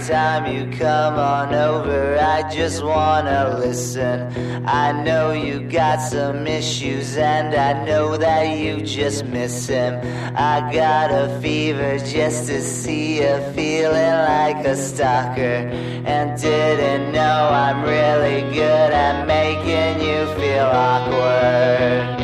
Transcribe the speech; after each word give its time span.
time 0.00 0.52
you 0.52 0.76
come 0.76 1.14
on 1.14 1.54
over, 1.54 2.18
I 2.18 2.52
just 2.52 2.84
wanna 2.84 3.56
listen. 3.58 4.66
I 4.66 4.92
know 5.04 5.32
you 5.32 5.60
got 5.60 6.00
some 6.00 6.46
issues, 6.46 7.16
and 7.16 7.54
I 7.54 7.84
know 7.84 8.16
that 8.16 8.58
you 8.58 8.82
just 8.82 9.24
miss 9.24 9.66
him. 9.66 9.94
I 10.36 10.70
got 10.72 11.10
a 11.10 11.40
fever 11.40 11.98
just 11.98 12.46
to 12.48 12.60
see 12.62 13.22
you 13.22 13.40
feeling 13.54 13.94
like 13.94 14.64
a 14.66 14.76
stalker, 14.76 15.70
and 16.04 16.40
didn't 16.40 17.12
know 17.12 17.48
I'm 17.50 17.82
really 17.82 18.42
good 18.52 18.92
at 18.92 19.26
making 19.26 20.06
you 20.06 20.26
feel 20.34 20.66
awkward. 20.66 22.20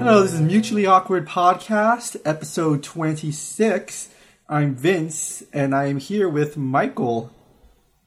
Hello, 0.00 0.22
this 0.22 0.32
is 0.32 0.40
Mutually 0.40 0.86
Awkward 0.86 1.28
Podcast, 1.28 2.16
episode 2.24 2.82
26. 2.82 4.08
I'm 4.50 4.74
Vince, 4.74 5.44
and 5.52 5.76
I 5.76 5.86
am 5.86 5.98
here 6.00 6.28
with 6.28 6.56
Michael. 6.56 7.30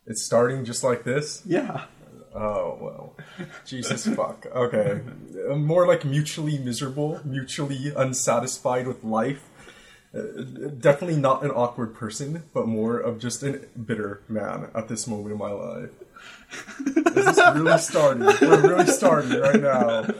It's 0.06 0.22
starting 0.22 0.66
just 0.66 0.84
like 0.84 1.06
this? 1.06 1.42
Yeah. 1.46 1.86
Oh, 2.36 2.78
well. 2.82 3.16
Jesus 3.66 4.06
fuck. 4.16 4.46
Okay. 4.54 5.00
Uh, 5.50 5.56
More 5.56 5.88
like 5.88 6.04
mutually 6.04 6.58
miserable, 6.58 7.22
mutually 7.24 7.94
unsatisfied 7.96 8.88
with 8.88 9.06
life. 9.06 9.42
Uh, 10.14 10.44
definitely 10.80 11.16
not 11.16 11.46
an 11.46 11.52
awkward 11.52 11.96
person, 11.96 12.44
but 12.54 12.68
more 12.68 13.00
of 13.00 13.20
just 13.20 13.41
a 13.44 13.62
bitter 13.86 14.22
man 14.28 14.68
at 14.76 14.90
this 14.90 15.08
moment 15.08 15.32
in 15.32 15.38
my 15.38 15.52
life. 15.52 15.91
This 17.14 17.38
is 17.38 17.38
really 17.55 17.78
starting? 17.78 18.26
We're 18.41 18.68
really 18.68 18.88
starting 18.88 19.40
right 19.40 19.62
now. 19.62 20.08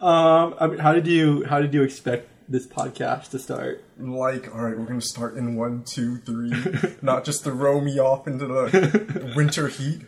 Um, 0.00 0.54
I 0.60 0.66
mean, 0.66 0.80
how 0.80 0.92
did 0.92 1.06
you 1.06 1.44
how 1.46 1.62
did 1.62 1.72
you 1.72 1.82
expect 1.82 2.28
this 2.48 2.66
podcast 2.66 3.30
to 3.30 3.38
start? 3.38 3.84
Like, 3.98 4.54
all 4.54 4.62
right, 4.62 4.78
we're 4.78 4.86
gonna 4.86 5.00
start 5.00 5.36
in 5.36 5.56
one, 5.56 5.84
two, 5.84 6.18
three. 6.18 6.52
Not 7.02 7.24
just 7.24 7.44
throw 7.44 7.80
me 7.80 7.98
off 7.98 8.26
into 8.26 8.46
the 8.46 9.32
winter 9.36 9.68
heat, 9.68 10.02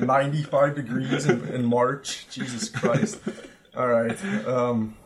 ninety-five 0.00 0.74
degrees 0.74 1.26
in, 1.26 1.46
in 1.48 1.64
March. 1.64 2.26
Jesus 2.30 2.68
Christ! 2.68 3.18
All 3.76 3.88
right. 3.88 4.16
Um, 4.46 4.96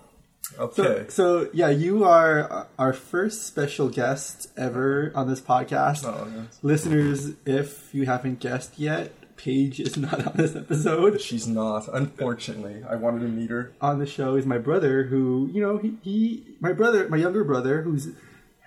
okay. 0.58 1.06
So 1.08 1.50
yeah, 1.52 1.70
you 1.70 2.04
are 2.04 2.68
our 2.78 2.92
first 2.92 3.46
special 3.46 3.88
guest 3.88 4.48
ever 4.56 5.12
on 5.14 5.28
this 5.28 5.40
podcast. 5.40 6.04
Oh, 6.04 6.28
yes. 6.34 6.58
Listeners, 6.62 7.32
if 7.44 7.94
you 7.94 8.06
haven't 8.06 8.40
guessed 8.40 8.78
yet, 8.78 9.12
Paige 9.42 9.80
is 9.80 9.96
not 9.96 10.26
on 10.26 10.32
this 10.36 10.54
episode. 10.54 11.20
She's 11.20 11.48
not. 11.48 11.88
Unfortunately, 11.92 12.82
I 12.88 12.96
wanted 12.96 13.20
to 13.20 13.28
meet 13.28 13.48
her. 13.48 13.72
on 13.80 13.98
the 13.98 14.06
show 14.06 14.34
is 14.36 14.44
my 14.44 14.58
brother 14.58 15.04
who 15.04 15.48
you 15.52 15.62
know 15.62 15.78
he, 15.78 15.96
he 16.02 16.44
my 16.60 16.72
brother 16.74 17.08
my 17.08 17.16
younger 17.16 17.42
brother 17.42 17.80
who's 17.82 18.08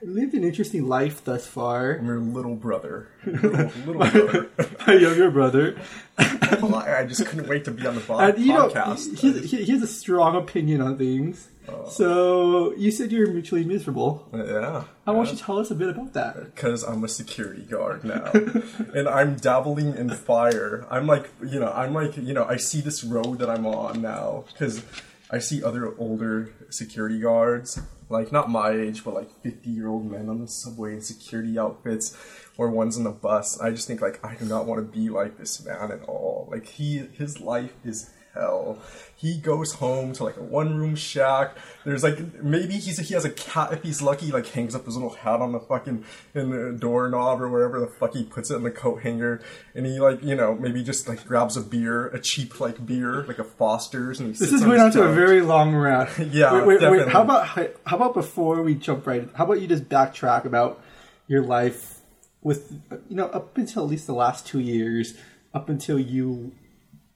lived 0.01 0.33
an 0.33 0.43
interesting 0.43 0.87
life 0.87 1.23
thus 1.23 1.45
far 1.47 1.93
her 1.99 2.19
little 2.19 2.55
brother. 2.55 3.07
Little, 3.25 3.71
little 3.85 3.93
brother. 3.93 4.49
my 4.87 4.93
younger 4.95 5.31
brother 5.31 5.79
I 6.17 7.05
just 7.07 7.25
couldn't 7.25 7.47
wait 7.47 7.65
to 7.65 7.71
be 7.71 7.85
on 7.87 7.95
the 7.95 8.01
po- 8.01 8.17
and 8.19 8.37
you 8.39 8.53
know 8.53 8.67
podcast. 8.69 9.17
he, 9.17 9.31
he, 9.47 9.63
he 9.63 9.71
has 9.71 9.81
a 9.83 9.87
strong 9.87 10.35
opinion 10.35 10.81
on 10.81 10.97
things 10.97 11.47
Uh, 11.67 11.87
so 11.89 12.73
you 12.75 12.91
said 12.91 13.11
you're 13.11 13.31
mutually 13.31 13.63
miserable 13.63 14.27
yeah. 14.33 14.83
i 15.07 15.11
want 15.11 15.29
you 15.29 15.37
to 15.37 15.41
tell 15.41 15.57
us 15.57 15.71
a 15.71 15.75
bit 15.75 15.87
about 15.87 16.11
that 16.11 16.43
because 16.43 16.83
I'm 16.83 17.03
a 17.03 17.07
security 17.07 17.63
guard 17.63 18.03
now, 18.03 18.31
and 18.93 19.07
I'm 19.07 19.35
dabbling 19.35 19.95
in 19.95 20.09
fire. 20.09 20.85
I'm 20.89 21.07
like, 21.07 21.29
you 21.45 21.59
know, 21.59 21.71
I'm 21.71 21.93
like, 21.93 22.17
you 22.17 22.33
know, 22.33 22.45
I 22.45 22.57
see 22.57 22.81
this 22.81 23.03
road 23.03 23.39
that 23.39 23.49
I'm 23.49 23.65
on 23.65 24.01
now 24.01 24.45
because 24.51 24.83
I 25.31 25.39
see 25.39 25.63
other 25.63 25.97
older 25.97 26.53
security 26.69 27.19
guards, 27.19 27.81
like 28.09 28.31
not 28.31 28.49
my 28.49 28.71
age, 28.71 29.03
but 29.03 29.13
like 29.13 29.31
50 29.41 29.69
year 29.69 29.87
old 29.87 30.09
men 30.09 30.29
on 30.29 30.39
the 30.39 30.47
subway 30.47 30.93
in 30.93 31.01
security 31.01 31.57
outfits, 31.57 32.15
or 32.57 32.69
ones 32.69 32.97
on 32.97 33.03
the 33.03 33.11
bus. 33.11 33.59
I 33.59 33.71
just 33.71 33.87
think 33.87 34.01
like 34.01 34.23
I 34.23 34.35
do 34.35 34.45
not 34.45 34.65
want 34.65 34.79
to 34.79 34.99
be 34.99 35.09
like 35.09 35.37
this 35.37 35.63
man 35.65 35.91
at 35.91 36.03
all. 36.03 36.47
Like 36.51 36.65
he, 36.65 36.99
his 36.99 37.41
life 37.41 37.73
is 37.83 38.11
hell. 38.33 38.79
He 39.15 39.37
goes 39.37 39.73
home 39.73 40.11
to 40.13 40.23
like 40.23 40.35
a 40.37 40.43
one 40.43 40.75
room 40.75 40.95
shack. 40.95 41.55
There's 41.85 42.03
like 42.03 42.43
maybe 42.43 42.73
he's 42.73 42.97
he 42.99 43.13
has 43.13 43.23
a 43.23 43.29
cat 43.29 43.71
if 43.71 43.81
he's 43.83 44.01
lucky. 44.01 44.31
Like 44.31 44.47
hangs 44.47 44.75
up 44.75 44.85
his 44.85 44.95
little 44.95 45.11
hat 45.11 45.39
on 45.39 45.51
the 45.53 45.59
fucking 45.59 46.03
in 46.33 46.49
the 46.49 46.77
doorknob 46.77 47.41
or 47.41 47.49
wherever 47.49 47.79
the 47.79 47.87
fuck 47.87 48.13
he 48.13 48.23
puts 48.23 48.51
it 48.51 48.55
in 48.55 48.63
the 48.63 48.71
coat 48.71 49.01
hanger. 49.01 49.41
And 49.75 49.85
he 49.85 49.99
like 49.99 50.21
you 50.23 50.35
know 50.35 50.55
maybe 50.55 50.83
just 50.83 51.07
like 51.07 51.25
grabs 51.25 51.55
a 51.55 51.61
beer, 51.61 52.07
a 52.07 52.19
cheap 52.19 52.59
like 52.59 52.85
beer, 52.85 53.23
like 53.23 53.39
a 53.39 53.43
Foster's, 53.45 54.19
and 54.19 54.27
he 54.27 54.37
this 54.37 54.51
is 54.51 54.63
going 54.63 54.81
on 54.81 54.91
to 54.91 55.03
a 55.03 55.13
very 55.13 55.41
long 55.41 55.73
rant 55.75 56.09
Yeah, 56.31 56.65
wait, 56.65 56.81
wait, 56.81 56.91
wait. 56.91 57.07
how 57.07 57.21
about 57.21 57.47
how 57.47 57.95
about 57.95 58.13
before 58.13 58.61
we 58.61 58.75
jump 58.75 59.07
right 59.07 59.29
how 59.35 59.45
about 59.45 59.61
you 59.61 59.67
just 59.67 59.87
backtrack 59.87 60.45
about 60.45 60.83
your 61.27 61.43
life 61.43 62.01
with 62.41 62.71
you 63.07 63.15
know 63.15 63.27
up 63.27 63.57
until 63.57 63.83
at 63.83 63.89
least 63.89 64.07
the 64.07 64.13
last 64.13 64.45
two 64.45 64.59
years 64.59 65.13
up 65.53 65.69
until 65.69 65.97
you 65.97 66.51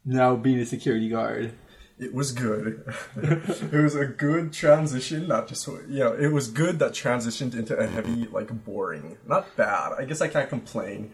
now 0.08 0.36
being 0.36 0.60
a 0.60 0.66
security 0.66 1.10
guard 1.10 1.54
It 2.00 2.14
was 2.14 2.32
good. 2.32 2.84
it 3.16 3.74
was 3.74 3.96
a 3.96 4.06
good 4.06 4.54
transition, 4.54 5.28
not 5.28 5.48
just 5.48 5.68
you 5.68 5.82
know, 5.90 6.14
it 6.14 6.32
was 6.32 6.48
good 6.48 6.78
that 6.78 6.92
transitioned 6.92 7.56
into 7.56 7.76
a 7.76 7.88
heavy 7.88 8.28
like 8.28 8.50
boring. 8.64 9.18
Not 9.28 9.56
bad. 9.56 9.94
I 9.98 10.06
guess 10.06 10.22
I 10.22 10.28
can't 10.28 10.48
complain. 10.48 11.12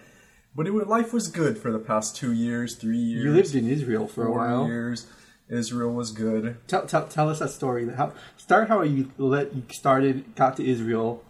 But 0.56 0.68
it 0.68 0.74
life 0.74 1.14
was 1.14 1.30
good 1.30 1.58
for 1.58 1.72
the 1.72 1.80
past 1.80 2.16
two 2.16 2.34
years, 2.34 2.76
three 2.76 2.98
years. 2.98 3.24
you 3.24 3.32
lived 3.32 3.56
in 3.56 3.68
israel 3.68 4.08
for 4.08 4.28
a 4.28 4.32
while 4.32 4.68
years. 4.68 5.08
Israel 5.50 5.94
was 5.94 6.12
good. 6.12 6.58
tell, 6.68 6.86
tell, 6.86 7.08
tell 7.08 7.30
us 7.30 7.40
that 7.40 7.50
story 7.50 7.90
how, 7.90 8.14
start 8.38 8.68
how 8.68 8.82
you 8.82 9.12
let 9.18 9.56
you 9.56 9.64
started 9.72 10.36
got 10.36 10.58
to 10.58 10.64
israel 10.66 11.24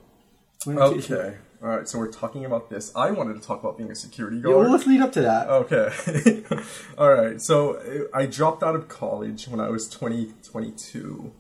Went 0.66 0.80
to 0.80 0.98
Israel. 0.98 1.34
All 1.64 1.70
right. 1.70 1.88
So 1.88 1.98
we're 1.98 2.12
talking 2.12 2.44
about 2.44 2.70
this. 2.70 2.92
I 2.94 3.12
wanted 3.12 3.42
to 3.42 3.48
talk 3.48 3.62
about 3.62 3.78
being 3.78 3.90
a 3.90 3.96
security 3.96 4.38
Yeah, 4.38 4.44
guard. 4.44 4.58
well, 4.58 4.72
let's 4.72 4.86
lead 4.86 5.02
up 5.02 5.14
to 5.14 5.22
that 5.22 5.48
Okay. 5.50 6.44
All 6.98 7.14
right. 7.14 7.40
So 7.42 7.76
uh, 7.78 8.18
I 8.18 8.26
dropped 8.26 8.64
out 8.64 8.76
of 8.76 8.90
college 8.90 9.48
when 9.48 9.62
I 9.62 9.70
was 9.70 9.88
20, 9.90 10.34
22. 10.44 11.32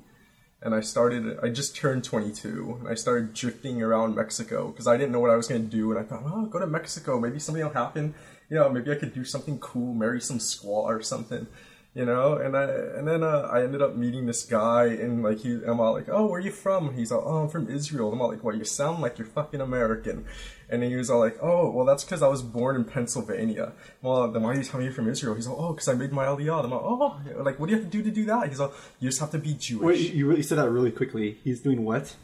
And 0.61 0.73
I 0.73 0.79
started, 0.79 1.39
I 1.43 1.49
just 1.49 1.75
turned 1.75 2.05
22. 2.05 2.77
And 2.79 2.87
I 2.87 2.93
started 2.93 3.33
drifting 3.33 3.81
around 3.83 4.15
Mexico 4.15 4.67
because 4.69 4.87
I 4.87 4.95
didn't 4.95 5.11
know 5.11 5.19
what 5.19 5.29
I 5.29 5.35
was 5.35 5.47
going 5.49 5.61
to 5.61 5.69
do. 5.69 5.91
And 5.91 5.99
I 5.99 6.03
thought, 6.03 6.23
oh, 6.25 6.37
I'll 6.37 6.45
go 6.45 6.59
to 6.59 6.67
Mexico. 6.67 7.19
Maybe 7.19 7.37
something 7.37 7.61
will 7.61 7.73
happen. 7.73 8.13
You 8.49 8.55
know, 8.59 8.69
maybe 8.69 8.91
I 8.91 8.95
could 8.95 9.13
do 9.13 9.25
something 9.25 9.59
cool, 9.59 9.93
marry 9.93 10.21
some 10.21 10.37
squaw 10.37 10.83
or 10.85 11.01
something. 11.01 11.47
You 11.95 12.05
know, 12.05 12.37
and 12.37 12.57
I 12.57 12.63
and 12.63 13.07
then 13.07 13.21
uh, 13.21 13.47
I 13.51 13.61
ended 13.61 13.83
up 13.83 13.95
meeting 13.95 14.25
this 14.25 14.45
guy, 14.45 14.85
and 14.85 15.21
like 15.21 15.41
he, 15.41 15.59
I'm 15.63 15.79
all 15.79 15.93
like, 15.93 16.09
"Oh, 16.09 16.25
where 16.25 16.39
are 16.39 16.43
you 16.43 16.49
from?" 16.49 16.95
He's 16.95 17.11
like, 17.11 17.21
"Oh, 17.23 17.43
I'm 17.43 17.49
from 17.49 17.69
Israel." 17.69 18.11
I'm 18.11 18.19
all 18.19 18.29
like, 18.29 18.43
"Well, 18.43 18.55
you 18.55 18.65
sound 18.65 18.99
like 19.03 19.19
you're 19.19 19.27
fucking 19.27 19.61
American." 19.61 20.25
And 20.71 20.81
he 20.81 20.95
was 20.95 21.11
all 21.11 21.19
like, 21.19 21.37
"Oh, 21.39 21.69
well, 21.69 21.85
that's 21.85 22.03
because 22.03 22.23
I 22.23 22.27
was 22.27 22.41
born 22.41 22.75
in 22.75 22.85
Pennsylvania." 22.85 23.73
Well, 24.01 24.27
then 24.31 24.41
why 24.41 24.53
are 24.53 24.55
you 24.55 24.63
telling 24.63 24.79
me 24.79 24.85
you're 24.85 24.95
from 24.95 25.07
Israel? 25.07 25.35
He's 25.35 25.47
like, 25.47 25.59
"Oh, 25.59 25.73
because 25.73 25.87
I 25.87 25.93
made 25.93 26.11
my 26.11 26.25
aliyah." 26.25 26.63
I'm 26.63 26.71
like, 26.71 26.81
"Oh, 26.81 27.19
like 27.37 27.59
what 27.59 27.67
do 27.69 27.75
you 27.75 27.81
have 27.81 27.91
to 27.91 27.97
do 27.97 28.03
to 28.03 28.09
do 28.09 28.25
that?" 28.25 28.49
He's 28.49 28.59
like, 28.59 28.71
"You 28.99 29.09
just 29.09 29.19
have 29.19 29.29
to 29.29 29.37
be 29.37 29.53
Jewish." 29.53 29.99
Wait, 29.99 30.13
you 30.15 30.27
really 30.27 30.41
said 30.41 30.57
that 30.57 30.71
really 30.71 30.91
quickly 30.91 31.37
he's 31.43 31.59
doing 31.59 31.85
what 31.85 32.15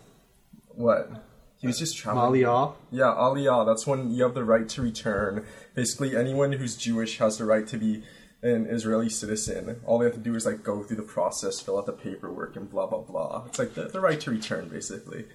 what? 0.80 1.12
He 1.58 1.68
was 1.68 1.78
just 1.78 1.98
traveling. 1.98 2.42
Aliyah? 2.42 2.74
Yeah, 2.90 3.14
aliyah. 3.18 3.66
That's 3.66 3.86
when 3.86 4.12
you 4.12 4.24
have 4.24 4.34
the 4.34 4.46
right 4.46 4.68
to 4.70 4.82
return. 4.82 5.46
Basically, 5.76 6.16
anyone 6.16 6.54
who's 6.54 6.78
Jewish 6.78 7.18
has 7.18 7.38
the 7.38 7.46
right 7.46 7.68
to 7.68 7.78
be 7.78 8.04
an 8.42 8.68
Israeli 8.68 9.10
citizen. 9.10 9.82
All 9.86 10.00
they 10.00 10.06
have 10.06 10.16
to 10.16 10.20
do 10.20 10.36
is 10.36 10.46
like 10.46 10.64
go 10.64 10.84
through 10.84 10.98
the 10.98 11.04
process, 11.04 11.60
fill 11.60 11.78
out 11.78 11.86
the 11.86 11.94
paperwork, 11.94 12.56
and 12.56 12.70
blah 12.70 12.88
blah 12.88 13.02
blah. 13.02 13.46
It's 13.48 13.60
like 13.60 13.74
the, 13.74 13.86
the 13.86 14.00
right 14.00 14.20
to 14.22 14.32
return, 14.32 14.70
basically. 14.70 15.26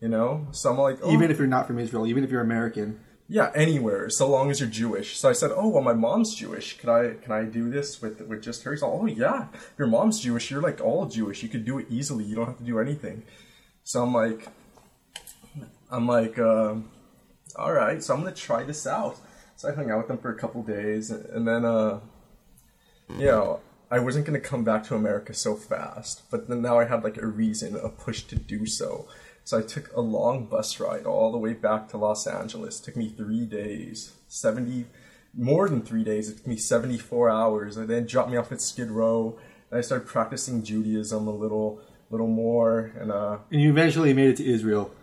You 0.00 0.08
know. 0.08 0.46
So 0.52 0.70
I'm 0.70 0.78
like, 0.78 0.98
oh, 1.02 1.12
even 1.12 1.30
if 1.30 1.38
you're 1.38 1.46
not 1.46 1.66
from 1.66 1.78
israel 1.78 2.06
even 2.06 2.24
if 2.24 2.30
you're 2.30 2.40
american 2.40 3.00
yeah, 3.32 3.50
anywhere, 3.54 4.10
so 4.10 4.28
long 4.28 4.50
as 4.50 4.60
you're 4.60 4.68
Jewish. 4.68 5.16
So 5.16 5.26
I 5.30 5.32
said, 5.32 5.52
oh 5.54 5.68
well, 5.68 5.82
my 5.82 5.94
mom's 5.94 6.34
Jewish. 6.34 6.76
Can 6.76 6.90
I 6.90 7.14
can 7.22 7.32
I 7.32 7.44
do 7.44 7.70
this 7.70 8.02
with 8.02 8.20
with 8.20 8.42
just 8.42 8.62
her? 8.64 8.72
He's 8.72 8.82
like, 8.82 8.92
oh 8.92 9.06
yeah, 9.06 9.46
your 9.78 9.88
mom's 9.88 10.20
Jewish. 10.20 10.50
You're 10.50 10.60
like 10.60 10.82
all 10.82 11.06
Jewish. 11.06 11.42
You 11.42 11.48
could 11.48 11.64
do 11.64 11.78
it 11.78 11.86
easily. 11.88 12.24
You 12.24 12.36
don't 12.36 12.44
have 12.44 12.58
to 12.58 12.64
do 12.64 12.78
anything. 12.78 13.22
So 13.84 14.02
I'm 14.02 14.12
like, 14.12 14.48
I'm 15.90 16.06
like, 16.06 16.38
um, 16.38 16.90
all 17.56 17.72
right. 17.72 18.02
So 18.02 18.12
I'm 18.12 18.20
gonna 18.20 18.34
try 18.34 18.64
this 18.64 18.86
out. 18.86 19.16
So 19.56 19.70
I 19.70 19.74
hung 19.74 19.90
out 19.90 19.96
with 19.96 20.08
them 20.08 20.18
for 20.18 20.30
a 20.30 20.38
couple 20.38 20.62
days, 20.62 21.10
and 21.10 21.48
then 21.48 21.64
uh, 21.64 22.00
you 23.18 23.26
know. 23.26 23.60
I 23.90 23.98
wasn't 23.98 24.24
gonna 24.24 24.40
come 24.40 24.64
back 24.64 24.84
to 24.84 24.94
America 24.94 25.34
so 25.34 25.54
fast, 25.54 26.22
but 26.30 26.48
then 26.48 26.62
now 26.62 26.78
I 26.78 26.86
had 26.86 27.04
like 27.04 27.18
a 27.18 27.26
reason, 27.26 27.76
a 27.76 27.90
push 27.90 28.22
to 28.22 28.36
do 28.36 28.64
so. 28.64 29.06
So 29.44 29.58
I 29.58 29.62
took 29.62 29.92
a 29.94 30.00
long 30.00 30.46
bus 30.46 30.80
ride 30.80 31.04
all 31.04 31.30
the 31.30 31.36
way 31.38 31.52
back 31.52 31.88
to 31.88 31.98
Los 31.98 32.26
Angeles. 32.26 32.80
It 32.80 32.84
took 32.84 32.96
me 32.96 33.08
three 33.10 33.44
days, 33.44 34.12
seventy, 34.28 34.86
more 35.36 35.68
than 35.68 35.82
three 35.82 36.04
days. 36.04 36.30
It 36.30 36.38
took 36.38 36.46
me 36.46 36.56
seventy-four 36.56 37.28
hours. 37.28 37.76
And 37.76 37.88
then 37.88 38.06
dropped 38.06 38.30
me 38.30 38.36
off 38.36 38.52
at 38.52 38.60
Skid 38.60 38.90
Row. 38.90 39.36
And 39.70 39.78
I 39.78 39.82
started 39.82 40.06
practicing 40.06 40.62
Judaism 40.62 41.26
a 41.26 41.34
little, 41.34 41.80
little 42.08 42.28
more. 42.28 42.92
And 42.98 43.10
uh, 43.10 43.38
and 43.50 43.60
you 43.60 43.70
eventually 43.70 44.14
made 44.14 44.30
it 44.30 44.36
to 44.36 44.46
Israel. 44.46 44.94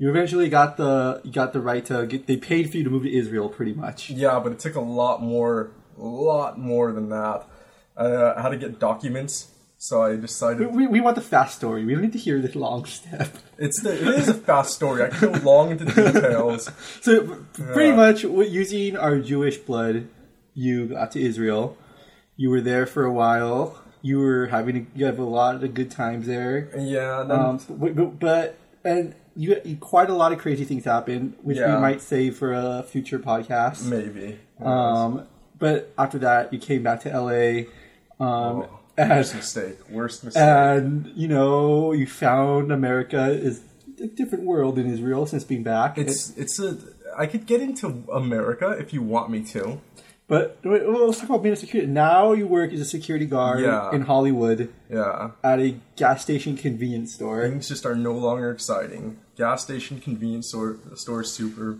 You 0.00 0.08
eventually 0.08 0.48
got 0.48 0.76
the 0.76 1.20
you 1.24 1.30
got 1.30 1.52
the 1.52 1.60
right 1.60 1.84
to 1.86 2.06
get. 2.06 2.26
They 2.26 2.36
paid 2.36 2.70
for 2.70 2.78
you 2.78 2.84
to 2.84 2.90
move 2.90 3.02
to 3.02 3.12
Israel, 3.12 3.48
pretty 3.48 3.74
much. 3.74 4.10
yeah, 4.10 4.40
but 4.40 4.52
it 4.52 4.58
took 4.60 4.76
a 4.76 4.80
lot 4.80 5.22
more, 5.22 5.70
a 5.98 6.04
lot 6.04 6.58
more 6.58 6.92
than 6.92 7.08
that. 7.10 7.44
Uh, 7.96 8.34
I 8.36 8.42
had 8.42 8.50
to 8.50 8.56
get 8.56 8.78
documents 8.78 9.48
So 9.80 10.02
I 10.02 10.16
decided 10.16 10.72
We, 10.74 10.86
we 10.86 11.00
want 11.00 11.16
the 11.16 11.20
fast 11.22 11.56
story. 11.56 11.84
We 11.84 11.92
don't 11.94 12.02
need 12.02 12.12
to 12.12 12.18
hear 12.18 12.40
the 12.40 12.56
long 12.58 12.84
step. 12.98 13.28
it's 13.58 13.80
the 13.82 13.92
it 13.92 14.08
is 14.20 14.28
a 14.28 14.34
fast 14.34 14.74
story. 14.74 15.02
I 15.04 15.08
can 15.08 15.32
go 15.32 15.38
long 15.50 15.70
into 15.72 15.84
details. 15.84 16.70
So 17.06 17.12
pretty 17.52 17.92
much, 17.92 18.22
using 18.24 18.96
our 18.96 19.18
Jewish 19.18 19.56
blood, 19.58 20.08
you 20.54 20.86
got 20.86 21.12
to 21.12 21.20
Israel. 21.20 21.76
You 22.36 22.50
were 22.50 22.60
there 22.60 22.86
for 22.86 23.04
a 23.04 23.12
while. 23.12 23.62
You 24.02 24.18
were 24.20 24.46
having 24.46 24.86
you 24.94 25.04
have 25.06 25.18
a 25.18 25.24
lot 25.24 25.62
of 25.64 25.74
good 25.74 25.90
times 25.90 26.26
there. 26.26 26.70
Yeah, 26.78 27.24
then, 27.28 27.38
Um, 27.38 27.60
but, 27.68 28.18
but, 28.20 28.46
and 28.84 29.14
you, 29.34 29.50
quite 29.80 30.08
a 30.10 30.14
lot 30.14 30.30
of 30.32 30.38
crazy 30.38 30.64
things 30.64 30.84
happened, 30.84 31.34
which 31.42 31.58
we 31.58 31.76
might 31.86 32.00
save 32.00 32.36
for 32.36 32.52
a 32.52 32.84
future 32.92 33.18
podcast. 33.18 33.84
maybe. 33.84 34.38
Um, 34.60 35.26
but 35.58 35.92
after 35.98 36.18
that, 36.20 36.52
you 36.52 36.58
came 36.58 36.82
back 36.82 37.00
to 37.02 37.10
LA. 37.10 37.64
Um, 38.20 38.66
Oh, 39.00 39.06
worst 39.08 39.32
and, 39.32 39.38
mistake. 39.40 39.78
Worst 39.90 40.24
mistake. 40.24 40.42
and 40.42 41.12
you 41.14 41.28
know 41.28 41.92
you 41.92 42.06
found 42.06 42.72
America 42.72 43.30
is 43.30 43.62
a 44.02 44.06
different 44.08 44.44
world 44.44 44.78
in 44.78 44.86
Israel 44.92 45.24
since 45.26 45.44
being 45.44 45.62
back. 45.62 45.96
it's 45.98 46.36
it's 46.36 46.58
a. 46.58 46.76
I 47.16 47.26
could 47.26 47.46
get 47.46 47.60
into 47.60 48.04
America 48.12 48.70
if 48.78 48.92
you 48.92 49.02
want 49.02 49.30
me 49.30 49.42
to. 49.54 49.80
But 50.26 50.58
well, 50.62 51.06
let's 51.06 51.20
talk 51.20 51.30
about 51.30 51.42
being 51.42 51.54
a 51.54 51.56
security. 51.56 51.90
Now 51.90 52.32
you 52.32 52.46
work 52.46 52.70
as 52.72 52.80
a 52.80 52.84
security 52.84 53.24
guard 53.24 53.60
Yeah. 53.60 53.90
in 53.92 54.02
Hollywood 54.02 54.68
Yeah. 54.90 55.30
at 55.42 55.58
a 55.58 55.76
gas 55.96 56.20
station 56.22 56.56
convenience 56.56 57.14
store. 57.14 57.48
Things 57.48 57.68
just 57.68 57.86
are 57.86 57.94
no 57.94 58.12
longer 58.12 58.50
exciting. 58.50 59.16
Gas 59.36 59.62
station, 59.62 60.00
convenience 60.00 60.48
store, 60.48 60.76
store, 60.96 61.24
super 61.24 61.78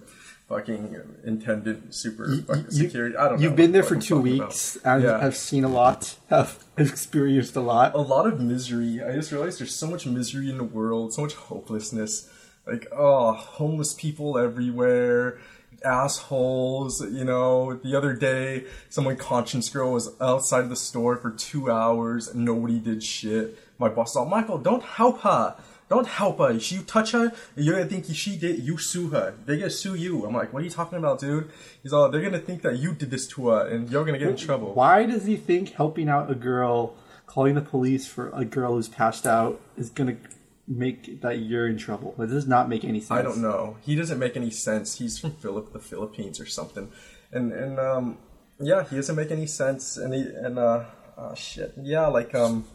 fucking 0.49 0.97
intendant, 1.25 1.95
super 1.95 2.37
fucking 2.47 2.65
You- 2.71 2.85
security. 2.85 3.17
I 3.17 3.29
don't 3.29 3.39
know. 3.39 3.43
You've 3.43 3.57
been 3.57 3.73
there 3.73 3.83
for 3.83 3.97
two 3.97 4.19
weeks 4.21 4.77
and 4.85 5.03
Yeah. 5.03 5.21
have 5.21 5.37
seen 5.37 5.65
a 5.65 5.69
lot, 5.69 6.17
I've 6.31 6.59
experienced 6.77 7.55
a 7.57 7.61
lot. 7.61 7.95
a 7.95 7.99
lot 7.99 8.27
of 8.27 8.41
misery. 8.41 9.03
I 9.03 9.13
just 9.13 9.31
realized 9.31 9.61
there's 9.61 9.75
so 9.75 9.87
much 9.87 10.07
misery 10.07 10.49
in 10.51 10.57
the 10.59 10.65
world, 10.65 11.13
so 11.13 11.23
much 11.23 11.35
hopelessness. 11.35 12.29
Like, 12.67 12.87
oh, 12.97 13.33
homeless 13.33 13.95
people 13.95 14.39
everywhere, 14.39 15.39
assholes. 15.85 17.01
You 17.01 17.25
know, 17.25 17.75
the 17.75 17.95
other 17.97 18.15
day, 18.15 18.65
someone 18.89 19.17
conscience 19.17 19.69
girl 19.69 19.93
was 19.93 20.11
outside 20.21 20.61
of 20.65 20.71
the 20.71 20.77
store 20.77 21.17
for 21.17 21.31
two 21.31 21.71
hours 21.71 22.29
and 22.29 22.45
nobody 22.45 22.79
did 22.79 23.03
shit. 23.03 23.59
My 23.79 23.89
boss 23.89 24.15
thought, 24.15 24.29
Michael, 24.29 24.59
don't 24.59 24.83
help 24.83 25.21
her. 25.21 25.57
Don't 25.89 26.07
help 26.07 26.39
her. 26.39 26.53
You 26.53 26.83
touch 26.83 27.13
her, 27.13 27.33
you're 27.57 27.77
gonna 27.77 27.89
think 27.89 28.05
she 28.15 28.37
did. 28.37 28.61
You 28.61 28.77
sue 28.77 29.09
her. 29.09 29.35
They're 29.47 29.57
gonna 29.57 29.71
sue 29.71 29.95
you. 29.95 30.27
I'm 30.27 30.35
like, 30.35 30.53
what 30.53 30.61
are 30.61 30.65
you 30.65 30.71
talking 30.71 30.99
about, 30.99 31.19
dude? 31.21 31.51
He's 31.83 31.93
all, 31.93 32.11
they're 32.11 32.23
gonna 32.23 32.39
think 32.39 32.63
that 32.63 32.79
you 32.79 32.93
did 32.93 33.11
this 33.11 33.27
to 33.29 33.49
her, 33.49 33.67
and 33.67 33.89
you're 33.91 34.05
gonna 34.05 34.19
get 34.19 34.29
in 34.29 34.37
trouble. 34.37 34.75
Why 34.75 35.07
does 35.07 35.25
he 35.25 35.37
think 35.37 35.71
helping 35.71 36.09
out 36.09 36.31
a 36.31 36.35
girl, 36.35 36.95
calling 37.27 37.55
the 37.55 37.63
police 37.63 38.07
for 38.07 38.31
a 38.35 38.45
girl 38.45 38.75
who's 38.75 38.89
passed 38.89 39.27
out, 39.27 39.61
is 39.77 39.91
to 39.91 40.19
make 40.67 41.23
that 41.23 41.39
you're 41.39 41.67
in 41.67 41.79
trouble? 41.79 42.15
That 42.19 42.29
does 42.29 42.47
not 42.47 42.69
make 42.69 42.85
any 42.85 43.01
sense. 43.01 43.19
I 43.19 43.23
don't 43.23 43.41
know. 43.41 43.79
He 43.81 43.97
doesn't 43.97 44.19
make 44.19 44.37
any 44.37 44.51
sense. 44.51 44.99
He's 44.99 45.19
from 45.19 45.33
Philip, 45.33 45.73
the 45.73 45.79
Philippines 45.79 46.39
or 46.39 46.47
something, 46.47 46.93
and 47.33 47.53
and 47.53 47.79
um, 47.79 48.19
yeah, 48.61 48.85
he 48.85 48.97
doesn't 48.97 49.17
make 49.17 49.31
any 49.31 49.47
sense. 49.47 49.97
And 49.97 50.13
he 50.13 50.21
and 50.21 50.59
uh, 50.59 50.85
oh 51.17 51.35
shit, 51.35 51.73
yeah, 51.81 52.07
like 52.09 52.35
um, 52.35 52.67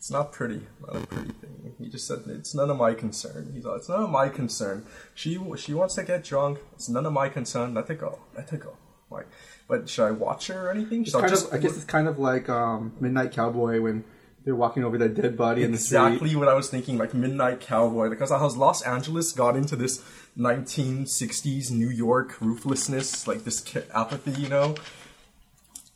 it's 0.00 0.10
not 0.10 0.32
pretty, 0.32 0.62
not 0.80 0.96
a 0.96 1.06
pretty 1.06 1.30
thing. 1.32 1.74
He 1.78 1.90
just 1.90 2.06
said 2.06 2.20
it's 2.26 2.54
none 2.54 2.70
of 2.70 2.78
my 2.78 2.94
concern. 2.94 3.50
He's 3.54 3.66
like, 3.66 3.80
it's 3.80 3.88
none 3.90 4.02
of 4.02 4.08
my 4.08 4.30
concern. 4.30 4.86
She 5.14 5.38
she 5.58 5.74
wants 5.74 5.96
to 5.96 6.04
get 6.04 6.24
drunk. 6.24 6.58
It's 6.72 6.88
none 6.88 7.04
of 7.04 7.12
my 7.12 7.28
concern. 7.28 7.74
Let 7.74 7.90
it 7.90 8.00
go. 8.00 8.18
Let 8.34 8.50
it 8.50 8.60
go. 8.60 8.78
Like, 9.10 9.26
but 9.68 9.90
should 9.90 10.06
I 10.06 10.12
watch 10.12 10.46
her 10.46 10.68
or 10.68 10.70
anything? 10.70 11.04
Should 11.04 11.16
I 11.16 11.20
Kind 11.20 11.32
just 11.32 11.48
of, 11.48 11.52
I 11.52 11.58
guess 11.58 11.76
it's 11.76 11.84
kind 11.84 12.08
of 12.08 12.18
like 12.18 12.48
um, 12.48 12.94
Midnight 12.98 13.32
Cowboy 13.32 13.82
when 13.82 14.04
they're 14.42 14.56
walking 14.56 14.84
over 14.84 14.96
that 14.96 15.12
dead 15.12 15.36
body 15.36 15.64
in 15.64 15.72
the 15.72 15.76
street. 15.76 15.98
exactly 15.98 16.34
what 16.34 16.48
I 16.48 16.54
was 16.54 16.70
thinking, 16.70 16.96
like 16.96 17.12
Midnight 17.12 17.60
Cowboy, 17.60 18.08
because 18.08 18.30
how 18.30 18.48
Los 18.48 18.80
Angeles 18.80 19.32
got 19.32 19.54
into 19.54 19.76
this 19.76 20.02
1960s 20.38 21.70
New 21.70 21.90
York 21.90 22.40
ruthlessness, 22.40 23.26
like 23.28 23.44
this 23.44 23.62
apathy, 23.92 24.40
you 24.40 24.48
know. 24.48 24.76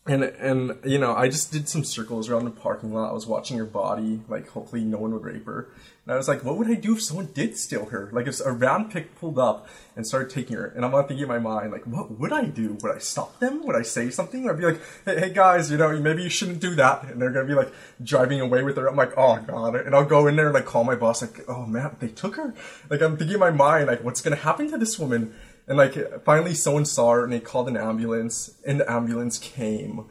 And 0.06 0.22
and 0.22 0.78
you 0.84 0.98
know, 0.98 1.14
I 1.14 1.28
just 1.28 1.50
did 1.50 1.66
some 1.66 1.82
circles 1.82 2.28
around 2.28 2.44
the 2.44 2.50
parking 2.50 2.92
lot. 2.92 3.08
I 3.08 3.14
was 3.14 3.26
watching 3.26 3.56
her 3.56 3.64
body, 3.64 4.20
like 4.28 4.48
hopefully 4.48 4.84
no 4.84 4.98
one 4.98 5.14
would 5.14 5.24
rape 5.24 5.46
her. 5.46 5.70
And 6.04 6.12
I 6.12 6.18
was 6.18 6.28
like, 6.28 6.44
what 6.44 6.58
would 6.58 6.68
I 6.68 6.74
do 6.74 6.92
if 6.92 7.02
someone 7.02 7.30
did 7.32 7.56
steal 7.56 7.86
her? 7.86 8.10
Like 8.12 8.26
if 8.26 8.38
a 8.40 8.52
van 8.52 8.90
pick 8.90 9.18
pulled 9.18 9.38
up 9.38 9.66
and 9.96 10.06
started 10.06 10.28
taking 10.28 10.56
her, 10.56 10.66
and 10.66 10.84
I'm 10.84 10.90
not 10.90 11.08
thinking 11.08 11.22
in 11.22 11.28
my 11.28 11.38
mind, 11.38 11.72
like, 11.72 11.86
what 11.86 12.18
would 12.18 12.34
I 12.34 12.44
do? 12.44 12.76
Would 12.82 12.94
I 12.94 12.98
stop 12.98 13.38
them? 13.40 13.64
Would 13.64 13.76
I 13.76 13.80
say 13.80 14.10
something? 14.10 14.46
I'd 14.46 14.58
be 14.58 14.66
like, 14.66 14.80
hey, 15.06 15.20
hey 15.20 15.32
guys, 15.32 15.70
you 15.70 15.78
know, 15.78 15.98
maybe 15.98 16.22
you 16.22 16.28
shouldn't 16.28 16.60
do 16.60 16.74
that. 16.74 17.04
And 17.04 17.22
they're 17.22 17.30
gonna 17.30 17.48
be 17.48 17.54
like 17.54 17.72
driving 18.02 18.42
away 18.42 18.62
with 18.62 18.76
her. 18.76 18.86
I'm 18.86 18.96
like, 18.96 19.16
oh 19.16 19.38
god. 19.38 19.74
And 19.74 19.94
I'll 19.94 20.04
go 20.04 20.26
in 20.26 20.36
there 20.36 20.48
and 20.48 20.54
like 20.54 20.66
call 20.66 20.84
my 20.84 20.96
boss, 20.96 21.22
like, 21.22 21.48
oh 21.48 21.64
man, 21.64 21.96
they 22.00 22.08
took 22.08 22.36
her. 22.36 22.52
Like 22.90 23.00
I'm 23.00 23.16
thinking 23.16 23.36
in 23.36 23.40
my 23.40 23.50
mind, 23.50 23.86
like, 23.86 24.04
what's 24.04 24.20
gonna 24.20 24.36
happen 24.36 24.70
to 24.70 24.76
this 24.76 24.98
woman? 24.98 25.34
And 25.66 25.78
like 25.78 26.24
finally 26.24 26.54
someone 26.54 26.84
saw 26.84 27.12
her 27.12 27.24
and 27.24 27.32
they 27.32 27.40
called 27.40 27.68
an 27.68 27.76
ambulance 27.76 28.60
and 28.66 28.80
the 28.80 28.90
ambulance 28.90 29.38
came 29.38 30.06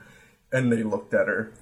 and 0.52 0.72
they 0.72 0.84
looked 0.84 1.14
at 1.14 1.28
her. 1.28 1.54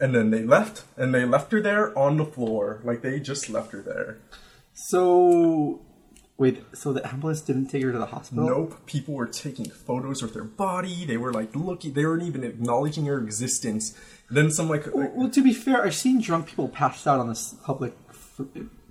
And 0.00 0.14
then 0.14 0.30
they 0.30 0.42
left 0.44 0.84
and 0.96 1.14
they 1.14 1.24
left 1.24 1.52
her 1.52 1.60
there 1.60 1.96
on 1.98 2.16
the 2.16 2.24
floor. 2.24 2.80
Like 2.84 3.02
they 3.02 3.20
just 3.20 3.50
left 3.50 3.72
her 3.72 3.82
there. 3.82 4.18
So, 4.72 5.80
wait, 6.36 6.62
so 6.72 6.92
the 6.92 7.04
ambulance 7.06 7.40
didn't 7.40 7.66
take 7.66 7.82
her 7.82 7.90
to 7.90 7.98
the 7.98 8.06
hospital? 8.06 8.46
Nope. 8.46 8.86
People 8.86 9.14
were 9.14 9.26
taking 9.26 9.68
photos 9.68 10.22
of 10.22 10.34
their 10.34 10.44
body. 10.44 11.04
They 11.04 11.16
were 11.16 11.32
like 11.32 11.54
looking 11.54 11.94
they 11.94 12.06
weren't 12.06 12.22
even 12.22 12.44
acknowledging 12.44 13.06
her 13.06 13.18
existence. 13.18 13.96
then 14.30 14.50
some 14.50 14.68
like, 14.68 14.86
like 14.94 15.14
Well, 15.14 15.30
to 15.30 15.42
be 15.42 15.52
fair, 15.52 15.84
I've 15.84 15.96
seen 15.96 16.20
drunk 16.20 16.46
people 16.46 16.68
passed 16.68 17.06
out 17.06 17.18
on 17.18 17.28
this 17.28 17.54
public 17.64 17.94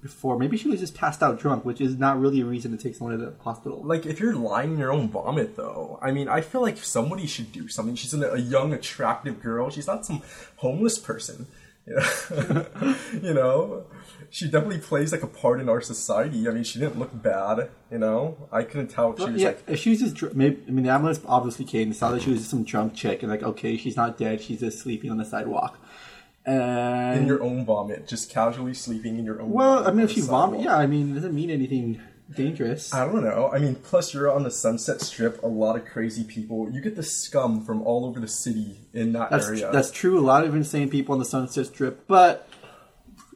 before. 0.07 0.38
Maybe 0.38 0.57
she 0.57 0.68
was 0.68 0.80
just 0.80 0.95
passed 0.95 1.21
out 1.21 1.39
drunk, 1.39 1.65
which 1.65 1.81
is 1.81 1.98
not 1.98 2.19
really 2.19 2.42
a 2.42 2.45
reason 2.45 2.71
to 2.75 2.77
take 2.81 2.95
someone 2.95 3.18
to 3.18 3.25
the 3.25 3.33
hospital. 3.44 3.81
like 3.83 4.06
if 4.06 4.19
you're 4.19 4.36
lying 4.36 4.74
in 4.74 4.80
your 4.80 4.92
own 4.92 5.09
vomit 5.09 5.56
though 5.56 6.00
i 6.01 6.12
mean 6.12 6.27
i 6.27 6.42
feel 6.42 6.62
like 6.62 6.77
somebody 6.77 7.25
should 7.27 7.51
do 7.51 7.68
something 7.68 7.95
she's 7.95 8.13
a, 8.13 8.31
a 8.31 8.38
young 8.39 8.74
attractive 8.74 9.42
girl 9.42 9.69
she's 9.69 9.88
not 9.88 10.06
some 10.06 10.21
homeless 10.57 10.98
person 10.98 11.48
you 11.86 11.95
know? 12.50 12.95
you 13.21 13.33
know 13.33 13.86
she 14.30 14.45
definitely 14.45 14.80
plays 14.80 15.12
like 15.12 15.24
a 15.24 15.27
part 15.27 15.59
in 15.62 15.69
our 15.69 15.81
society 15.81 16.48
i 16.48 16.51
mean 16.51 16.63
she 16.63 16.80
didn't 16.80 17.00
look 17.00 17.12
bad 17.21 17.69
you 17.92 17.98
know 17.98 18.50
i 18.51 18.62
couldn't 18.63 18.88
tell 18.88 19.13
if 19.13 19.19
she 19.19 19.30
was 19.31 19.42
yeah, 19.42 19.48
like 19.50 19.63
if 19.68 19.80
she 19.80 19.89
was 19.92 20.00
just 20.00 20.15
dr- 20.15 20.36
maybe. 20.36 20.62
I 20.68 20.71
mean, 20.71 20.83
the 20.86 20.92
ambulance 20.92 21.21
obviously 21.25 21.65
came 21.65 21.89
and 21.89 21.95
saw 21.95 22.12
that 22.12 22.21
she 22.21 22.30
was 22.30 22.39
just 22.39 22.51
some 22.51 22.63
drunk 22.63 22.94
chick, 22.94 23.24
and 23.24 23.31
like, 23.31 23.44
okay, 23.44 23.77
she's 23.77 23.95
not 23.95 24.18
dead. 24.18 24.42
She's 24.42 24.59
just 24.59 24.80
sleeping 24.80 25.09
on 25.12 25.18
the 25.18 25.25
sidewalk. 25.25 25.77
And 26.47 27.19
in 27.19 27.27
your 27.27 27.44
own 27.44 27.65
vomit 27.65 28.07
just 28.07 28.29
casually 28.29 28.73
sleeping 28.73 29.19
in 29.19 29.25
your 29.25 29.41
own 29.41 29.51
well, 29.51 29.85
I 29.85 29.91
mean, 29.91 30.05
if 30.05 30.15
you 30.15 30.23
vomit, 30.23 30.61
yeah, 30.61 30.77
I 30.77 30.88
mean, 30.88 31.11
it 31.11 31.15
doesn't 31.15 31.35
mean 31.35 31.49
anything 31.49 32.01
dangerous. 32.33 32.94
I 32.94 33.06
don't 33.06 33.23
know. 33.23 33.49
I 33.54 33.59
mean, 33.59 33.75
plus 33.75 34.13
you're 34.13 34.31
on 34.31 34.44
the 34.44 34.51
Sunset 34.51 35.01
Strip. 35.01 35.44
A 35.44 35.47
lot 35.47 35.75
of 35.75 35.85
crazy 35.85 36.23
people. 36.23 36.69
You 36.71 36.81
get 36.81 36.95
the 36.95 37.04
scum 37.04 37.66
from 37.66 37.81
all 37.81 38.06
over 38.06 38.19
the 38.19 38.27
city 38.27 38.80
in 38.94 39.13
that 39.13 39.30
That's 39.30 39.47
area. 39.47 39.71
that's 39.71 39.92
true. 39.92 40.18
A 40.19 40.21
lot 40.21 40.45
of 40.45 40.56
insane 40.56 40.89
people 40.89 41.13
on 41.13 41.19
the 41.19 41.25
Sunset 41.25 41.68
Strip, 41.68 42.07
but 42.07 42.47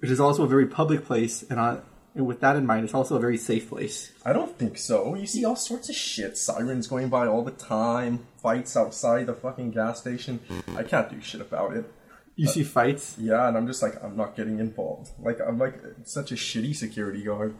it 0.01 0.09
is 0.09 0.19
also 0.19 0.43
a 0.43 0.47
very 0.47 0.65
public 0.65 1.05
place, 1.05 1.43
and, 1.43 1.59
I, 1.59 1.79
and 2.15 2.25
with 2.25 2.39
that 2.39 2.55
in 2.55 2.65
mind, 2.65 2.85
it's 2.85 2.93
also 2.93 3.15
a 3.15 3.19
very 3.19 3.37
safe 3.37 3.69
place. 3.69 4.11
I 4.25 4.33
don't 4.33 4.57
think 4.57 4.77
so. 4.77 5.15
You 5.15 5.27
see 5.27 5.45
all 5.45 5.55
sorts 5.55 5.89
of 5.89 5.95
shit. 5.95 6.37
Sirens 6.37 6.87
going 6.87 7.09
by 7.09 7.27
all 7.27 7.43
the 7.43 7.51
time. 7.51 8.25
Fights 8.41 8.75
outside 8.75 9.27
the 9.27 9.33
fucking 9.33 9.71
gas 9.71 9.99
station. 9.99 10.39
I 10.75 10.83
can't 10.83 11.09
do 11.09 11.21
shit 11.21 11.41
about 11.41 11.75
it. 11.75 11.91
You 12.35 12.47
see 12.47 12.63
fights. 12.63 13.17
Yeah, 13.19 13.47
and 13.47 13.57
I'm 13.57 13.67
just 13.67 13.81
like, 13.81 14.01
I'm 14.03 14.15
not 14.15 14.35
getting 14.35 14.59
involved. 14.59 15.11
Like, 15.21 15.39
I'm 15.45 15.59
like 15.59 15.75
such 16.03 16.31
a 16.31 16.35
shitty 16.35 16.75
security 16.75 17.23
guard. 17.23 17.55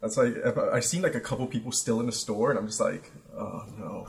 That's 0.00 0.16
like, 0.16 0.34
if 0.36 0.58
I, 0.58 0.76
I 0.76 0.80
seen 0.80 1.02
like 1.02 1.14
a 1.14 1.20
couple 1.20 1.46
people 1.46 1.70
still 1.70 2.00
in 2.00 2.06
the 2.06 2.12
store, 2.12 2.50
and 2.50 2.58
I'm 2.58 2.66
just 2.66 2.80
like, 2.80 3.12
oh 3.36 3.64
no. 3.78 4.08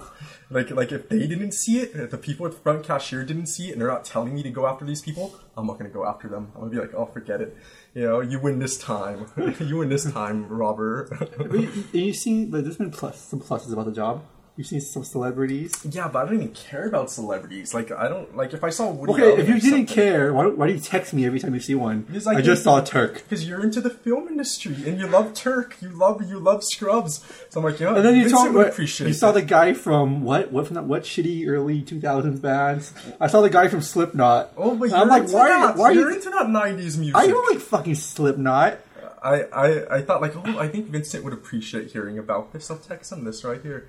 Like, 0.49 0.71
like 0.71 0.91
if 0.91 1.09
they 1.09 1.27
didn't 1.27 1.53
see 1.53 1.79
it, 1.79 1.91
if 1.95 2.11
the 2.11 2.17
people 2.17 2.45
at 2.47 2.53
the 2.53 2.57
front 2.57 2.83
cashier 2.83 3.23
didn't 3.23 3.45
see 3.47 3.69
it, 3.69 3.73
and 3.73 3.81
they're 3.81 3.87
not 3.87 4.03
telling 4.03 4.33
me 4.33 4.41
to 4.43 4.49
go 4.49 4.65
after 4.65 4.85
these 4.85 5.01
people, 5.01 5.35
I'm 5.55 5.67
not 5.67 5.77
gonna 5.77 5.91
go 5.91 6.05
after 6.05 6.27
them. 6.27 6.51
I'm 6.55 6.61
gonna 6.61 6.71
be 6.71 6.79
like, 6.79 6.93
oh, 6.95 7.05
forget 7.05 7.41
it. 7.41 7.55
You 7.93 8.03
know, 8.03 8.21
you 8.21 8.39
win 8.39 8.57
this 8.57 8.77
time. 8.77 9.27
you 9.59 9.77
win 9.77 9.89
this 9.89 10.11
time, 10.11 10.47
robber. 10.47 11.09
you, 11.51 11.71
you 11.91 12.13
seen, 12.13 12.49
but 12.49 12.63
there's 12.63 12.77
been 12.77 12.91
plus 12.91 13.19
some 13.19 13.39
pluses 13.39 13.71
about 13.71 13.85
the 13.85 13.91
job. 13.91 14.25
You've 14.55 14.67
seen 14.67 14.81
some 14.81 15.03
celebrities. 15.03 15.73
Yeah, 15.89 16.07
but 16.09 16.19
I 16.19 16.25
don't 16.25 16.35
even 16.35 16.49
care 16.53 16.85
about 16.87 17.09
celebrities. 17.09 17.73
Like, 17.73 17.91
I 17.91 18.07
don't 18.07 18.37
like 18.37 18.53
if 18.53 18.63
I 18.63 18.69
saw 18.69 18.91
Woody. 18.91 19.13
Okay, 19.13 19.23
Allen 19.31 19.39
if 19.39 19.49
you 19.49 19.59
didn't 19.59 19.87
care, 19.87 20.31
why, 20.31 20.45
why 20.45 20.67
do 20.67 20.73
you 20.73 20.79
text 20.79 21.11
me 21.11 21.25
every 21.25 21.39
time 21.39 21.55
you 21.55 21.59
see 21.59 21.73
one? 21.73 22.01
Because 22.01 22.27
I 22.27 22.33
I 22.33 22.41
just 22.41 22.63
saw 22.63 22.79
Turk. 22.81 23.15
because 23.15 23.47
you're 23.49 23.63
into 23.63 23.81
the 23.81 23.89
film 23.89 24.27
industry 24.27 24.75
and 24.85 24.99
you 24.99 25.07
love 25.07 25.33
Turk, 25.33 25.77
you 25.81 25.89
love 25.89 26.21
you 26.29 26.37
love 26.37 26.63
Scrubs. 26.63 27.25
So 27.49 27.59
I'm 27.61 27.65
like, 27.65 27.79
yeah, 27.79 27.95
And 27.95 28.05
then 28.05 28.15
you 28.15 28.29
told 28.29 28.53
would 28.53 28.67
appreciate. 28.67 29.07
you 29.07 29.13
saw 29.13 29.31
the 29.31 29.41
guy 29.41 29.73
from 29.73 30.21
what 30.21 30.51
what 30.51 30.67
from 30.67 30.75
that 30.75 30.83
what 30.85 31.01
shitty 31.01 31.47
early 31.47 31.81
two 31.81 31.99
thousands 31.99 32.39
bands. 32.39 32.93
I 33.19 33.25
saw 33.25 33.41
the 33.41 33.49
guy 33.49 33.69
from 33.69 33.81
Slipknot. 33.81 34.51
Oh, 34.55 34.75
but 34.75 34.93
I'm 34.93 35.07
like, 35.07 35.29
why? 35.31 35.49
that. 35.49 35.77
Why 35.77 35.85
are 35.85 35.93
you're 35.93 36.11
you? 36.11 36.17
into 36.17 36.29
that 36.29 36.45
'90s 36.45 36.99
music? 36.99 37.15
I 37.15 37.25
don't 37.25 37.49
like 37.51 37.59
fucking 37.59 37.95
Slipknot. 37.95 38.77
I, 39.23 39.43
I 39.45 39.95
I 39.95 40.01
thought 40.03 40.21
like, 40.21 40.35
oh, 40.35 40.59
I 40.59 40.67
think 40.67 40.87
Vincent 40.89 41.23
would 41.23 41.33
appreciate 41.33 41.91
hearing 41.91 42.19
about 42.19 42.53
this. 42.53 42.69
I'll 42.69 42.77
text 42.77 43.11
him 43.11 43.23
this 43.23 43.43
right 43.43 43.59
here. 43.63 43.87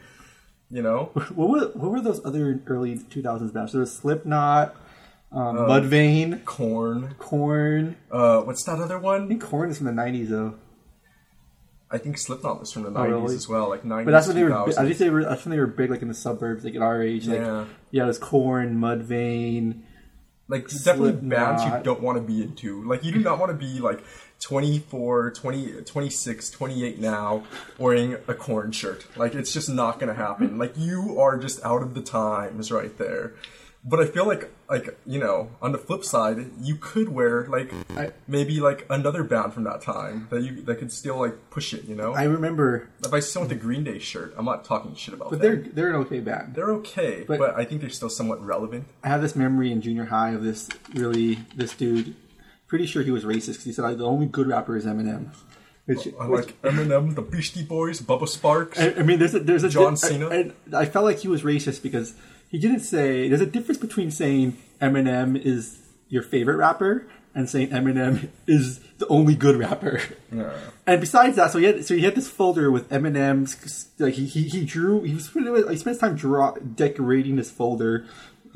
You 0.70 0.82
know, 0.82 1.10
What 1.34 1.48
were 1.50 1.66
what 1.74 1.90
were 1.92 2.00
those 2.00 2.24
other 2.24 2.60
early 2.66 2.98
two 3.10 3.22
thousands 3.22 3.52
bands? 3.52 3.72
There 3.72 3.80
was 3.80 3.94
Slipknot. 3.96 4.74
um, 5.32 5.56
Mudvayne, 5.56 6.44
Korn. 6.44 7.14
Korn. 7.18 7.96
Uh, 8.10 8.40
what's 8.42 8.64
that 8.64 8.78
other 8.80 8.98
one? 8.98 9.24
I 9.24 9.28
think 9.28 9.42
Korn 9.42 9.70
is 9.70 9.78
from 9.78 9.86
the 9.86 9.92
'90s 9.92 10.28
though. 10.28 10.54
I 11.90 11.98
think 11.98 12.18
Slipknot 12.18 12.58
was 12.58 12.72
from 12.72 12.82
the 12.82 12.88
Oh, 12.88 12.92
90s 12.94 13.08
really? 13.22 13.34
as 13.36 13.48
well, 13.48 13.68
like 13.68 13.84
90s. 13.84 14.04
But 14.06 14.10
that's 14.10 14.26
when 14.26 14.36
they 14.36 14.42
were. 14.42 14.52
I 14.58 14.72
think 14.72 14.98
they 14.98 15.10
were. 15.10 15.22
That's 15.24 15.44
when 15.44 15.50
they 15.52 15.60
were 15.60 15.66
big, 15.68 15.90
like 15.90 16.02
in 16.02 16.08
the 16.08 16.14
suburbs, 16.14 16.64
like 16.64 16.74
at 16.74 16.82
our 16.82 17.00
age. 17.02 17.28
Like, 17.28 17.38
Yeah. 17.40 17.66
yeah, 17.92 18.04
there's 18.04 18.18
Korn, 18.18 18.76
Mudvayne. 18.80 19.82
Like 20.48 20.68
definitely 20.68 21.12
bands 21.12 21.64
you 21.64 21.72
don't 21.82 22.02
want 22.02 22.18
to 22.18 22.22
be 22.22 22.42
into. 22.42 22.82
Like 22.84 23.04
you 23.04 23.12
do 23.12 23.20
not 23.20 23.38
want 23.38 23.50
to 23.52 23.56
be 23.56 23.80
like 23.80 24.02
24, 24.40 25.30
20, 25.32 25.82
26, 25.82 26.50
28 26.50 26.98
now 27.00 27.44
wearing 27.78 28.14
a 28.28 28.34
Korn 28.34 28.72
shirt. 28.72 29.06
Like 29.16 29.34
it's 29.34 29.52
just 29.52 29.68
not 29.68 29.98
going 29.98 30.08
to 30.14 30.20
happen. 30.20 30.58
Like 30.58 30.74
you 30.76 31.18
are 31.20 31.38
just 31.38 31.64
out 31.64 31.82
of 31.82 31.94
the 31.94 32.02
times 32.02 32.70
right 32.70 32.96
there. 32.98 33.32
But 33.86 34.00
I 34.00 34.06
feel 34.06 34.26
like 34.26 34.50
like 34.70 34.98
you 35.04 35.18
know, 35.20 35.50
on 35.60 35.72
the 35.72 35.78
flip 35.78 36.04
side, 36.04 36.46
you 36.58 36.76
could 36.76 37.10
wear 37.10 37.46
like 37.48 37.70
I- 37.98 38.12
maybe 38.26 38.58
like 38.58 38.86
another 38.88 39.22
band 39.22 39.52
from 39.52 39.64
that 39.64 39.82
time 39.82 40.26
that 40.30 40.40
you 40.42 40.62
that 40.62 40.76
could 40.76 40.90
still 40.90 41.18
like 41.18 41.50
push 41.50 41.74
it, 41.74 41.84
you 41.84 41.94
know? 41.94 42.14
I 42.14 42.22
remember, 42.24 42.88
if 43.04 43.12
I 43.12 43.20
still 43.20 43.42
want 43.42 43.50
the 43.50 43.56
Green 43.56 43.84
Day 43.84 43.98
shirt, 43.98 44.32
I'm 44.38 44.46
not 44.46 44.64
talking 44.64 44.94
shit 44.94 45.12
about 45.12 45.28
but 45.30 45.40
them. 45.42 45.64
they're 45.64 45.72
they're 45.72 45.88
an 45.90 45.96
okay 46.06 46.20
band. 46.20 46.54
They're 46.54 46.70
okay, 46.76 47.24
But- 47.28 47.38
but 47.38 47.56
I 47.56 47.66
think 47.66 47.82
they're 47.82 47.90
still 47.90 48.08
somewhat 48.08 48.42
relevant. 48.42 48.86
I 49.02 49.08
have 49.08 49.20
this 49.20 49.36
memory 49.36 49.70
in 49.70 49.82
junior 49.82 50.06
high 50.06 50.30
of 50.30 50.42
this 50.42 50.68
really 50.94 51.40
this 51.54 51.74
dude. 51.74 52.14
Pretty 52.74 52.86
sure 52.86 53.04
he 53.04 53.12
was 53.12 53.22
racist 53.22 53.46
because 53.52 53.62
he 53.66 53.72
said 53.72 53.98
the 53.98 54.04
only 54.04 54.26
good 54.26 54.48
rapper 54.48 54.76
is 54.76 54.84
Eminem. 54.84 55.28
Which, 55.86 56.08
I 56.20 56.26
like 56.26 56.60
Eminem, 56.62 57.14
the 57.14 57.22
Beastie 57.22 57.62
Boys, 57.62 58.00
Bubba 58.00 58.22
Sparxxx. 58.22 58.96
I, 58.96 58.98
I 58.98 59.02
mean, 59.04 59.20
there's 59.20 59.32
a 59.32 59.38
there's 59.38 59.62
a 59.62 59.68
John 59.68 59.92
I- 59.92 59.94
Cena? 59.94 60.28
I, 60.28 60.52
I 60.72 60.84
felt 60.86 61.04
like 61.04 61.18
he 61.18 61.28
was 61.28 61.42
racist 61.42 61.84
because 61.84 62.14
he 62.48 62.58
didn't 62.58 62.80
say 62.80 63.28
there's 63.28 63.40
a 63.40 63.46
difference 63.46 63.78
between 63.78 64.10
saying 64.10 64.56
Eminem 64.82 65.40
is 65.40 65.78
your 66.08 66.24
favorite 66.24 66.56
rapper 66.56 67.06
and 67.32 67.48
saying 67.48 67.68
Eminem 67.68 68.30
is 68.48 68.80
the 68.98 69.06
only 69.06 69.36
good 69.36 69.54
rapper. 69.54 70.00
Yeah. 70.32 70.52
And 70.84 71.00
besides 71.00 71.36
that, 71.36 71.52
so 71.52 71.60
he 71.60 71.66
had 71.66 71.84
so 71.84 71.94
he 71.94 72.02
had 72.02 72.16
this 72.16 72.28
folder 72.28 72.72
with 72.72 72.90
Eminem's 72.90 73.88
like 74.00 74.14
he 74.14 74.26
he, 74.26 74.48
he 74.48 74.64
drew 74.64 75.02
he 75.02 75.14
was 75.14 75.28
he 75.32 75.76
spent 75.76 75.84
his 75.84 75.98
time 75.98 76.16
draw 76.16 76.56
decorating 76.56 77.36
this 77.36 77.52
folder. 77.52 78.04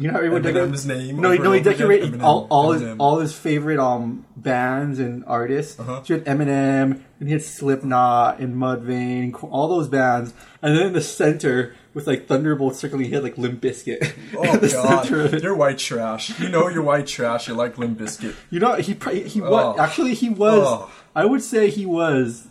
You 0.00 0.06
know 0.06 0.12
how 0.12 0.18
everyone 0.20 0.42
Eminem's 0.44 0.86
name 0.86 1.16
No, 1.20 1.34
no, 1.34 1.50
he 1.52 1.60
decorated 1.60 2.12
Eminem, 2.12 2.22
all, 2.22 2.46
all 2.50 2.70
his 2.72 2.96
all 2.98 3.18
his 3.18 3.34
favorite 3.34 3.80
um 3.80 4.24
bands 4.36 5.00
and 5.00 5.24
artists. 5.26 5.78
Uh-huh. 5.80 6.02
So 6.04 6.14
you 6.14 6.20
had 6.20 6.28
Eminem, 6.38 7.00
and 7.18 7.28
he 7.28 7.32
had 7.32 7.42
Slipknot 7.42 8.38
and 8.38 8.54
Mudvayne, 8.54 9.34
all 9.50 9.68
those 9.68 9.88
bands. 9.88 10.32
And 10.62 10.76
then 10.76 10.86
in 10.86 10.92
the 10.92 11.00
center 11.00 11.74
with 11.94 12.06
like 12.06 12.28
Thunderbolt 12.28 12.76
circling, 12.76 13.06
he 13.06 13.10
had 13.10 13.24
like 13.24 13.36
Limp 13.38 13.60
Bizkit. 13.60 14.12
Oh 14.36 14.42
in 14.54 14.60
the 14.60 14.68
god, 14.68 15.04
center 15.06 15.22
of 15.24 15.34
it. 15.34 15.42
you're 15.42 15.56
white 15.56 15.78
trash. 15.78 16.38
You 16.38 16.48
know 16.48 16.68
you're 16.68 16.82
white 16.82 17.08
trash. 17.08 17.48
You 17.48 17.54
like 17.54 17.76
Limp 17.76 17.98
Bizkit. 17.98 18.34
You 18.50 18.60
know, 18.60 18.74
he 18.76 18.92
he 19.24 19.40
was 19.40 19.50
Oh. 19.52 19.80
actually 19.80 20.14
he 20.14 20.28
was. 20.30 20.62
Oh. 20.64 20.90
I 21.16 21.24
would 21.24 21.42
say 21.42 21.70
he 21.70 21.86
was. 21.86 22.46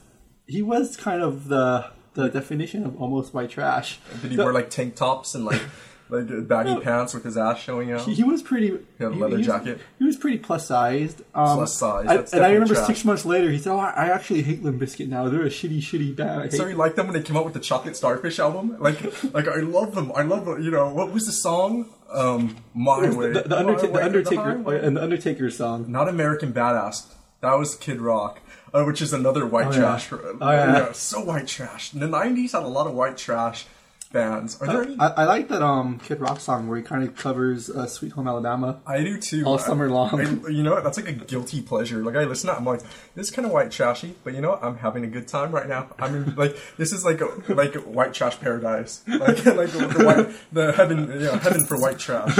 He 0.47 0.61
was 0.61 0.97
kind 0.97 1.21
of 1.21 1.47
the 1.47 1.91
the 2.13 2.27
definition 2.29 2.85
of 2.85 2.99
almost 3.01 3.33
white 3.33 3.49
trash. 3.51 3.99
Did 4.21 4.31
he 4.31 4.37
The- 4.37 4.43
wear 4.43 4.53
like 4.53 4.69
tank 4.69 4.95
tops 4.95 5.33
and 5.33 5.45
like 5.45 5.61
like 6.09 6.47
baggy 6.47 6.73
No. 6.75 6.79
pants 6.79 7.13
with 7.13 7.23
his 7.23 7.37
ass 7.37 7.59
showing 7.59 7.91
out? 7.91 8.01
He, 8.01 8.13
he 8.15 8.23
was 8.23 8.41
pretty. 8.41 8.67
He 8.67 9.03
had 9.03 9.11
a 9.11 9.15
leather 9.15 9.37
was, 9.37 9.45
jacket? 9.45 9.79
He 9.99 10.05
was 10.05 10.15
pretty 10.15 10.37
plus 10.37 10.67
sized. 10.67 11.21
Um, 11.35 11.57
Plus 11.57 11.73
sized, 11.77 12.09
I- 12.33 12.37
and 12.37 12.45
I 12.45 12.51
remember 12.53 12.75
trash. 12.75 12.87
six 12.87 13.03
months 13.05 13.25
later, 13.25 13.49
he 13.51 13.57
said, 13.57 13.73
"Oh, 13.73 13.77
I 13.79 14.07
actually 14.07 14.41
hate 14.43 14.63
Limp 14.63 14.81
Bizkit 14.81 15.07
now. 15.09 15.27
They're 15.29 15.41
a 15.43 15.49
shitty, 15.49 15.79
shitty 15.79 16.15
band." 16.15 16.53
So 16.53 16.65
you 16.67 16.75
like 16.75 16.95
them 16.95 17.07
when 17.07 17.13
they 17.15 17.21
came 17.23 17.35
out 17.37 17.45
with 17.45 17.53
the 17.53 17.59
Chocolate 17.59 17.95
Starfish 17.95 18.39
album? 18.39 18.75
Like, 18.79 19.01
like 19.33 19.47
I 19.47 19.57
love 19.61 19.95
them. 19.95 20.11
I 20.15 20.21
love 20.23 20.47
you 20.61 20.71
know 20.71 20.89
what 20.93 21.11
was 21.11 21.25
the 21.25 21.31
song? 21.31 21.89
Um, 22.13 22.55
My 22.73 23.01
Way. 23.09 23.33
the, 23.33 23.41
the, 23.41 23.63
My 23.63 23.73
Way 23.73 23.87
the 23.87 24.03
Undertaker 24.03 24.41
Highway. 24.41 24.85
and 24.85 24.95
the 24.95 25.03
Undertaker 25.03 25.49
song. 25.49 25.91
Not 25.91 26.07
American 26.07 26.53
Badass. 26.53 27.13
That 27.41 27.53
was 27.59 27.75
Kid 27.75 28.01
Rock, 28.01 28.39
uh, 28.73 28.83
which 28.85 29.01
is 29.01 29.13
another 29.13 29.45
white 29.45 29.67
Oh, 29.67 29.71
yeah. 29.71 29.77
trash. 29.77 30.11
Oh, 30.11 30.37
yeah. 30.41 30.91
so 30.93 31.21
white 31.23 31.47
trash. 31.47 31.91
The 31.91 32.07
'90s 32.07 32.53
had 32.53 32.63
a 32.63 32.67
lot 32.67 32.87
of 32.87 32.93
white 32.93 33.17
trash 33.17 33.65
bands. 34.11 34.59
Are 34.61 34.67
there 34.67 34.83
any? 34.83 34.97
I, 34.99 35.07
I 35.07 35.23
like 35.25 35.47
that 35.49 35.61
um 35.61 35.99
Kid 35.99 36.19
Rock 36.19 36.39
song 36.39 36.67
where 36.67 36.77
he 36.77 36.83
kind 36.83 37.03
of 37.03 37.15
covers 37.15 37.69
uh, 37.69 37.85
"Sweet 37.87 38.13
Home 38.13 38.27
Alabama." 38.27 38.79
I 38.85 38.99
do 39.03 39.19
too. 39.19 39.43
All 39.45 39.57
I- 39.59 39.61
summer 39.61 39.89
long. 39.89 40.19
I- 40.19 40.49
you 40.49 40.63
know 40.63 40.73
what? 40.73 40.83
That's 40.83 40.97
like 40.97 41.07
a 41.07 41.13
guilty 41.13 41.61
pleasure. 41.61 42.03
Like 42.03 42.15
I 42.15 42.23
listen 42.23 42.47
to 42.49 42.55
it, 42.55 42.59
I'm 42.59 42.65
like, 42.65 42.81
this 43.15 43.27
is 43.27 43.31
kind 43.31 43.45
of 43.45 43.51
white 43.51 43.71
trashy, 43.71 44.15
but 44.23 44.33
you 44.33 44.41
know 44.41 44.51
what? 44.51 44.63
I'm 44.63 44.77
having 44.77 45.03
a 45.03 45.07
good 45.07 45.27
time 45.27 45.51
right 45.51 45.67
now. 45.67 45.89
I 45.99 46.09
mean, 46.09 46.35
like 46.35 46.57
this 46.77 46.93
is 46.93 47.03
like 47.05 47.21
a, 47.21 47.27
like 47.53 47.75
white 47.75 48.13
trash 48.13 48.39
paradise. 48.39 49.01
Like 49.07 49.45
like 49.45 49.71
the, 49.71 50.03
white, 50.05 50.35
the 50.53 50.71
heaven, 50.73 51.09
you 51.11 51.19
know, 51.19 51.33
heaven 51.37 51.65
for 51.65 51.79
white 51.79 51.99
trash. 51.99 52.35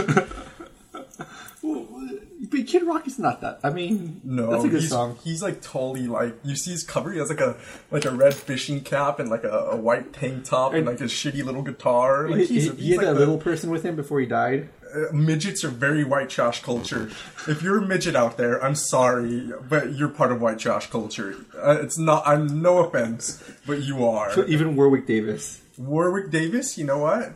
But 2.50 2.66
Kid 2.68 2.84
Rock 2.84 3.08
is 3.08 3.20
not 3.20 3.42
that. 3.42 3.60
I 3.64 3.70
mean, 3.72 4.22
No, 4.24 4.52
that's 4.52 4.64
a 4.64 4.68
good 4.70 4.82
he's, 4.82 4.90
song. 4.90 5.18
He's 5.24 5.42
like 5.44 5.62
totally 5.62 6.08
like 6.08 6.36
you 6.44 6.56
see 6.56 6.72
his 6.72 6.84
cover. 6.84 7.12
He 7.12 7.20
has 7.20 7.30
like 7.30 7.42
a 7.42 7.58
like 7.92 8.06
a 8.06 8.12
red 8.12 8.34
fishing 8.34 8.82
cap 8.82 9.20
and 9.20 9.30
like 9.30 9.44
a, 9.44 9.50
a 9.72 9.76
white 9.76 10.14
tank 10.14 10.46
top 10.46 10.72
and, 10.72 10.80
And- 10.80 10.88
like 10.88 11.02
a 11.02 11.06
shitty 11.06 11.44
little 11.44 11.62
guitar. 11.64 12.28
Like 12.30 12.42
He, 12.42 12.46
he's, 12.48 12.64
he, 12.64 12.70
he's 12.70 12.80
he 12.80 12.90
had 12.92 12.98
like 12.98 13.06
that 13.08 13.14
the- 13.14 13.20
little 13.20 13.38
person 13.38 13.70
with 13.70 13.84
him 13.84 13.96
before 13.96 14.20
he 14.20 14.26
died. 14.26 14.70
uh, 14.96 15.12
midgets 15.14 15.64
are 15.66 15.70
very 15.70 16.04
white 16.06 16.30
trash 16.30 16.62
culture. 16.64 17.10
If 17.48 17.62
you're 17.62 17.80
a 17.84 17.86
midget 17.86 18.16
out 18.16 18.38
there, 18.38 18.64
I'm 18.64 18.76
sorry, 18.76 19.52
but 19.70 19.94
you're 19.94 20.08
part 20.10 20.32
of 20.32 20.40
white 20.42 20.60
trash 20.60 20.90
culture. 20.90 21.36
Uh, 21.58 21.80
it's 21.82 21.98
not. 21.98 22.26
I'm 22.26 22.62
no 22.62 22.80
offense, 22.80 23.44
but 23.66 23.82
you 23.84 24.06
are. 24.06 24.46
Even 24.46 24.76
Warwick 24.78 25.06
Davis. 25.06 25.62
Warwick 25.78 26.32
Davis, 26.32 26.78
you 26.78 26.86
know 26.86 27.00
what? 27.00 27.34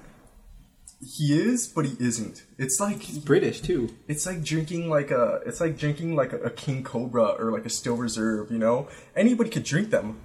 He 1.04 1.34
is, 1.34 1.68
but 1.68 1.86
he 1.86 1.96
isn't. 2.00 2.44
It's 2.60 2.80
like 2.80 3.02
he's 3.02 3.18
British 3.18 3.62
too. 3.62 3.90
it's 4.08 4.26
like 4.28 4.44
drinking 4.44 4.88
like 4.90 5.10
a 5.10 5.42
it's 5.48 5.60
like 5.60 5.76
drinking 5.78 6.16
like 6.16 6.32
a, 6.32 6.38
a 6.42 6.50
King 6.52 6.84
Cobra 6.84 7.24
or 7.40 7.52
like 7.52 7.66
a 7.66 7.70
Steel 7.70 7.96
Reserve. 7.98 8.52
You 8.52 8.60
know, 8.60 8.88
anybody 9.16 9.50
could 9.50 9.64
drink 9.64 9.90
them, 9.90 10.18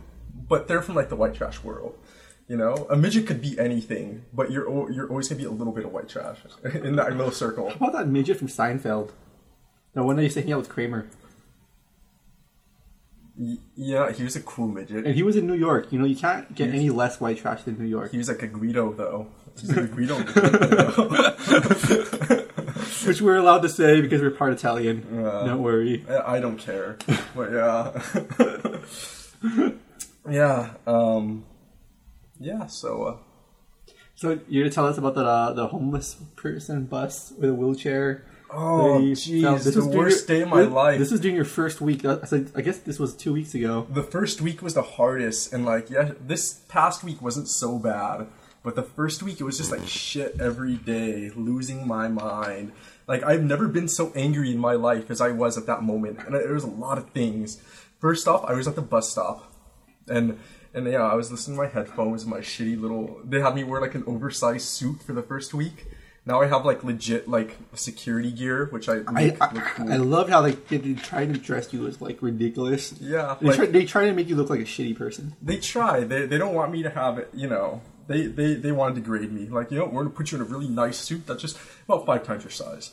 but 0.49 0.69
they're 0.69 0.83
from 0.83 0.95
like 0.95 1.09
the 1.09 1.17
white 1.17 1.35
trash 1.35 1.63
world. 1.65 1.99
You 2.47 2.57
know, 2.57 2.87
a 2.91 2.97
midget 2.97 3.27
could 3.27 3.41
be 3.41 3.59
anything, 3.59 4.25
but 4.35 4.51
you're 4.51 4.69
you're 4.93 5.09
always 5.09 5.29
gonna 5.29 5.39
be 5.41 5.47
a 5.47 5.51
little 5.51 5.73
bit 5.73 5.85
of 5.87 5.93
white 5.93 6.09
trash 6.11 6.39
in 6.75 6.97
that 6.97 7.17
little 7.17 7.33
circle. 7.33 7.71
How 7.71 7.77
about 7.77 7.93
that 7.95 8.09
midget 8.09 8.37
from 8.37 8.49
Seinfeld? 8.49 9.13
The 9.95 10.05
one 10.05 10.17
that 10.17 10.25
used 10.25 10.35
to 10.35 10.43
hang 10.43 10.53
out 10.53 10.59
with 10.59 10.69
Kramer. 10.69 11.07
Y- 13.39 13.59
Yeah, 13.75 14.13
he 14.13 14.23
was 14.25 14.37
a 14.37 14.41
cool 14.43 14.69
midget. 14.69 15.07
And 15.07 15.15
he 15.15 15.23
was 15.23 15.37
in 15.37 15.47
New 15.47 15.55
York. 15.55 15.91
You 15.93 15.99
know, 15.99 16.05
you 16.07 16.17
can't 16.17 16.55
get 16.55 16.69
any 16.71 16.91
less 16.91 17.21
white 17.21 17.39
trash 17.39 17.63
than 17.63 17.79
New 17.79 17.87
York. 17.87 18.11
He 18.13 18.19
was 18.19 18.29
like 18.29 18.43
a 18.43 18.47
Guido 18.47 18.93
though. 18.93 19.29
Like 19.65 19.77
a 19.79 19.87
Guido. 19.87 20.17
Which 23.07 23.21
we're 23.23 23.37
allowed 23.37 23.61
to 23.63 23.69
say 23.69 24.01
because 24.01 24.21
we're 24.21 24.31
part 24.33 24.53
Italian. 24.53 25.07
Yeah. 25.13 25.45
Don't 25.47 25.63
worry. 25.63 26.05
I 26.09 26.41
don't 26.41 26.59
care, 26.59 26.99
but 27.35 27.53
yeah, 27.53 27.93
yeah, 30.31 30.71
um, 30.87 31.45
yeah. 32.41 32.67
So 32.67 33.03
uh, 33.05 33.17
So 34.17 34.41
you're 34.49 34.65
gonna 34.65 34.73
tell 34.75 34.87
us 34.87 34.99
about 34.99 35.15
the 35.15 35.25
uh, 35.25 35.53
the 35.53 35.69
homeless 35.69 36.15
person 36.37 36.85
bus 36.87 37.33
with 37.39 37.51
a 37.51 37.55
wheelchair? 37.55 38.25
Oh, 38.51 39.01
jeez, 39.01 39.75
the 39.75 39.85
worst 39.87 40.29
day 40.29 40.43
of 40.43 40.49
my 40.49 40.63
this- 40.63 40.73
life. 40.73 40.99
This 40.99 41.11
was 41.11 41.21
during 41.21 41.37
your 41.37 41.45
first 41.45 41.81
week. 41.81 42.05
Uh, 42.05 42.25
so 42.25 42.45
I 42.55 42.61
guess 42.63 42.79
this 42.79 42.99
was 42.99 43.15
two 43.15 43.33
weeks 43.33 43.55
ago. 43.55 43.87
the 43.91 44.03
first 44.05 44.41
week 44.41 44.63
was 44.63 44.75
the 44.75 44.83
hardest, 44.83 45.53
and 45.53 45.65
like 45.65 45.91
yeah, 45.91 46.13
this 46.21 46.55
past 46.69 47.03
week 47.05 47.21
wasn't 47.23 47.49
so 47.49 47.79
bad, 47.79 48.27
but 48.67 48.75
the 48.75 48.83
first 48.83 49.23
week 49.23 49.41
it 49.41 49.45
was 49.45 49.59
just 49.59 49.71
like 49.71 49.87
shit 49.87 50.41
every 50.41 50.75
day, 50.75 51.31
losing 51.37 51.87
my 51.87 52.09
mind. 52.09 52.73
Like 53.07 53.23
I've 53.23 53.45
never 53.45 53.69
been 53.69 53.87
so 53.87 54.11
angry 54.17 54.51
in 54.51 54.59
my 54.59 54.73
life 54.73 55.09
as 55.09 55.21
I 55.21 55.31
was 55.31 55.57
at 55.57 55.67
that 55.67 55.85
moment, 55.85 56.19
and 56.27 56.35
there 56.35 56.53
was 56.53 56.65
a 56.65 56.67
lot 56.67 56.99
of 56.99 57.11
things. 57.11 57.63
First 58.01 58.27
off, 58.27 58.45
I 58.45 58.55
was 58.55 58.67
at 58.67 58.75
the 58.75 58.83
bus 58.83 59.09
stop, 59.09 59.53
and 60.09 60.41
and 60.75 60.85
yeah, 60.89 61.05
I 61.05 61.15
was 61.15 61.31
listening 61.31 61.57
to 61.57 61.63
my 61.63 61.69
headphones, 61.69 62.27
my 62.27 62.41
shitty 62.41 62.81
little. 62.81 63.21
They 63.25 63.41
had 63.41 63.55
me 63.55 63.63
wear 63.63 63.81
like 63.81 63.95
an 63.95 64.03
oversized 64.05 64.67
suit 64.67 65.01
for 65.01 65.13
the 65.13 65.23
first 65.23 65.55
week. 65.55 65.87
Now 66.25 66.43
I 66.43 66.47
have 66.49 66.65
like 66.65 66.83
legit 66.83 67.29
like 67.29 67.57
security 67.75 68.33
gear, 68.33 68.67
which 68.73 68.89
I 68.89 69.03
I, 69.07 69.13
make 69.13 69.41
I, 69.41 69.53
look 69.53 69.65
cool. 69.77 69.93
I 69.93 69.97
love 69.99 70.29
how 70.29 70.43
they, 70.43 70.55
they 70.77 70.95
try 70.95 71.25
to 71.25 71.35
dress 71.35 71.73
you 71.73 71.87
as 71.87 72.01
like 72.01 72.21
ridiculous. 72.21 72.95
Yeah, 73.01 73.37
they, 73.41 73.47
like- 73.47 73.57
try, 73.57 73.67
they 73.67 73.85
try 73.85 74.07
to 74.07 74.13
make 74.13 74.29
you 74.29 74.35
look 74.35 74.51
like 74.51 74.59
a 74.59 74.65
shitty 74.65 74.97
person. 74.97 75.37
they 75.41 75.59
try. 75.59 76.01
They 76.01 76.27
they 76.27 76.37
don't 76.37 76.57
want 76.57 76.73
me 76.73 76.83
to 76.83 76.91
have 76.91 77.19
it. 77.19 77.31
You 77.33 77.47
know, 77.47 77.81
they 78.07 78.27
they 78.27 78.55
they 78.55 78.73
want 78.73 78.95
to 78.95 79.01
degrade 79.01 79.33
me. 79.33 79.49
Like 79.49 79.71
you 79.71 79.79
know, 79.79 79.87
we're 79.87 80.03
gonna 80.03 80.15
put 80.15 80.33
you 80.33 80.39
in 80.39 80.43
a 80.43 80.47
really 80.47 80.69
nice 80.69 80.99
suit 80.99 81.27
that's 81.27 81.43
just 81.43 81.59
about 81.89 82.07
five 82.07 82.25
times 82.25 82.45
your 82.45 82.51
size. 82.51 82.93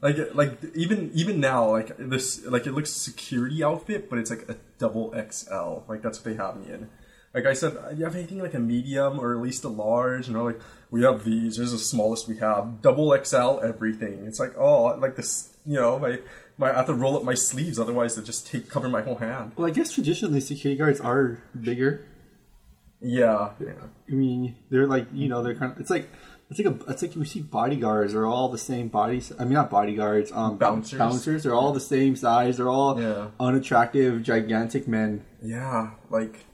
Like 0.00 0.34
like 0.34 0.58
even 0.74 1.10
even 1.14 1.40
now, 1.40 1.70
like 1.70 1.96
this 1.98 2.44
like 2.46 2.66
it 2.66 2.72
looks 2.72 2.90
security 2.90 3.62
outfit, 3.62 4.10
but 4.10 4.18
it's 4.18 4.30
like 4.30 4.48
a 4.48 4.56
double 4.78 5.14
XL. 5.30 5.84
Like 5.88 6.02
that's 6.02 6.18
what 6.18 6.24
they 6.24 6.34
have 6.34 6.56
me 6.56 6.72
in. 6.72 6.88
Like 7.34 7.46
I 7.46 7.54
said, 7.54 7.74
do 7.90 7.96
you 7.96 8.04
have 8.04 8.14
anything 8.14 8.40
like 8.40 8.52
a 8.52 8.58
medium 8.58 9.18
or 9.18 9.32
at 9.32 9.40
least 9.40 9.64
a 9.64 9.68
large? 9.68 10.28
You 10.28 10.34
know, 10.34 10.44
like 10.44 10.60
we 10.90 11.02
have 11.02 11.24
these. 11.24 11.56
This 11.56 11.66
is 11.66 11.72
the 11.72 11.78
smallest 11.78 12.28
we 12.28 12.38
have. 12.38 12.82
Double 12.82 13.16
XL 13.24 13.60
everything. 13.62 14.26
It's 14.26 14.40
like 14.40 14.56
oh, 14.58 14.96
like 14.98 15.16
this. 15.16 15.50
You 15.64 15.76
know, 15.76 15.98
my 15.98 16.18
my 16.58 16.72
I 16.72 16.76
have 16.76 16.86
to 16.86 16.94
roll 16.94 17.16
up 17.16 17.24
my 17.24 17.34
sleeves, 17.34 17.78
otherwise 17.78 18.16
they 18.16 18.22
just 18.22 18.46
take 18.46 18.68
cover 18.68 18.88
my 18.88 19.02
whole 19.02 19.16
hand. 19.16 19.52
Well, 19.56 19.66
I 19.66 19.70
guess 19.70 19.92
traditionally 19.92 20.40
security 20.40 20.78
guards 20.78 21.00
are 21.00 21.38
bigger. 21.58 22.04
Yeah, 23.02 23.50
yeah. 23.60 23.72
I 24.08 24.12
mean, 24.12 24.56
they're 24.70 24.86
like 24.86 25.06
you 25.12 25.28
know 25.28 25.42
they're 25.42 25.54
kind 25.56 25.72
of 25.72 25.80
it's 25.80 25.90
like 25.90 26.08
It's 26.50 26.58
like 26.60 26.68
a, 26.74 26.90
it's 26.90 27.00
like 27.02 27.16
you 27.16 27.24
see 27.24 27.40
bodyguards 27.40 28.14
are 28.14 28.26
all 28.26 28.48
the 28.50 28.58
same 28.58 28.88
bodies. 28.88 29.32
I 29.38 29.44
mean, 29.44 29.54
not 29.54 29.70
bodyguards, 29.70 30.30
um, 30.32 30.58
Bouncers. 30.58 30.98
Bouncers. 30.98 31.42
They're 31.44 31.54
all 31.54 31.72
the 31.72 31.80
same 31.80 32.14
size. 32.14 32.58
They're 32.58 32.68
all 32.68 33.00
Yeah. 33.00 33.28
unattractive, 33.40 34.22
gigantic 34.22 34.86
men. 34.86 35.24
Yeah, 35.42 35.90
like 36.10 36.44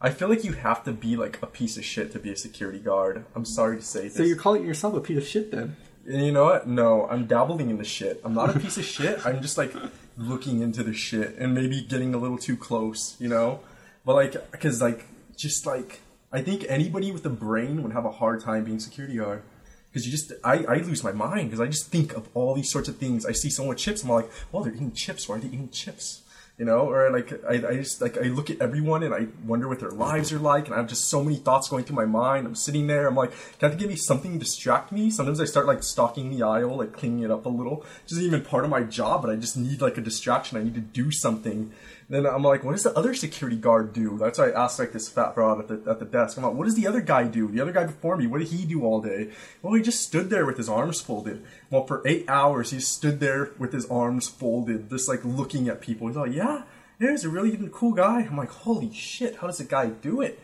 I 0.00 0.10
feel 0.10 0.28
like 0.28 0.44
you 0.44 0.52
have 0.52 0.82
to 0.84 0.92
be 0.92 1.16
like 1.16 1.42
a 1.42 1.46
piece 1.46 1.76
of 1.76 1.84
shit 1.84 2.12
to 2.12 2.18
be 2.18 2.30
a 2.30 2.36
security 2.36 2.78
guard. 2.78 3.24
I'm 3.34 3.44
sorry 3.44 3.76
to 3.76 3.82
say 3.84 4.04
this. 4.04 4.14
So 4.16 4.22
you're 4.22 4.36
calling 4.36 4.64
yourself 4.64 4.94
a 4.94 5.00
piece 5.00 5.18
of 5.18 5.26
shit 5.26 5.50
then? 5.50 5.76
And 6.06 6.24
you 6.24 6.32
know 6.32 6.44
what? 6.44 6.66
No, 6.66 7.06
I'm 7.10 7.26
dabbling 7.26 7.68
in 7.68 7.76
the 7.78 7.84
shit. 7.84 8.20
I'm 8.24 8.32
not 8.32 8.54
a 8.54 8.58
piece 8.58 8.78
of 8.78 8.84
shit. 8.84 9.26
I'm 9.26 9.42
just 9.42 9.58
like 9.58 9.74
looking 10.16 10.62
into 10.62 10.82
the 10.82 10.94
shit 10.94 11.36
and 11.36 11.52
maybe 11.54 11.82
getting 11.82 12.14
a 12.14 12.18
little 12.18 12.38
too 12.38 12.56
close, 12.56 13.14
you 13.18 13.28
know? 13.28 13.60
But 14.06 14.14
like, 14.14 14.50
because 14.52 14.80
like, 14.80 15.04
just 15.38 15.64
like, 15.64 16.00
I 16.32 16.42
think 16.42 16.66
anybody 16.68 17.10
with 17.12 17.24
a 17.24 17.30
brain 17.30 17.82
would 17.82 17.92
have 17.92 18.04
a 18.04 18.10
hard 18.10 18.42
time 18.42 18.64
being 18.64 18.80
security 18.80 19.16
guard. 19.16 19.42
Because 19.90 20.04
you 20.04 20.12
just, 20.12 20.32
I, 20.44 20.64
I 20.64 20.76
lose 20.78 21.02
my 21.02 21.12
mind 21.12 21.48
because 21.48 21.60
I 21.60 21.66
just 21.66 21.90
think 21.90 22.12
of 22.14 22.28
all 22.34 22.54
these 22.54 22.70
sorts 22.70 22.88
of 22.88 22.98
things. 22.98 23.24
I 23.24 23.32
see 23.32 23.48
someone 23.48 23.70
with 23.70 23.78
chips, 23.78 24.02
I'm 24.02 24.10
like, 24.10 24.30
well, 24.52 24.62
they're 24.62 24.74
eating 24.74 24.92
chips. 24.92 25.28
Why 25.28 25.36
are 25.36 25.38
they 25.38 25.48
eating 25.48 25.70
chips? 25.70 26.22
You 26.58 26.64
know, 26.64 26.90
or 26.90 27.08
like 27.12 27.32
I, 27.48 27.54
I 27.54 27.74
just 27.76 28.02
like 28.02 28.18
I 28.18 28.22
look 28.22 28.50
at 28.50 28.60
everyone 28.60 29.04
and 29.04 29.14
I 29.14 29.28
wonder 29.46 29.68
what 29.68 29.78
their 29.78 29.92
lives 29.92 30.32
are 30.32 30.40
like, 30.40 30.66
and 30.66 30.74
I 30.74 30.78
have 30.78 30.88
just 30.88 31.08
so 31.08 31.22
many 31.22 31.36
thoughts 31.36 31.68
going 31.68 31.84
through 31.84 31.94
my 31.94 32.04
mind. 32.04 32.48
I'm 32.48 32.56
sitting 32.56 32.88
there, 32.88 33.06
I'm 33.06 33.14
like, 33.14 33.30
can 33.60 33.70
I 33.70 33.74
give 33.76 33.88
me 33.88 33.94
something 33.94 34.32
to 34.32 34.38
distract 34.40 34.90
me? 34.90 35.08
Sometimes 35.08 35.40
I 35.40 35.44
start 35.44 35.66
like 35.66 35.84
stalking 35.84 36.30
the 36.30 36.44
aisle, 36.44 36.78
like 36.78 36.92
cleaning 36.92 37.20
it 37.20 37.30
up 37.30 37.46
a 37.46 37.48
little. 37.48 37.76
Which 37.76 38.10
isn't 38.10 38.24
even 38.24 38.42
part 38.42 38.64
of 38.64 38.70
my 38.70 38.82
job, 38.82 39.22
but 39.22 39.30
I 39.30 39.36
just 39.36 39.56
need 39.56 39.80
like 39.80 39.98
a 39.98 40.00
distraction. 40.00 40.58
I 40.58 40.64
need 40.64 40.74
to 40.74 40.80
do 40.80 41.12
something. 41.12 41.72
Then 42.10 42.24
I'm 42.26 42.42
like, 42.42 42.64
what 42.64 42.72
does 42.72 42.84
the 42.84 42.96
other 42.96 43.14
security 43.14 43.56
guard 43.56 43.92
do? 43.92 44.16
That's 44.16 44.38
why 44.38 44.48
I 44.48 44.64
asked 44.64 44.78
like 44.78 44.92
this 44.92 45.10
fat 45.10 45.34
broad 45.34 45.60
at 45.60 45.68
the 45.68 45.90
at 45.90 45.98
the 45.98 46.06
desk. 46.06 46.38
I'm 46.38 46.44
like, 46.44 46.54
what 46.54 46.64
does 46.64 46.74
the 46.74 46.86
other 46.86 47.02
guy 47.02 47.24
do? 47.24 47.48
The 47.48 47.60
other 47.60 47.72
guy 47.72 47.84
before 47.84 48.16
me, 48.16 48.26
what 48.26 48.38
did 48.38 48.48
he 48.48 48.64
do 48.64 48.82
all 48.82 49.02
day? 49.02 49.30
Well, 49.60 49.74
he 49.74 49.82
just 49.82 50.02
stood 50.02 50.30
there 50.30 50.46
with 50.46 50.56
his 50.56 50.70
arms 50.70 51.02
folded. 51.02 51.44
Well, 51.70 51.86
for 51.86 52.02
eight 52.06 52.24
hours, 52.26 52.70
he 52.70 52.80
stood 52.80 53.20
there 53.20 53.50
with 53.58 53.74
his 53.74 53.84
arms 53.90 54.26
folded, 54.26 54.88
just 54.88 55.06
like 55.06 55.22
looking 55.22 55.68
at 55.68 55.82
people. 55.82 56.06
He's 56.06 56.16
like, 56.16 56.32
yeah, 56.32 56.62
yeah, 56.98 57.10
he's 57.10 57.24
a 57.24 57.28
really 57.28 57.58
cool 57.72 57.92
guy. 57.92 58.22
I'm 58.22 58.38
like, 58.38 58.50
holy 58.50 58.92
shit, 58.92 59.36
how 59.36 59.46
does 59.46 59.60
a 59.60 59.64
guy 59.64 59.88
do 59.88 60.22
it? 60.22 60.40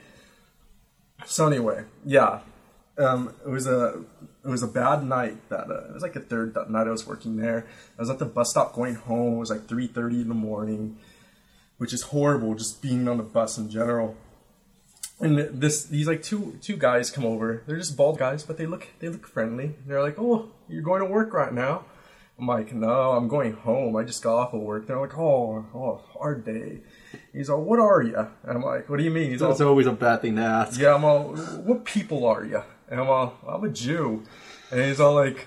So 1.24 1.46
anyway, 1.46 1.84
yeah, 2.04 2.40
um, 2.98 3.34
it 3.44 3.48
was 3.48 3.66
a 3.66 4.04
it 4.44 4.48
was 4.48 4.62
a 4.62 4.68
bad 4.68 5.02
night. 5.04 5.48
That 5.48 5.70
uh, 5.70 5.88
it 5.88 5.94
was 5.94 6.02
like 6.02 6.16
a 6.16 6.20
third 6.20 6.54
night 6.68 6.86
I 6.86 6.90
was 6.90 7.06
working 7.06 7.36
there. 7.36 7.66
I 7.98 8.02
was 8.02 8.10
at 8.10 8.18
the 8.18 8.26
bus 8.26 8.50
stop 8.50 8.74
going 8.74 8.96
home. 8.96 9.36
It 9.36 9.38
was 9.38 9.50
like 9.50 9.66
three 9.66 9.86
thirty 9.86 10.20
in 10.20 10.28
the 10.28 10.34
morning, 10.34 10.98
which 11.84 11.92
is 11.92 12.00
horrible. 12.00 12.54
Just 12.54 12.80
being 12.80 13.06
on 13.08 13.18
the 13.18 13.22
bus 13.22 13.58
in 13.58 13.68
general. 13.68 14.16
And 15.20 15.36
this 15.38 15.84
these 15.84 16.08
like 16.08 16.22
two 16.22 16.58
two 16.62 16.78
guys 16.78 17.10
come 17.10 17.26
over. 17.26 17.62
They're 17.66 17.76
just 17.76 17.94
bald 17.94 18.16
guys, 18.18 18.42
but 18.42 18.56
they 18.56 18.64
look 18.64 18.88
they 19.00 19.08
look 19.10 19.26
friendly. 19.26 19.74
They're 19.86 20.00
like, 20.00 20.18
"Oh, 20.18 20.48
you're 20.66 20.80
going 20.80 21.00
to 21.00 21.06
work 21.06 21.34
right 21.34 21.52
now." 21.52 21.84
I'm 22.38 22.46
like, 22.46 22.72
"No, 22.72 23.10
I'm 23.12 23.28
going 23.28 23.52
home. 23.52 23.96
I 23.96 24.02
just 24.04 24.22
got 24.22 24.34
off 24.34 24.54
of 24.54 24.62
work." 24.62 24.86
They're 24.86 24.98
like, 24.98 25.18
"Oh, 25.18 25.66
oh, 25.74 26.00
hard 26.18 26.46
day." 26.46 26.80
He's 27.34 27.50
all, 27.50 27.60
"What 27.60 27.78
are 27.80 28.00
you?" 28.00 28.16
And 28.44 28.56
I'm 28.56 28.62
like, 28.62 28.88
"What 28.88 28.96
do 28.96 29.04
you 29.04 29.10
mean?" 29.10 29.30
He's 29.30 29.42
all, 29.42 29.62
always 29.62 29.86
a 29.86 29.92
bad 29.92 30.22
thing 30.22 30.36
to 30.36 30.42
ask. 30.42 30.80
yeah, 30.80 30.94
I'm 30.94 31.04
all, 31.04 31.36
what 31.36 31.84
people 31.84 32.26
are 32.26 32.46
you? 32.46 32.62
And 32.88 32.98
I'm 32.98 33.10
all, 33.10 33.34
I'm 33.46 33.62
a 33.62 33.68
Jew. 33.68 34.22
And 34.70 34.80
he's 34.80 35.00
all 35.00 35.14
like, 35.14 35.46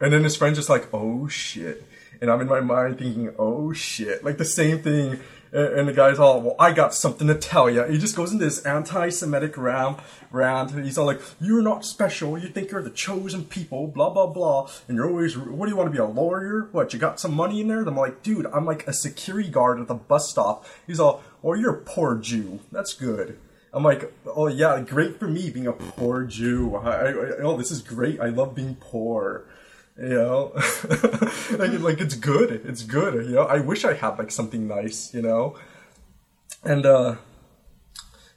and 0.00 0.12
then 0.12 0.24
his 0.24 0.36
friend's 0.36 0.58
just 0.58 0.68
like, 0.68 0.88
oh 0.92 1.28
shit. 1.28 1.86
And 2.20 2.30
I'm 2.30 2.40
in 2.40 2.48
my 2.48 2.60
mind 2.60 2.98
thinking, 2.98 3.32
oh 3.38 3.72
shit. 3.72 4.24
Like 4.24 4.38
the 4.38 4.44
same 4.44 4.82
thing. 4.82 5.20
And 5.52 5.88
the 5.88 5.92
guy's 5.92 6.20
all, 6.20 6.40
well, 6.40 6.54
I 6.60 6.72
got 6.72 6.94
something 6.94 7.26
to 7.26 7.34
tell 7.34 7.68
you. 7.68 7.82
He 7.84 7.98
just 7.98 8.14
goes 8.14 8.30
into 8.30 8.44
this 8.44 8.64
anti-Semitic 8.64 9.56
rant. 9.56 9.98
And 10.32 10.84
he's 10.84 10.96
all 10.96 11.06
like, 11.06 11.20
you're 11.40 11.60
not 11.60 11.84
special. 11.84 12.38
You 12.38 12.48
think 12.48 12.70
you're 12.70 12.82
the 12.82 12.90
chosen 12.90 13.44
people, 13.44 13.88
blah, 13.88 14.10
blah, 14.10 14.28
blah. 14.28 14.70
And 14.86 14.96
you're 14.96 15.08
always, 15.08 15.36
what 15.36 15.66
do 15.66 15.70
you 15.70 15.76
want 15.76 15.88
to 15.88 15.92
be, 15.92 15.98
a 15.98 16.04
lawyer? 16.04 16.68
What, 16.70 16.92
you 16.92 17.00
got 17.00 17.18
some 17.18 17.34
money 17.34 17.60
in 17.60 17.66
there? 17.66 17.80
And 17.80 17.88
I'm 17.88 17.96
like, 17.96 18.22
dude, 18.22 18.46
I'm 18.46 18.64
like 18.64 18.86
a 18.86 18.92
security 18.92 19.48
guard 19.48 19.80
at 19.80 19.88
the 19.88 19.94
bus 19.94 20.30
stop. 20.30 20.66
He's 20.86 21.00
all, 21.00 21.22
well, 21.42 21.58
you're 21.58 21.74
a 21.74 21.80
poor 21.82 22.16
Jew. 22.16 22.60
That's 22.70 22.94
good. 22.94 23.36
I'm 23.72 23.82
like, 23.82 24.12
oh 24.26 24.48
yeah, 24.48 24.80
great 24.80 25.18
for 25.18 25.28
me 25.28 25.50
being 25.50 25.66
a 25.66 25.72
poor 25.72 26.24
Jew. 26.24 26.76
I, 26.76 27.08
I, 27.08 27.12
oh, 27.42 27.56
this 27.56 27.70
is 27.70 27.82
great. 27.82 28.20
I 28.20 28.26
love 28.26 28.54
being 28.54 28.76
poor. 28.76 29.46
You 30.00 30.08
know, 30.08 30.52
like, 31.58 31.78
like 31.80 32.00
it's 32.00 32.14
good. 32.14 32.62
It's 32.64 32.82
good. 32.84 33.26
You 33.26 33.32
know, 33.32 33.42
I 33.42 33.60
wish 33.60 33.84
I 33.84 33.92
had 33.92 34.18
like 34.18 34.30
something 34.30 34.66
nice. 34.66 35.12
You 35.12 35.20
know, 35.20 35.58
and 36.64 36.86
uh, 36.86 37.16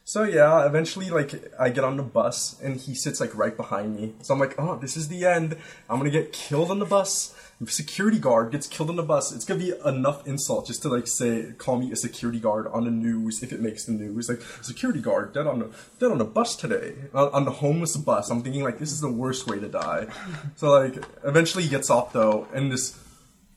so 0.03 0.23
yeah, 0.23 0.65
eventually 0.65 1.09
like 1.09 1.53
I 1.57 1.69
get 1.69 1.85
on 1.85 1.95
the 1.95 2.03
bus 2.03 2.59
and 2.61 2.75
he 2.75 2.93
sits 2.93 3.21
like 3.21 3.33
right 3.35 3.55
behind 3.55 3.95
me. 3.95 4.13
So 4.21 4.33
I'm 4.33 4.39
like, 4.39 4.55
oh, 4.59 4.77
this 4.77 4.97
is 4.97 5.07
the 5.07 5.25
end. 5.25 5.55
I'm 5.89 5.97
gonna 5.97 6.09
get 6.09 6.33
killed 6.33 6.69
on 6.69 6.79
the 6.79 6.85
bus. 6.85 7.33
Security 7.67 8.19
guard 8.19 8.51
gets 8.51 8.67
killed 8.67 8.89
on 8.89 8.95
the 8.95 9.03
bus. 9.03 9.31
It's 9.31 9.45
gonna 9.45 9.59
be 9.59 9.73
enough 9.85 10.27
insult 10.27 10.67
just 10.67 10.81
to 10.83 10.89
like 10.89 11.07
say, 11.07 11.53
call 11.57 11.77
me 11.77 11.91
a 11.91 11.95
security 11.95 12.39
guard 12.39 12.67
on 12.67 12.85
the 12.85 12.91
news 12.91 13.43
if 13.43 13.51
it 13.51 13.61
makes 13.61 13.85
the 13.85 13.91
news. 13.91 14.29
Like 14.29 14.41
security 14.61 15.01
guard 15.01 15.33
dead 15.33 15.47
on 15.47 15.59
the 15.59 15.69
dead 15.99 16.11
on 16.11 16.17
the 16.17 16.25
bus 16.25 16.55
today 16.55 16.95
on, 17.13 17.29
on 17.33 17.45
the 17.45 17.51
homeless 17.51 17.95
bus. 17.97 18.29
I'm 18.29 18.41
thinking 18.41 18.63
like 18.63 18.79
this 18.79 18.91
is 18.91 19.01
the 19.01 19.11
worst 19.11 19.47
way 19.47 19.59
to 19.59 19.67
die. 19.67 20.07
So 20.55 20.69
like 20.69 21.03
eventually 21.23 21.63
he 21.63 21.69
gets 21.69 21.89
off 21.89 22.13
though, 22.13 22.47
and 22.53 22.71
this 22.71 22.97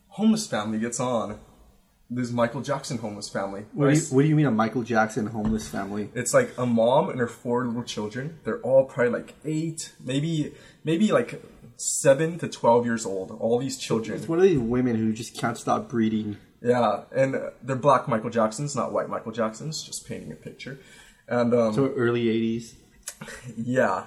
homeless 0.09 0.47
family 0.47 0.79
gets 0.79 1.01
on. 1.01 1.39
This 2.09 2.31
Michael 2.31 2.61
Jackson 2.61 2.99
homeless 2.99 3.29
family. 3.29 3.65
What 3.73 3.93
do, 3.93 3.99
you, 3.99 4.05
what 4.07 4.23
do 4.23 4.29
you 4.29 4.37
mean 4.37 4.47
a 4.47 4.51
Michael 4.53 4.85
Jackson 4.85 5.27
homeless 5.27 5.69
family? 5.69 6.09
It's 6.15 6.33
like 6.33 6.53
a 6.57 6.65
mom 6.65 7.11
and 7.11 7.19
her 7.19 7.27
four 7.27 7.67
little 7.67 7.83
children. 7.83 8.39
They're 8.45 8.61
all 8.61 8.85
probably 8.85 9.13
like 9.13 9.35
eight, 9.45 9.93
maybe 9.99 10.55
maybe 10.85 11.11
like 11.11 11.43
seven 11.77 12.39
to 12.39 12.49
twelve 12.49 12.85
years 12.87 13.05
old. 13.07 13.31
All 13.41 13.59
these 13.59 13.77
children. 13.77 14.19
It's 14.19 14.29
one 14.29 14.39
of 14.39 14.45
these 14.45 14.59
women 14.59 14.97
who 14.97 15.13
just 15.13 15.37
can't 15.37 15.57
stop 15.59 15.89
breeding. 15.89 16.37
Yeah, 16.63 17.03
and 17.15 17.37
they're 17.63 17.77
black 17.77 18.09
Michael 18.09 18.31
Jacksons, 18.31 18.75
not 18.75 18.93
white 18.93 19.09
Michael 19.09 19.33
Jacksons. 19.33 19.83
Just 19.83 20.07
painting 20.09 20.33
a 20.33 20.37
picture. 20.37 20.79
And 21.29 21.53
um, 21.55 21.75
So 21.75 21.89
early 21.97 22.25
'80s, 22.27 22.75
yeah, 23.57 24.05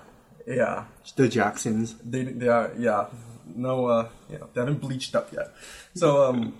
yeah, 0.47 0.86
the 1.15 1.27
Jacksons. 1.29 1.95
they, 2.03 2.23
they 2.23 2.47
are, 2.47 2.71
yeah, 2.77 3.08
no, 3.55 3.86
uh, 3.86 4.10
yeah, 4.29 4.39
they 4.53 4.62
haven't 4.62 4.82
bleached 4.82 5.15
up 5.15 5.32
yet. 5.32 5.53
So 5.95 6.27
um, 6.29 6.58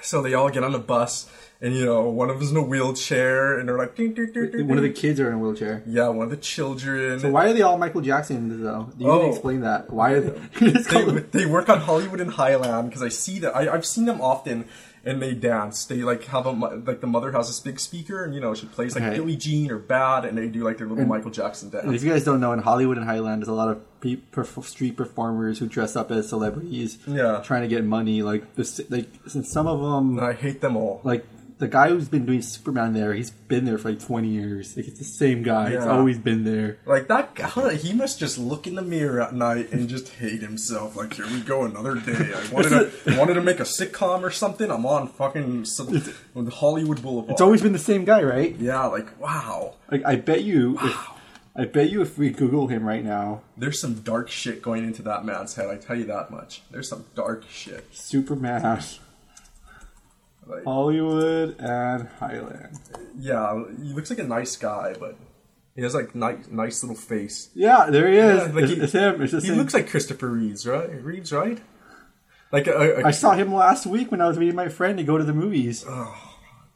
so 0.00 0.20
they 0.22 0.34
all 0.34 0.50
get 0.50 0.64
on 0.64 0.72
the 0.72 0.78
bus, 0.78 1.30
and 1.62 1.74
you 1.74 1.84
know, 1.86 2.02
one 2.08 2.28
of 2.28 2.38
them's 2.38 2.50
in 2.50 2.56
a 2.56 2.62
wheelchair, 2.62 3.58
and 3.58 3.68
they're 3.68 3.78
like, 3.78 3.94
"Ding, 3.94 4.12
ding, 4.14 4.32
ding, 4.32 4.50
ding, 4.50 4.68
One 4.68 4.78
of 4.78 4.82
the 4.84 4.90
kids 4.90 5.20
are 5.20 5.28
in 5.28 5.34
a 5.34 5.38
wheelchair. 5.38 5.82
yeah, 5.86 6.08
one 6.08 6.24
of 6.24 6.30
the 6.30 6.36
children. 6.36 7.20
So 7.20 7.30
why 7.30 7.46
are 7.46 7.52
they 7.52 7.62
all 7.62 7.78
Michael 7.78 8.00
Jacksons 8.02 8.60
though? 8.62 8.90
You 8.98 9.08
Oh. 9.10 9.20
can 9.20 9.28
explain 9.30 9.60
that. 9.62 9.90
Why 9.92 10.12
are 10.12 10.20
they? 10.60 10.70
They, 10.70 11.04
they 11.38 11.46
work 11.46 11.68
on 11.68 11.78
Hollywood 11.80 12.20
and 12.20 12.32
Highland 12.32 12.88
because 12.90 13.02
I 13.02 13.08
see 13.08 13.38
that 13.40 13.56
I, 13.56 13.72
I've 13.72 13.86
seen 13.86 14.04
them 14.06 14.20
often 14.20 14.64
and 15.04 15.20
they 15.20 15.34
dance. 15.34 15.84
They 15.84 16.02
like 16.02 16.24
have 16.26 16.46
a 16.46 16.50
like 16.50 17.00
the 17.00 17.06
mother 17.08 17.32
has 17.32 17.48
this 17.48 17.58
big 17.60 17.78
speaker 17.80 18.24
and 18.24 18.34
you 18.34 18.40
know 18.40 18.54
she 18.54 18.66
plays 18.66 18.94
like 18.94 19.04
Okay. 19.04 19.16
Billie 19.16 19.36
Jean 19.36 19.70
or 19.70 19.78
Bad 19.78 20.24
and 20.24 20.36
they 20.38 20.48
do 20.48 20.62
like 20.64 20.78
their 20.78 20.86
little 20.88 21.06
Michael 21.06 21.30
Jackson 21.32 21.70
dance. 21.70 21.86
if 21.92 22.02
you 22.04 22.10
guys 22.10 22.24
don't 22.24 22.40
know, 22.40 22.52
in 22.52 22.60
Hollywood 22.60 22.96
and 22.98 23.06
Highland, 23.06 23.42
there's 23.42 23.48
a 23.48 23.52
lot 23.52 23.68
of 23.68 23.80
street 24.66 24.96
performers 24.96 25.58
who 25.58 25.66
dress 25.66 25.96
up 25.96 26.10
as 26.10 26.28
celebrities, 26.28 26.98
Yeah. 27.06 27.40
trying 27.44 27.62
to 27.62 27.68
get 27.68 27.84
money. 27.84 28.22
Like 28.22 28.54
this, 28.56 28.80
like 28.90 29.08
some 29.28 29.66
of 29.66 29.80
them, 29.80 30.18
And 30.18 30.26
I 30.26 30.32
hate 30.34 30.60
them 30.60 30.76
all. 30.76 31.00
like 31.04 31.24
the 31.62 31.68
guy 31.68 31.90
who's 31.90 32.08
been 32.08 32.26
doing 32.26 32.42
Superman 32.42 32.92
there, 32.92 33.14
he's 33.14 33.30
been 33.30 33.64
there 33.64 33.78
for 33.78 33.90
like 33.90 34.00
20 34.00 34.26
years. 34.26 34.76
Like 34.76 34.88
it's 34.88 34.98
the 34.98 35.04
same 35.04 35.44
guy. 35.44 35.70
It's 35.70 35.86
always 35.86 36.18
been 36.18 36.42
there. 36.42 36.78
Like 36.84 37.06
that 37.06 37.36
guy, 37.36 37.74
he 37.76 37.92
must 37.92 38.18
just 38.18 38.36
look 38.36 38.66
in 38.66 38.74
the 38.74 38.82
mirror 38.82 39.20
at 39.20 39.32
night 39.32 39.70
and 39.70 39.88
just 39.88 40.08
hate 40.08 40.40
himself. 40.40 40.96
Like 40.96 41.14
here 41.14 41.26
we 41.28 41.40
go, 41.40 41.62
another 41.62 41.94
day. 41.94 42.32
I 42.34 42.48
wanted 42.52 42.90
to 43.04 43.16
wanted 43.16 43.34
to 43.34 43.42
make 43.42 43.60
a 43.60 43.62
sitcom 43.62 44.22
or 44.22 44.32
something. 44.32 44.72
I'm 44.72 44.84
on 44.84 45.06
fucking 45.06 45.64
some, 45.64 46.02
on 46.34 46.48
Hollywood 46.48 47.00
Boulevard. 47.00 47.30
It's 47.30 47.40
always 47.40 47.62
been 47.62 47.72
the 47.72 47.78
same 47.78 48.04
guy, 48.04 48.24
right? 48.24 48.56
yeah, 48.56 48.86
like 48.86 49.20
wow. 49.20 49.74
Like 49.88 50.02
I 50.04 50.16
bet 50.16 50.42
you, 50.42 50.76
if, 50.80 51.08
I 51.54 51.66
bet 51.66 51.90
you, 51.90 52.02
if 52.02 52.18
we 52.18 52.30
Google 52.30 52.66
him 52.66 52.84
right 52.84 53.04
now, 53.04 53.42
There's 53.56 53.80
some 53.80 54.00
dark 54.00 54.30
shit 54.30 54.62
going 54.62 54.82
into 54.82 55.02
that 55.02 55.24
man's 55.24 55.54
head. 55.54 55.68
I 55.68 55.76
tell 55.76 55.96
you 55.96 56.06
that 56.06 56.32
much. 56.32 56.62
There's 56.72 56.88
some 56.88 57.04
dark 57.14 57.44
shit. 57.48 57.86
Superman, 57.92 58.82
Like, 60.54 60.64
Hollywood 60.64 61.56
and 61.58 62.08
Highland. 62.20 62.78
Yeah, 63.18 63.62
he 63.82 63.92
looks 63.92 64.10
like 64.10 64.18
a 64.18 64.24
nice 64.24 64.56
guy, 64.56 64.94
but 64.98 65.16
he 65.74 65.82
has 65.82 65.94
like 65.94 66.14
nice, 66.14 66.48
nice 66.50 66.82
little 66.82 66.96
face. 66.96 67.50
Yeah, 67.54 67.86
there 67.90 68.08
he 68.10 68.16
is. 68.18 68.38
Yeah, 68.48 68.52
like 68.52 68.64
it's, 68.64 68.72
he- 68.72 68.80
it's 68.80 68.92
him. 68.92 69.22
It's 69.22 69.32
He 69.32 69.40
same. 69.40 69.56
looks 69.58 69.74
like 69.74 69.88
Christopher 69.88 70.28
Reeves, 70.28 70.66
right? 70.66 70.90
Reeves, 71.02 71.32
right? 71.32 71.58
Like 72.50 72.66
a, 72.66 73.00
a, 73.00 73.04
I 73.06 73.10
saw 73.12 73.32
him 73.32 73.52
last 73.54 73.86
week 73.86 74.10
when 74.10 74.20
I 74.20 74.28
was 74.28 74.38
meeting 74.38 74.56
my 74.56 74.68
friend 74.68 74.98
to 74.98 75.04
go 75.04 75.16
to 75.16 75.24
the 75.24 75.32
movies. 75.32 75.84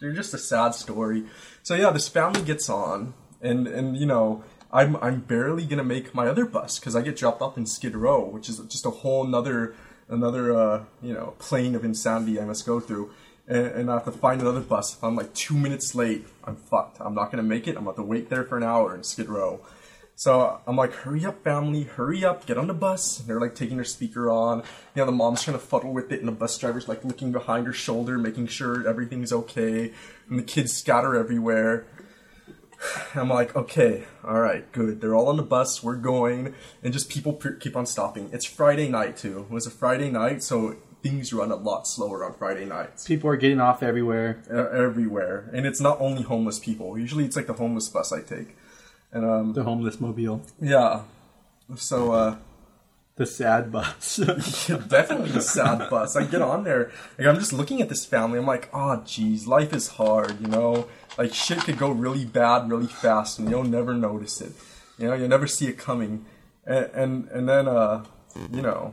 they're 0.01 0.13
just 0.13 0.33
a 0.35 0.39
sad 0.39 0.75
story. 0.75 1.25
So 1.63 1.75
yeah, 1.75 1.91
this 1.91 2.09
family 2.09 2.43
gets 2.43 2.69
on, 2.71 3.13
and 3.43 3.67
and 3.67 3.97
you 3.97 4.07
know, 4.07 4.43
I'm 4.73 4.97
I'm 4.97 5.21
barely 5.21 5.67
gonna 5.67 5.85
make 5.85 6.15
my 6.15 6.29
other 6.29 6.47
bus 6.47 6.79
because 6.79 6.97
I 6.97 7.03
get 7.03 7.17
dropped 7.17 7.43
off 7.43 7.59
in 7.59 7.67
Skid 7.67 7.95
Row, 7.95 8.25
which 8.25 8.49
is 8.49 8.59
just 8.61 8.87
a 8.87 8.91
whole 8.91 9.27
another 9.27 9.75
another 10.09 10.57
uh, 10.57 10.85
you 11.03 11.13
know 11.13 11.35
plane 11.39 11.75
of 11.75 11.85
insanity 11.85 12.41
I 12.41 12.45
must 12.47 12.65
go 12.65 12.81
through. 12.81 13.11
And, 13.49 13.67
and 13.67 13.91
I 13.91 13.95
have 13.95 14.05
to 14.05 14.13
find 14.13 14.41
another 14.41 14.61
bus. 14.61 14.95
If 14.95 15.05
I'm 15.05 15.17
like 15.17 15.35
two 15.35 15.57
minutes 15.57 15.95
late, 15.95 16.27
I'm 16.45 16.57
fucked. 16.57 16.99
I'm 17.01 17.15
not 17.15 17.31
gonna 17.31 17.43
make 17.43 17.67
it. 17.67 17.77
I'm 17.77 17.85
about 17.85 17.97
to 17.97 18.03
wait 18.03 18.29
there 18.31 18.45
for 18.45 18.57
an 18.57 18.63
hour 18.63 18.95
in 18.95 19.03
Skid 19.03 19.29
Row. 19.29 19.61
So 20.19 20.61
I'm 20.67 20.77
like, 20.77 20.95
hurry 20.95 21.27
up, 21.27 21.45
family, 21.45 21.83
hurry 21.83 22.25
up, 22.25 22.47
get 22.47 22.57
on 22.57 22.69
the 22.69 22.75
bus. 22.75 23.21
And 23.21 23.29
they're 23.29 23.41
like 23.41 23.55
taking 23.55 23.77
their 23.77 23.85
speaker 23.85 24.31
on. 24.31 24.61
You 24.95 25.03
know, 25.03 25.07
the 25.07 25.13
mom's 25.13 25.45
trying 25.45 25.59
to 25.59 25.63
fuddle 25.63 25.93
with 25.93 26.11
it, 26.11 26.21
and 26.21 26.29
the 26.29 26.33
bus 26.33 26.57
driver's 26.57 26.89
like 26.89 27.05
looking 27.05 27.33
behind 27.33 27.67
her 27.67 27.73
shoulder, 27.75 28.17
making 28.17 28.47
sure 28.47 28.89
everything's 28.89 29.31
okay. 29.31 29.93
And 30.31 30.39
the 30.39 30.43
kids 30.43 30.73
scatter 30.73 31.15
everywhere. 31.15 31.87
I'm 33.15 33.29
like, 33.29 33.55
okay, 33.55 34.05
all 34.25 34.41
right, 34.41 34.71
good. 34.73 35.03
They're 35.03 35.15
all 35.15 35.29
on 35.29 35.37
the 35.37 35.43
bus. 35.43 35.83
We're 35.83 35.97
going, 35.97 36.55
and 36.83 36.95
just 36.95 37.11
people 37.11 37.35
p- 37.35 37.51
keep 37.61 37.77
on 37.77 37.85
stopping. 37.85 38.31
It's 38.33 38.47
Friday 38.47 38.89
night 38.89 39.19
too. 39.19 39.41
It 39.41 39.51
was 39.51 39.67
a 39.67 39.71
Friday 39.71 40.11
night, 40.11 40.43
so 40.43 40.77
things 41.07 41.33
run 41.33 41.51
a 41.53 41.57
lot 41.57 41.87
slower 41.87 42.25
on 42.25 42.33
Friday 42.35 42.65
nights 42.65 43.07
People 43.07 43.31
are 43.31 43.37
getting 43.37 43.61
off 43.61 43.83
everywhere. 43.83 44.43
everywhere. 44.51 45.51
And 45.55 45.67
it's 45.67 45.81
not 45.81 46.01
only 46.01 46.23
homeless 46.23 46.59
people. 46.59 46.99
Usually, 46.99 47.25
it's 47.25 47.37
like 47.37 47.47
the 47.47 47.53
homeless 47.53 47.89
bus 47.89 48.13
I 48.13 48.21
take, 48.23 48.57
and 49.13 49.25
um, 49.25 49.53
The 49.53 49.63
homeless 49.65 50.01
mobile. 50.01 50.43
yeah. 50.61 51.03
So 51.77 52.13
uh, 52.13 52.37
The 53.17 53.27
sad 53.27 53.73
bus. 53.73 54.17
definitely 54.89 55.31
the 55.31 55.41
sad 55.41 55.89
bus. 55.91 56.17
I 56.17 56.25
get 56.25 56.43
on 56.43 56.65
there, 56.65 56.91
like 57.19 57.27
I'm 57.29 57.37
just 57.37 57.53
looking 57.53 57.81
at 57.83 57.89
this 57.89 58.05
family. 58.05 58.39
I'm 58.39 58.47
like, 58.47 58.69
oh, 58.73 59.03
geez, 59.07 59.47
life 59.47 59.73
is 59.73 59.89
hard, 59.89 60.41
you 60.41 60.49
know. 60.49 60.87
Like 61.19 61.33
shit 61.35 61.59
could 61.61 61.79
go 61.79 61.91
really 61.91 62.25
bad 62.25 62.69
really 62.71 62.87
fast, 62.87 63.39
and 63.39 63.49
you'll 63.51 63.65
never 63.79 63.95
notice 63.95 64.41
it. 64.41 64.53
You 64.99 65.07
know, 65.09 65.15
you'll 65.15 65.29
never 65.37 65.47
see 65.47 65.67
it 65.67 65.79
coming. 65.79 66.25
And 66.67 66.87
and, 67.03 67.29
and 67.37 67.49
then 67.49 67.69
uh, 67.69 68.05
you 68.53 68.61
know, 68.63 68.93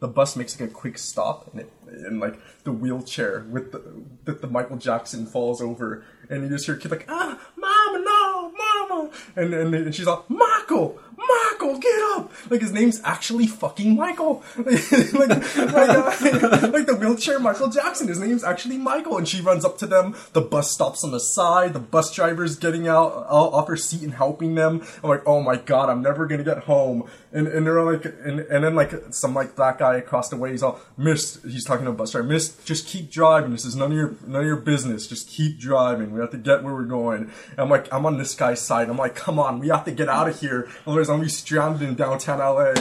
the 0.00 0.08
bus 0.08 0.34
makes 0.34 0.58
like 0.58 0.70
a 0.70 0.72
quick 0.72 0.98
stop, 0.98 1.48
and 1.52 1.60
it 1.60 1.72
and 1.86 2.20
like 2.20 2.38
the 2.64 2.72
wheelchair 2.72 3.46
with 3.50 3.72
the 3.72 3.82
that 4.24 4.40
the 4.40 4.46
Michael 4.46 4.76
Jackson 4.76 5.26
falls 5.26 5.60
over, 5.60 6.04
and 6.28 6.42
you 6.42 6.48
just 6.48 6.66
hear 6.66 6.74
a 6.74 6.78
kid 6.78 6.90
like, 6.90 7.06
ah, 7.08 7.38
mama, 7.56 8.04
no, 8.04 8.52
mama, 8.52 9.10
and 9.36 9.54
and, 9.54 9.74
and 9.74 9.94
she's 9.94 10.06
like, 10.06 10.28
Michael. 10.28 10.98
Michael, 11.28 11.78
get 11.78 12.02
up! 12.16 12.32
Like 12.48 12.60
his 12.60 12.72
name's 12.72 13.00
actually 13.04 13.46
fucking 13.46 13.94
Michael. 13.94 14.42
like, 14.56 15.14
like, 15.14 15.30
uh, 15.30 16.70
like 16.72 16.86
the 16.86 16.96
wheelchair 16.98 17.38
Michael 17.38 17.68
Jackson. 17.68 18.08
His 18.08 18.18
name's 18.18 18.42
actually 18.42 18.78
Michael, 18.78 19.18
and 19.18 19.28
she 19.28 19.40
runs 19.40 19.64
up 19.64 19.76
to 19.78 19.86
them. 19.86 20.16
The 20.32 20.40
bus 20.40 20.72
stops 20.72 21.04
on 21.04 21.10
the 21.10 21.20
side. 21.20 21.74
The 21.74 21.80
bus 21.80 22.14
driver's 22.14 22.56
getting 22.56 22.88
out, 22.88 23.26
out 23.28 23.52
off 23.52 23.68
her 23.68 23.76
seat 23.76 24.02
and 24.02 24.14
helping 24.14 24.54
them. 24.54 24.82
I'm 25.02 25.10
like, 25.10 25.22
oh 25.26 25.42
my 25.42 25.56
god, 25.56 25.90
I'm 25.90 26.02
never 26.02 26.26
gonna 26.26 26.44
get 26.44 26.60
home. 26.60 27.08
And 27.32 27.46
and 27.46 27.66
they're 27.66 27.82
like, 27.82 28.04
and, 28.04 28.40
and 28.40 28.64
then 28.64 28.74
like 28.74 28.92
some 29.10 29.34
like 29.34 29.54
black 29.54 29.78
guy 29.78 29.96
across 29.96 30.30
the 30.30 30.36
way, 30.36 30.52
he's 30.52 30.62
all, 30.62 30.80
Miss, 30.96 31.42
he's 31.42 31.64
talking 31.64 31.84
to 31.84 31.90
a 31.90 31.94
bus 31.94 32.12
driver, 32.12 32.26
Miss, 32.26 32.56
just 32.64 32.86
keep 32.86 33.10
driving. 33.10 33.52
This 33.52 33.64
is 33.64 33.76
none 33.76 33.92
of 33.92 33.96
your 33.96 34.16
none 34.26 34.40
of 34.40 34.46
your 34.46 34.56
business. 34.56 35.06
Just 35.06 35.28
keep 35.28 35.58
driving. 35.58 36.12
We 36.12 36.20
have 36.20 36.30
to 36.30 36.38
get 36.38 36.64
where 36.64 36.74
we're 36.74 36.84
going. 36.84 37.24
And 37.50 37.58
I'm 37.58 37.68
like, 37.68 37.92
I'm 37.92 38.06
on 38.06 38.16
this 38.16 38.34
guy's 38.34 38.60
side. 38.60 38.88
I'm 38.88 38.96
like, 38.96 39.14
come 39.14 39.38
on, 39.38 39.60
we 39.60 39.68
have 39.68 39.84
to 39.84 39.92
get 39.92 40.08
out 40.08 40.28
of 40.28 40.40
here. 40.40 40.68
Otherwise, 40.86 41.09
I'm 41.12 41.18
gonna 41.18 41.24
be 41.24 41.30
stranded 41.30 41.88
in 41.88 41.94
downtown 41.94 42.38
LA. 42.38 42.72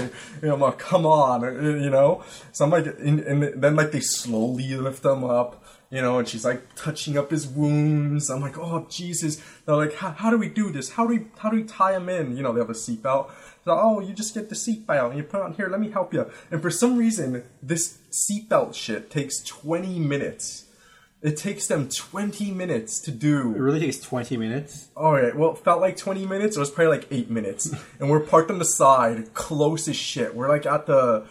And 0.41 0.51
I'm 0.51 0.59
like, 0.59 0.79
come 0.79 1.05
on, 1.05 1.43
uh, 1.43 1.47
uh, 1.47 1.51
you 1.51 1.89
know. 1.89 2.23
So 2.51 2.65
I'm 2.65 2.71
like, 2.71 2.85
and, 2.85 3.19
and 3.19 3.61
then 3.61 3.75
like 3.75 3.91
they 3.91 3.99
slowly 3.99 4.75
lift 4.75 5.03
them 5.03 5.23
up 5.23 5.63
you 5.91 6.03
know, 6.03 6.19
and 6.19 6.27
she's 6.27 6.45
like 6.45 6.75
touching 6.75 7.17
up 7.17 7.31
his 7.31 7.47
wounds. 7.47 8.29
I'm 8.29 8.41
like, 8.41 8.59
oh 8.59 8.85
Jesus! 8.89 9.41
They're 9.65 9.75
like, 9.75 9.95
how, 9.95 10.11
how 10.11 10.29
do 10.29 10.37
we 10.37 10.47
do 10.47 10.71
this? 10.71 10.91
How 10.91 11.07
do 11.07 11.15
we 11.15 11.25
how 11.39 11.49
do 11.49 11.57
we 11.57 11.63
tie 11.63 11.95
him 11.95 12.09
in? 12.09 12.37
You 12.37 12.43
know, 12.43 12.53
they 12.53 12.59
have 12.59 12.69
a 12.69 12.73
seatbelt. 12.73 13.31
So, 13.65 13.77
oh, 13.77 13.99
you 13.99 14.13
just 14.13 14.33
get 14.33 14.49
the 14.49 14.55
seatbelt 14.55 15.09
and 15.09 15.17
you 15.17 15.23
put 15.23 15.39
it 15.39 15.43
on 15.43 15.53
here. 15.53 15.67
Let 15.67 15.79
me 15.79 15.89
help 15.89 16.13
you. 16.13 16.29
And 16.51 16.61
for 16.61 16.69
some 16.69 16.97
reason, 16.97 17.43
this 17.61 17.97
seatbelt 18.11 18.75
shit 18.75 19.09
takes 19.09 19.43
20 19.43 19.99
minutes. 19.99 20.65
It 21.21 21.35
takes 21.35 21.67
them 21.67 21.89
20 21.89 22.51
minutes 22.51 22.99
to 23.01 23.11
do. 23.11 23.53
it 23.53 23.59
really 23.59 23.81
takes 23.81 23.99
20 23.99 24.37
minutes. 24.37 24.87
All 24.95 25.13
right. 25.13 25.35
Well, 25.35 25.51
it 25.51 25.57
felt 25.57 25.81
like 25.81 25.97
20 25.97 26.25
minutes. 26.25 26.55
It 26.55 26.59
was 26.59 26.71
probably 26.71 26.97
like 26.97 27.07
eight 27.11 27.29
minutes, 27.29 27.73
and 27.99 28.09
we're 28.09 28.21
parked 28.21 28.49
on 28.49 28.59
the 28.59 28.65
side, 28.65 29.33
close 29.33 29.87
as 29.87 29.97
shit. 29.97 30.33
We're 30.33 30.47
like 30.47 30.65
at 30.65 30.85
the, 30.85 31.25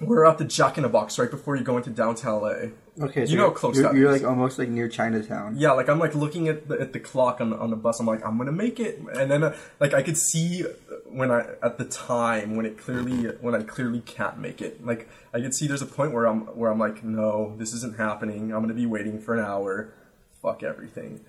we're 0.00 0.24
at 0.24 0.38
the 0.38 0.44
Jack 0.44 0.76
in 0.76 0.82
the 0.82 0.88
Box 0.88 1.18
right 1.18 1.30
before 1.30 1.54
you 1.56 1.62
go 1.62 1.76
into 1.76 1.90
downtown 1.90 2.42
LA. 2.42 2.54
Okay, 3.00 3.26
so 3.26 3.32
You 3.32 3.38
know 3.38 3.46
you're, 3.46 3.54
close 3.54 3.76
you're, 3.76 3.96
you're 3.96 4.12
like 4.12 4.22
almost 4.22 4.58
like 4.58 4.68
near 4.68 4.88
Chinatown. 4.88 5.56
Yeah, 5.58 5.72
like 5.72 5.88
I'm 5.88 5.98
like 5.98 6.14
looking 6.14 6.46
at 6.46 6.68
the, 6.68 6.80
at 6.80 6.92
the 6.92 7.00
clock 7.00 7.40
on 7.40 7.50
the, 7.50 7.56
on 7.56 7.70
the 7.70 7.76
bus. 7.76 7.98
I'm 7.98 8.06
like, 8.06 8.24
I'm 8.24 8.38
gonna 8.38 8.52
make 8.52 8.78
it, 8.78 9.00
and 9.14 9.28
then 9.30 9.42
uh, 9.42 9.56
like 9.80 9.94
I 9.94 10.02
could 10.02 10.16
see 10.16 10.64
when 11.06 11.32
I 11.32 11.44
at 11.62 11.78
the 11.78 11.86
time 11.86 12.54
when 12.54 12.66
it 12.66 12.78
clearly 12.78 13.24
when 13.40 13.54
I 13.54 13.62
clearly 13.64 14.00
can't 14.00 14.38
make 14.38 14.62
it. 14.62 14.84
Like 14.86 15.08
I 15.32 15.40
could 15.40 15.54
see 15.54 15.66
there's 15.66 15.82
a 15.82 15.86
point 15.86 16.12
where 16.12 16.26
I'm 16.26 16.42
where 16.56 16.70
I'm 16.70 16.78
like, 16.78 17.02
no, 17.02 17.56
this 17.56 17.72
isn't 17.74 17.96
happening. 17.96 18.52
I'm 18.52 18.62
gonna 18.62 18.74
be 18.74 18.86
waiting 18.86 19.20
for 19.20 19.34
an 19.34 19.44
hour. 19.44 19.92
Fuck 20.40 20.62
everything. 20.62 21.20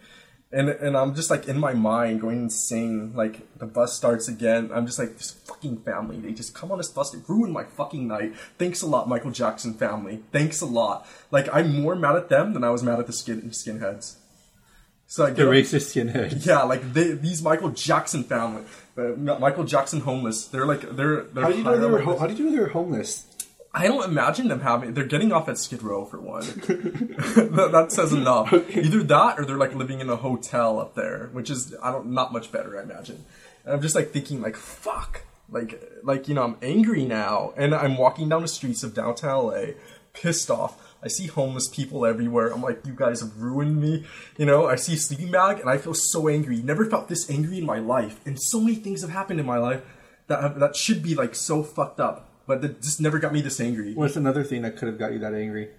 And 0.55 0.69
and 0.69 0.95
I'm 0.95 1.13
just 1.13 1.29
like 1.29 1.47
in 1.49 1.59
my 1.59 1.73
mind 1.73 2.21
going 2.21 2.43
insane. 2.43 3.11
Like 3.13 3.41
the 3.57 3.65
bus 3.65 3.93
starts 3.93 4.29
again. 4.29 4.71
I'm 4.73 4.85
just 4.85 4.97
like 4.97 5.17
this 5.17 5.31
fucking 5.31 5.81
family. 5.81 6.17
They 6.17 6.31
just 6.31 6.55
come 6.55 6.71
on 6.71 6.77
this 6.77 6.87
bus. 6.87 7.11
They 7.11 7.19
ruin 7.27 7.51
my 7.51 7.65
fucking 7.65 8.07
night. 8.07 8.33
Thanks 8.57 8.81
a 8.81 8.87
lot, 8.87 9.09
Michael 9.09 9.31
Jackson 9.31 9.73
family. 9.73 10.23
Thanks 10.31 10.61
a 10.61 10.65
lot. 10.65 11.05
Like 11.29 11.49
I'm 11.53 11.81
more 11.81 11.95
mad 11.95 12.15
at 12.15 12.29
them 12.29 12.53
than 12.53 12.63
I 12.63 12.69
was 12.69 12.83
mad 12.83 12.99
at 12.99 13.07
the 13.07 13.13
skin 13.13 13.41
skinheads. 13.49 14.15
So 15.07 15.25
I 15.25 15.31
The 15.31 15.43
racist 15.43 15.93
skinheads. 15.93 16.45
yeah, 16.45 16.63
like 16.63 16.93
they, 16.93 17.11
these 17.11 17.41
Michael 17.43 17.69
Jackson 17.71 18.23
family, 18.23 18.63
uh, 18.97 19.09
Michael 19.17 19.65
Jackson 19.65 19.99
homeless. 19.99 20.47
They're 20.47 20.65
like 20.65 20.81
they're. 20.95 21.23
they're 21.23 21.43
How 21.43 21.51
do 21.51 21.57
you 21.57 21.63
know 21.65 21.77
they 21.77 21.87
were? 21.87 22.01
Ho- 22.01 22.17
how 22.17 22.27
did 22.27 22.39
you 22.39 22.45
know 22.45 22.51
they 22.51 22.59
were 22.59 22.69
homeless? 22.69 23.27
I 23.77 23.87
don't 23.87 24.05
imagine 24.05 24.47
them 24.47 24.61
having. 24.61 24.93
They're 24.93 25.03
getting 25.03 25.33
off 25.33 25.49
at 25.49 25.57
Skid 25.57 25.83
Row 25.83 26.05
for 26.05 26.17
one. 26.17 26.43
that, 26.45 27.69
that 27.73 27.91
says 27.91 28.13
enough. 28.13 28.53
Either 28.53 29.03
that, 29.03 29.37
or 29.37 29.45
they're 29.45 29.57
like 29.57 29.75
living 29.75 29.99
in 29.99 30.09
a 30.09 30.15
hotel 30.15 30.79
up 30.79 30.95
there, 30.95 31.29
which 31.33 31.49
is 31.49 31.75
I 31.83 31.91
don't 31.91 32.11
not 32.11 32.31
much 32.31 32.53
better. 32.53 32.79
I 32.79 32.83
imagine. 32.83 33.25
And 33.65 33.73
I'm 33.73 33.81
just 33.81 33.93
like 33.93 34.11
thinking 34.11 34.41
like 34.41 34.55
fuck, 34.55 35.23
like 35.49 35.83
like 36.03 36.29
you 36.29 36.35
know 36.35 36.43
I'm 36.43 36.57
angry 36.61 37.03
now, 37.03 37.53
and 37.57 37.75
I'm 37.75 37.97
walking 37.97 38.29
down 38.29 38.43
the 38.43 38.47
streets 38.47 38.81
of 38.81 38.93
downtown 38.93 39.47
LA, 39.47 39.63
pissed 40.13 40.49
off. 40.49 40.81
I 41.03 41.09
see 41.09 41.27
homeless 41.27 41.67
people 41.67 42.05
everywhere. 42.05 42.53
I'm 42.53 42.61
like, 42.61 42.85
you 42.85 42.93
guys 42.93 43.19
have 43.19 43.37
ruined 43.37 43.79
me. 43.79 44.05
You 44.37 44.45
know, 44.45 44.67
I 44.67 44.75
see 44.75 44.93
a 44.93 44.97
sleeping 44.97 45.31
bag 45.31 45.59
and 45.59 45.69
I 45.69 45.77
feel 45.77 45.93
so 45.93 46.27
angry. 46.27 46.57
Never 46.57 46.85
felt 46.85 47.09
this 47.09 47.29
angry 47.29 47.59
in 47.59 47.65
my 47.65 47.77
life. 47.77 48.19
And 48.25 48.41
so 48.41 48.59
many 48.59 48.75
things 48.75 49.01
have 49.01 49.11
happened 49.11 49.39
in 49.39 49.45
my 49.45 49.59
life 49.59 49.83
that 50.27 50.41
have, 50.41 50.59
that 50.59 50.75
should 50.75 51.03
be 51.03 51.13
like 51.13 51.35
so 51.35 51.61
fucked 51.61 51.99
up, 51.99 52.27
but 52.47 52.61
that 52.61 52.81
just 52.81 53.01
never 53.01 53.19
got 53.19 53.33
me 53.33 53.41
this 53.41 53.59
angry. 53.59 53.93
What's 53.93 54.15
another 54.15 54.43
thing 54.43 54.61
that 54.63 54.77
could 54.77 54.87
have 54.87 54.97
got 54.97 55.13
you 55.13 55.19
that 55.19 55.33
angry? 55.33 55.69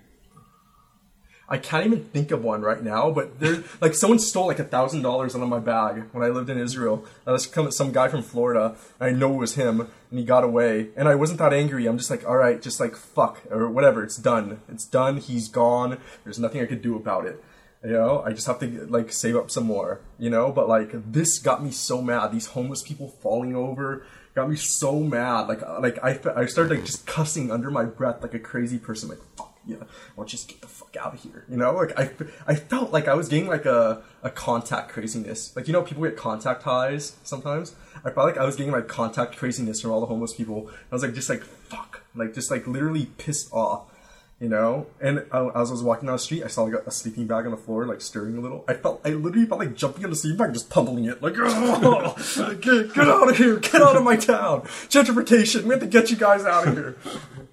I 1.49 1.59
can't 1.59 1.87
even 1.87 2.05
think 2.05 2.33
of 2.33 2.43
one 2.43 2.63
right 2.63 2.83
now, 2.83 3.11
but 3.13 3.39
there, 3.39 3.63
like, 3.81 3.95
someone 3.95 4.19
stole 4.19 4.49
like 4.49 4.59
a 4.59 4.65
thousand 4.65 5.03
dollars 5.03 5.37
out 5.37 5.43
of 5.43 5.49
my 5.49 5.61
bag 5.61 6.03
when 6.11 6.25
I 6.25 6.29
lived 6.29 6.51
in 6.51 6.59
Israel. 6.59 7.05
Uh, 7.25 7.33
this 7.33 7.47
come 7.47 7.71
some 7.71 7.93
guy 7.93 8.09
from 8.09 8.23
Florida. 8.23 8.75
I 9.01 9.11
know 9.11 9.35
it 9.35 9.39
was 9.39 9.55
him, 9.55 9.81
and 10.11 10.19
he 10.19 10.25
got 10.25 10.43
away. 10.43 10.89
And 10.97 11.09
I 11.09 11.15
wasn't 11.15 11.39
that 11.39 11.53
angry. 11.53 11.87
I'm 11.87 11.99
just 11.99 12.11
like, 12.11 12.27
all 12.27 12.37
right, 12.37 12.61
just 12.61 12.81
like 12.81 12.97
fuck 12.97 13.43
or 13.49 13.69
whatever. 13.69 14.03
It's 14.03 14.17
done. 14.17 14.61
It's 14.69 14.87
done. 14.87 15.19
He's 15.19 15.49
gone. 15.49 15.99
There's 16.25 16.41
nothing 16.41 16.61
I 16.61 16.67
could 16.67 16.83
do 16.83 16.97
about 16.97 17.27
it. 17.27 17.43
You 17.85 17.93
know, 17.93 18.23
I 18.27 18.33
just 18.33 18.49
have 18.49 18.59
to 18.61 18.87
like 18.87 19.13
save 19.13 19.37
up 19.37 19.49
some 19.49 19.65
more. 19.65 20.01
You 20.19 20.31
know, 20.31 20.51
but 20.51 20.69
like 20.69 21.13
this 21.13 21.39
got 21.39 21.63
me 21.63 21.71
so 21.71 22.03
mad. 22.03 22.33
These 22.33 22.47
homeless 22.47 22.83
people 22.83 23.09
falling 23.09 23.55
over 23.55 24.05
got 24.37 24.49
me 24.49 24.55
so 24.55 25.01
mad. 25.01 25.49
Like, 25.49 25.63
uh, 25.63 25.81
like 25.81 25.99
I, 26.05 26.21
I 26.37 26.47
started 26.47 26.77
like 26.77 26.85
just 26.85 27.07
cussing 27.07 27.51
under 27.51 27.71
my 27.71 27.85
breath 27.85 28.23
like 28.23 28.35
a 28.35 28.39
crazy 28.39 28.79
person. 28.79 29.09
Like, 29.09 29.19
fuck 29.37 29.59
yeah, 29.67 29.79
don't 30.15 30.29
just 30.29 30.47
get 30.47 30.61
the 30.61 30.69
fuck 30.69 30.97
out 30.97 31.15
of 31.15 31.21
here? 31.21 31.45
You 31.49 31.57
know, 31.57 31.73
like 31.73 31.99
I, 31.99 32.11
I 32.47 32.55
felt 32.55 32.93
like 32.93 33.09
I 33.09 33.15
was 33.15 33.29
getting 33.29 33.49
like 33.49 33.67
a, 33.67 34.03
a 34.23 34.31
contact 34.31 34.91
craziness. 34.91 35.57
Like 35.57 35.67
you 35.67 35.73
know, 35.73 35.83
people 35.83 36.05
get 36.05 36.17
contact 36.17 36.63
highs 36.63 37.17
sometimes. 37.25 37.75
I 38.05 38.11
felt 38.11 38.27
like 38.27 38.39
I 38.39 38.45
was 38.45 38.55
getting 38.55 38.73
like 38.73 38.87
contact 38.87 39.37
craziness 39.37 39.81
from 39.81 39.91
all 39.91 40.01
the 40.01 40.07
homeless 40.07 40.35
people. 40.35 40.71
I 40.71 40.95
was 40.95 41.03
like 41.03 41.15
just 41.15 41.29
like 41.29 41.43
fuck, 41.43 42.05
like 42.15 42.33
just 42.33 42.51
like 42.51 42.67
literally 42.69 43.07
pissed 43.19 43.53
off. 43.53 43.91
You 44.39 44.51
know, 44.51 44.87
and 45.01 45.25
uh, 45.33 45.47
as 45.55 45.71
I 45.71 45.73
was 45.73 45.83
walking 45.83 46.09
down 46.09 46.17
the 46.17 46.19
street, 46.19 46.45
I 46.45 46.49
saw 46.49 46.65
like 46.65 46.75
a, 46.75 46.89
a 46.89 46.91
sleeping 46.91 47.27
bag 47.27 47.47
on 47.47 47.53
the 47.53 47.57
floor, 47.57 47.87
like 47.87 48.03
stirring 48.03 48.37
a 48.37 48.41
little. 48.41 48.67
I 48.69 48.75
felt, 48.75 49.01
I 49.03 49.11
literally 49.11 49.47
felt 49.47 49.61
like 49.61 49.75
jumping 49.75 50.05
on 50.05 50.11
the 50.11 50.17
sleeping 50.17 50.37
bag, 50.37 50.49
and 50.49 50.55
just 50.55 50.69
pummeling 50.69 51.07
it, 51.07 51.23
like, 51.23 51.33
oh, 51.39 52.15
get, 52.61 52.93
get 52.93 53.09
out 53.09 53.31
of 53.31 53.39
here, 53.39 53.57
get 53.57 53.81
out 53.81 53.97
of 53.97 54.03
my 54.03 54.17
town, 54.17 54.61
gentrification. 54.91 55.63
We 55.63 55.71
have 55.71 55.81
to 55.81 55.87
get 55.87 56.11
you 56.11 56.19
guys 56.19 56.45
out 56.45 56.69
of 56.69 56.75
here. 56.75 56.99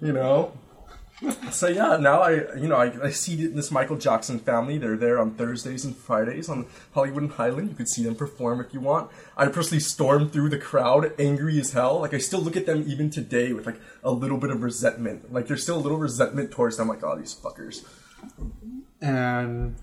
You 0.02 0.12
know, 0.12 0.52
so 1.50 1.68
yeah, 1.68 1.96
now 1.96 2.20
I 2.20 2.54
you 2.56 2.68
know 2.68 2.76
I, 2.76 3.06
I 3.06 3.10
see 3.10 3.46
this 3.46 3.70
Michael 3.70 3.96
Jackson 3.96 4.38
family. 4.38 4.78
They're 4.78 4.96
there 4.96 5.18
on 5.18 5.34
Thursdays 5.34 5.84
and 5.84 5.96
Fridays 5.96 6.48
on 6.48 6.66
Hollywood 6.92 7.22
and 7.22 7.32
Highland. 7.32 7.70
You 7.70 7.76
could 7.76 7.88
see 7.88 8.02
them 8.02 8.14
perform 8.14 8.60
if 8.60 8.74
you 8.74 8.80
want. 8.80 9.10
I 9.36 9.46
personally 9.46 9.80
storm 9.80 10.30
through 10.30 10.48
the 10.48 10.58
crowd, 10.58 11.12
angry 11.18 11.58
as 11.60 11.72
hell. 11.72 12.00
Like 12.00 12.14
I 12.14 12.18
still 12.18 12.40
look 12.40 12.56
at 12.56 12.66
them 12.66 12.84
even 12.86 13.10
today 13.10 13.52
with 13.52 13.66
like 13.66 13.80
a 14.02 14.10
little 14.10 14.38
bit 14.38 14.50
of 14.50 14.62
resentment. 14.62 15.32
Like 15.32 15.46
there's 15.46 15.62
still 15.62 15.76
a 15.76 15.80
little 15.80 15.98
resentment 15.98 16.50
towards 16.50 16.76
them. 16.76 16.88
Like 16.88 17.04
oh 17.04 17.16
these 17.16 17.34
fuckers. 17.34 17.86
And 19.00 19.76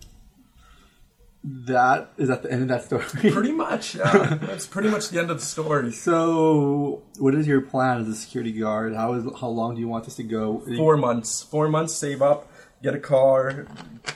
that 1.44 2.12
is 2.18 2.30
at 2.30 2.44
the 2.44 2.52
end 2.52 2.62
of 2.64 2.68
that 2.68 2.84
story. 2.86 3.32
Pretty 3.32 3.52
much, 3.52 3.96
yeah. 3.96 4.38
That's 4.42 4.68
pretty 4.68 4.90
much 4.90 5.10
the 5.10 5.20
end 5.20 5.32
of 5.32 5.40
the 5.40 5.46
story. 5.46 5.92
so, 5.92 7.04
what 7.18 7.34
is 7.34 7.48
your 7.48 7.62
plan 7.62 8.02
as 8.02 8.08
a 8.08 8.16
security 8.16 8.52
guard? 8.52 8.94
How 8.96 9.14
is 9.14 9.26
how 9.40 9.48
long 9.48 9.76
do 9.76 9.82
you 9.82 9.88
want 9.88 10.06
this 10.06 10.16
to 10.16 10.24
go? 10.24 10.64
Four 10.78 10.98
months. 10.98 11.42
Four 11.42 11.68
months. 11.68 11.94
Save 11.94 12.22
up. 12.22 12.52
Get 12.84 12.94
a 12.94 13.00
car. 13.00 13.66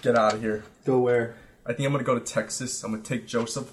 Get 0.02 0.16
out 0.16 0.36
of 0.36 0.42
here. 0.42 0.64
Go 0.86 1.00
where? 1.00 1.36
I 1.66 1.74
think 1.74 1.88
I'm 1.88 1.94
gonna 1.94 2.04
go 2.04 2.18
to 2.18 2.24
Texas. 2.26 2.84
I'm 2.84 2.92
gonna 2.92 3.04
take 3.04 3.26
Joseph 3.28 3.72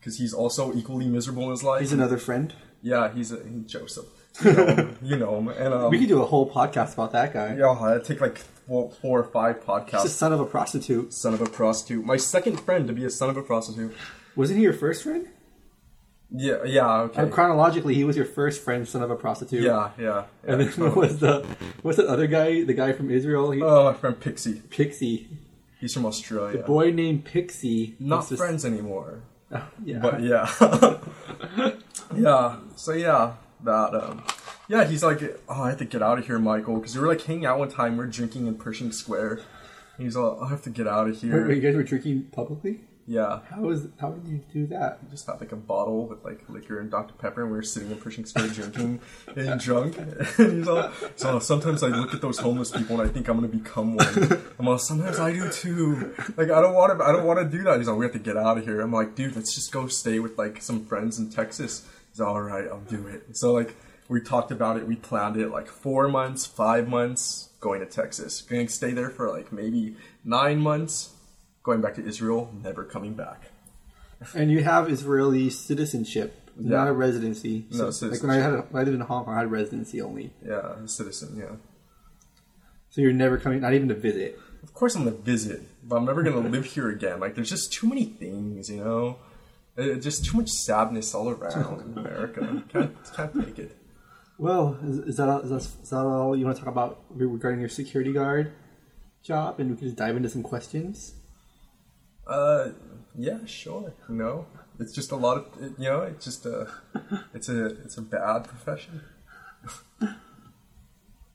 because 0.00 0.18
he's 0.18 0.32
also 0.32 0.72
equally 0.74 1.06
miserable 1.06 1.44
in 1.44 1.50
his 1.50 1.62
life. 1.62 1.80
He's 1.80 1.92
another 1.92 2.16
friend. 2.18 2.54
yeah, 2.80 3.12
he's, 3.12 3.32
a, 3.32 3.42
he's 3.44 3.64
Joseph. 3.70 4.06
You 4.42 4.52
know, 4.52 4.66
him, 4.66 4.98
you 5.02 5.16
know 5.16 5.38
him. 5.38 5.48
And 5.48 5.74
um, 5.74 5.90
We 5.90 5.98
could 5.98 6.08
do 6.08 6.22
a 6.22 6.26
whole 6.26 6.48
podcast 6.50 6.92
about 6.94 7.12
that 7.12 7.32
guy. 7.32 7.56
yeah, 7.56 7.70
I'd 7.70 8.04
take 8.04 8.20
like 8.20 8.38
four, 8.38 8.90
four 8.90 9.20
or 9.20 9.24
five 9.24 9.64
podcasts. 9.64 10.02
He's 10.02 10.10
podcasts. 10.12 10.18
son 10.22 10.32
of 10.32 10.40
a 10.40 10.46
prostitute. 10.46 11.12
Son 11.12 11.34
of 11.34 11.40
a 11.40 11.46
prostitute. 11.46 12.04
My 12.04 12.16
second 12.16 12.60
friend 12.60 12.86
to 12.86 12.92
be 12.92 13.04
a 13.04 13.10
son 13.10 13.30
of 13.30 13.36
a 13.36 13.42
prostitute. 13.42 13.94
Wasn't 14.36 14.56
he 14.56 14.62
your 14.62 14.72
first 14.74 15.02
friend? 15.02 15.26
Yeah, 16.30 16.62
yeah, 16.64 17.00
okay. 17.04 17.22
Uh, 17.22 17.26
chronologically, 17.28 17.94
he 17.94 18.04
was 18.04 18.14
your 18.14 18.26
first 18.26 18.62
friend, 18.62 18.86
son 18.86 19.02
of 19.02 19.10
a 19.10 19.16
prostitute. 19.16 19.62
yeah, 19.62 19.90
yeah. 19.98 20.24
yeah. 20.46 20.52
And 20.52 20.60
then 20.60 20.68
what 20.84 20.94
was 20.94 21.18
the 21.20 21.44
what's 21.82 21.96
the 21.96 22.06
other 22.06 22.26
guy? 22.26 22.64
The 22.64 22.74
guy 22.74 22.92
from 22.92 23.10
Israel? 23.10 23.50
He, 23.50 23.62
Oh, 23.62 23.84
my 23.84 23.94
friend 23.94 24.20
Pixie. 24.20 24.60
Pixie. 24.68 25.26
He's 25.80 25.94
from 25.94 26.04
Australia. 26.04 26.58
The 26.58 26.64
boy 26.64 26.90
named 26.90 27.24
Pixie. 27.24 27.96
Not 27.98 28.18
was 28.18 28.28
just- 28.28 28.40
friends 28.42 28.64
anymore. 28.66 29.22
Oh, 29.50 29.66
yeah. 29.82 29.98
But 30.00 30.20
yeah. 30.22 30.46
yeah. 32.14 32.56
So 32.76 32.92
yeah, 32.92 33.32
that 33.64 33.94
um 33.94 34.24
yeah, 34.68 34.84
he's 34.84 35.02
like, 35.02 35.22
oh, 35.48 35.62
I 35.62 35.70
have 35.70 35.78
to 35.78 35.86
get 35.86 36.02
out 36.02 36.18
of 36.18 36.26
here, 36.26 36.38
Michael, 36.38 36.76
because 36.76 36.94
we 36.94 37.00
were 37.00 37.08
like 37.08 37.22
hanging 37.22 37.46
out 37.46 37.58
one 37.58 37.70
time. 37.70 37.96
We 37.96 38.04
are 38.04 38.06
drinking 38.06 38.46
in 38.46 38.56
Pershing 38.56 38.92
Square. 38.92 39.40
And 39.96 40.04
he's 40.06 40.14
all, 40.14 40.44
I 40.44 40.48
have 40.50 40.62
to 40.64 40.70
get 40.70 40.86
out 40.86 41.08
of 41.08 41.18
here. 41.20 41.48
wait, 41.48 41.56
you 41.56 41.62
guys 41.62 41.74
were 41.74 41.82
drinking 41.82 42.24
publicly? 42.32 42.80
Yeah, 43.06 43.40
How 43.48 43.62
was 43.62 43.86
how 43.98 44.10
did 44.10 44.28
you 44.30 44.42
do 44.52 44.66
that? 44.66 45.08
just 45.10 45.24
had 45.26 45.40
like 45.40 45.52
a 45.52 45.56
bottle 45.56 46.06
with 46.06 46.22
like 46.22 46.46
liquor 46.50 46.78
and 46.78 46.90
Dr 46.90 47.14
Pepper, 47.14 47.40
and 47.40 47.50
we 47.50 47.56
were 47.56 47.62
sitting 47.62 47.90
in 47.90 47.96
Pershing 47.96 48.26
Square 48.26 48.48
drinking 48.48 49.00
and 49.34 49.58
drunk. 49.58 49.96
And 50.38 50.58
he's 50.58 50.68
all, 50.68 50.90
so 51.16 51.38
sometimes 51.38 51.82
I 51.82 51.88
look 51.88 52.12
at 52.12 52.20
those 52.20 52.38
homeless 52.38 52.70
people 52.70 53.00
and 53.00 53.08
I 53.08 53.10
think 53.10 53.28
I'm 53.28 53.36
gonna 53.36 53.48
become 53.48 53.96
one. 53.96 54.42
I'm 54.58 54.68
all, 54.68 54.76
sometimes 54.76 55.18
I 55.18 55.32
do 55.32 55.50
too. 55.50 56.14
Like 56.36 56.50
I 56.50 56.60
don't 56.60 56.74
want 56.74 56.98
to, 56.98 57.02
I 57.02 57.10
don't 57.12 57.24
want 57.24 57.38
to 57.38 57.46
do 57.56 57.64
that. 57.64 57.78
He's 57.78 57.88
like, 57.88 57.96
we 57.96 58.04
have 58.04 58.12
to 58.12 58.18
get 58.18 58.36
out 58.36 58.58
of 58.58 58.64
here. 58.64 58.82
I'm 58.82 58.92
like, 58.92 59.14
dude, 59.14 59.34
let's 59.34 59.54
just 59.54 59.72
go 59.72 59.86
stay 59.86 60.18
with 60.18 60.36
like 60.36 60.60
some 60.60 60.84
friends 60.84 61.18
in 61.18 61.30
Texas. 61.30 61.86
He's 62.18 62.26
all 62.26 62.42
right, 62.42 62.66
I'll 62.66 62.80
do 62.80 63.06
it. 63.06 63.36
So 63.36 63.52
like 63.52 63.76
we 64.08 64.20
talked 64.20 64.50
about 64.50 64.76
it, 64.76 64.88
we 64.88 64.96
planned 64.96 65.36
it 65.36 65.50
like 65.50 65.68
four 65.68 66.08
months, 66.08 66.46
five 66.46 66.88
months, 66.88 67.50
going 67.60 67.78
to 67.78 67.86
Texas. 67.86 68.42
Going 68.42 68.66
to 68.66 68.72
stay 68.72 68.90
there 68.90 69.08
for 69.08 69.30
like 69.30 69.52
maybe 69.52 69.94
nine 70.24 70.58
months, 70.58 71.10
going 71.62 71.80
back 71.80 71.94
to 71.94 72.04
Israel, 72.04 72.52
never 72.60 72.82
coming 72.82 73.14
back. 73.14 73.52
And 74.34 74.50
you 74.50 74.64
have 74.64 74.90
Israeli 74.90 75.48
citizenship, 75.48 76.50
not 76.56 76.88
a 76.88 76.92
residency. 76.92 77.66
No, 77.70 77.92
So, 77.92 78.08
like 78.08 78.20
when 78.20 78.32
I 78.32 78.38
had 78.38 78.52
a, 78.52 78.62
when 78.62 78.80
I 78.80 78.84
lived 78.84 78.96
in 78.96 79.00
Hong 79.02 79.24
Kong, 79.24 79.34
I 79.36 79.38
had 79.38 79.52
residency 79.52 80.02
only. 80.02 80.32
Yeah, 80.44 80.72
a 80.72 80.88
citizen. 80.88 81.36
Yeah. 81.38 81.54
So 82.90 83.00
you're 83.00 83.12
never 83.12 83.38
coming, 83.38 83.60
not 83.60 83.74
even 83.74 83.86
to 83.90 83.94
visit. 83.94 84.40
Of 84.64 84.74
course, 84.74 84.96
I'm 84.96 85.04
gonna 85.04 85.14
visit, 85.14 85.62
but 85.84 85.94
I'm 85.94 86.04
never 86.04 86.24
gonna 86.24 86.48
live 86.48 86.64
here 86.64 86.88
again. 86.88 87.20
Like, 87.20 87.36
there's 87.36 87.50
just 87.50 87.72
too 87.72 87.86
many 87.86 88.06
things, 88.06 88.68
you 88.68 88.82
know. 88.82 89.18
Uh, 89.78 89.94
just 89.94 90.24
too 90.24 90.36
much 90.38 90.48
sadness 90.48 91.14
all 91.14 91.28
around 91.28 91.92
in 91.92 91.98
America. 91.98 92.64
Can't 92.68 92.96
can't 93.14 93.44
take 93.44 93.58
it. 93.58 93.76
Well, 94.36 94.78
is, 94.82 94.98
is 94.98 95.16
that 95.18 95.28
all, 95.28 95.40
is 95.40 95.50
that, 95.50 95.82
is 95.82 95.90
that 95.90 96.04
all 96.04 96.36
you 96.36 96.44
want 96.44 96.56
to 96.56 96.62
talk 96.62 96.72
about 96.72 97.04
regarding 97.10 97.60
your 97.60 97.68
security 97.68 98.12
guard 98.12 98.52
job? 99.22 99.60
And 99.60 99.70
we 99.70 99.76
can 99.76 99.86
just 99.86 99.96
dive 99.96 100.16
into 100.16 100.28
some 100.28 100.42
questions. 100.42 101.14
Uh, 102.26 102.70
yeah, 103.16 103.38
sure. 103.46 103.94
No, 104.08 104.46
it's 104.80 104.92
just 104.92 105.12
a 105.12 105.16
lot 105.16 105.38
of 105.38 105.60
you 105.78 105.88
know. 105.88 106.02
It's 106.02 106.24
just 106.24 106.44
a, 106.46 106.68
it's 107.34 107.48
a 107.48 107.66
it's 107.66 107.96
a 107.96 108.02
bad 108.02 108.44
profession. 108.44 109.02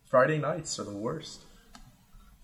Friday 0.09 0.37
nights 0.37 0.79
are 0.79 0.83
the 0.83 0.91
worst. 0.91 1.43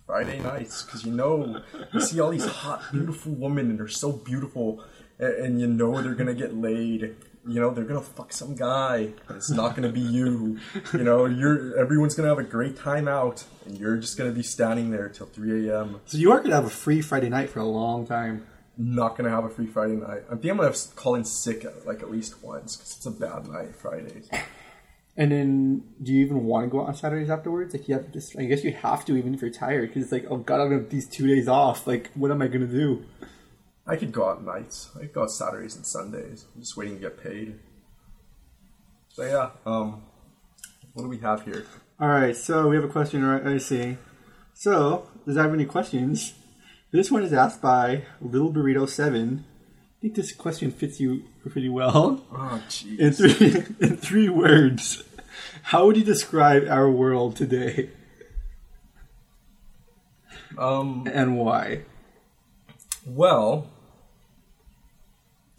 Friday 0.09 0.39
nights, 0.39 0.81
because 0.81 1.05
you 1.05 1.11
know 1.11 1.61
you 1.93 2.01
see 2.01 2.19
all 2.19 2.31
these 2.31 2.43
hot, 2.43 2.81
beautiful 2.91 3.31
women, 3.31 3.69
and 3.69 3.77
they're 3.77 3.87
so 3.87 4.11
beautiful, 4.11 4.83
and, 5.19 5.33
and 5.33 5.61
you 5.61 5.67
know 5.67 6.01
they're 6.01 6.15
gonna 6.15 6.33
get 6.33 6.55
laid. 6.55 7.15
You 7.47 7.61
know 7.61 7.71
they're 7.71 7.85
gonna 7.85 8.01
fuck 8.01 8.33
some 8.33 8.55
guy, 8.55 9.13
but 9.27 9.37
it's 9.37 9.49
not 9.49 9.75
gonna 9.75 9.91
be 9.91 10.01
you. 10.01 10.59
You 10.93 11.03
know 11.03 11.25
you're 11.25 11.77
everyone's 11.77 12.15
gonna 12.15 12.29
have 12.29 12.39
a 12.39 12.43
great 12.43 12.75
time 12.77 13.07
out, 13.07 13.43
and 13.65 13.77
you're 13.77 13.97
just 13.97 14.17
gonna 14.17 14.31
be 14.31 14.43
standing 14.43 14.91
there 14.91 15.09
till 15.09 15.27
three 15.27 15.69
a.m. 15.69 16.01
So 16.05 16.17
you 16.17 16.31
are 16.31 16.41
to 16.41 16.51
have 16.51 16.65
a 16.65 16.69
free 16.69 17.01
Friday 17.01 17.29
night 17.29 17.49
for 17.49 17.59
a 17.59 17.65
long 17.65 18.05
time. 18.05 18.45
not 18.79 19.17
gonna 19.17 19.29
have 19.29 19.43
a 19.43 19.49
free 19.49 19.67
Friday 19.67 19.95
night. 19.95 20.23
I 20.31 20.35
think 20.35 20.45
I'm 20.45 20.57
gonna 20.57 20.73
call 20.95 21.15
in 21.15 21.25
sick 21.25 21.65
like 21.85 22.01
at 22.01 22.09
least 22.09 22.41
once 22.41 22.77
because 22.77 22.95
it's 22.95 23.05
a 23.05 23.11
bad 23.11 23.47
night 23.47 23.75
Fridays. 23.75 24.29
And 25.17 25.33
then, 25.33 25.83
do 26.01 26.13
you 26.13 26.25
even 26.25 26.45
want 26.45 26.65
to 26.65 26.69
go 26.69 26.81
out 26.81 26.87
on 26.87 26.95
Saturdays 26.95 27.29
afterwards? 27.29 27.73
Like, 27.73 27.89
you 27.89 27.95
have 27.95 28.05
to 28.05 28.11
just, 28.11 28.39
I 28.39 28.45
guess 28.45 28.63
you 28.63 28.71
have 28.71 29.03
to 29.03 29.17
even 29.17 29.33
if 29.33 29.41
you're 29.41 29.51
tired, 29.51 29.89
because 29.89 30.03
it's 30.03 30.11
like, 30.13 30.25
oh 30.29 30.37
god, 30.37 30.61
I'm 30.61 30.69
gonna 30.69 30.81
have 30.81 30.89
these 30.89 31.09
two 31.09 31.27
days 31.27 31.49
off. 31.49 31.87
Like, 31.87 32.09
what 32.13 32.31
am 32.31 32.41
I 32.41 32.47
gonna 32.47 32.67
do? 32.67 33.03
I 33.89 33.95
could 33.95 34.11
go 34.11 34.29
out 34.29 34.43
nights. 34.45 34.89
I 34.95 34.99
could 34.99 35.13
go 35.13 35.23
out 35.23 35.31
Saturdays 35.31 35.75
and 35.75 35.85
Sundays. 35.85 36.45
I'm 36.55 36.61
just 36.61 36.77
waiting 36.77 36.95
to 36.95 37.01
get 37.01 37.21
paid. 37.21 37.59
So 39.09 39.23
yeah, 39.23 39.49
um, 39.65 40.03
what 40.93 41.03
do 41.03 41.09
we 41.09 41.17
have 41.19 41.43
here? 41.43 41.65
All 41.99 42.07
right, 42.07 42.35
so 42.35 42.69
we 42.69 42.75
have 42.75 42.85
a 42.85 42.89
question. 42.89 43.23
Right, 43.25 43.45
I 43.45 43.57
see. 43.57 43.97
So, 44.53 45.07
does 45.25 45.37
I 45.37 45.43
have 45.43 45.53
any 45.53 45.65
questions? 45.65 46.33
This 46.91 47.11
one 47.11 47.23
is 47.23 47.33
asked 47.33 47.61
by 47.61 48.03
Little 48.21 48.53
Burrito 48.53 48.87
Seven. 48.87 49.45
I 49.97 50.01
think 50.01 50.15
this 50.15 50.31
question 50.31 50.71
fits 50.71 50.99
you 50.99 51.23
pretty 51.49 51.67
well. 51.69 52.23
Oh 52.31 52.61
jeez. 52.69 52.99
In 52.99 53.11
three, 53.11 53.75
in 53.89 53.97
three 53.97 54.29
words, 54.29 55.03
how 55.63 55.85
would 55.87 55.97
you 55.97 56.03
describe 56.03 56.67
our 56.69 56.89
world 56.89 57.35
today, 57.35 57.89
Um, 60.57 61.07
and 61.11 61.37
why? 61.37 61.81
well, 63.05 63.67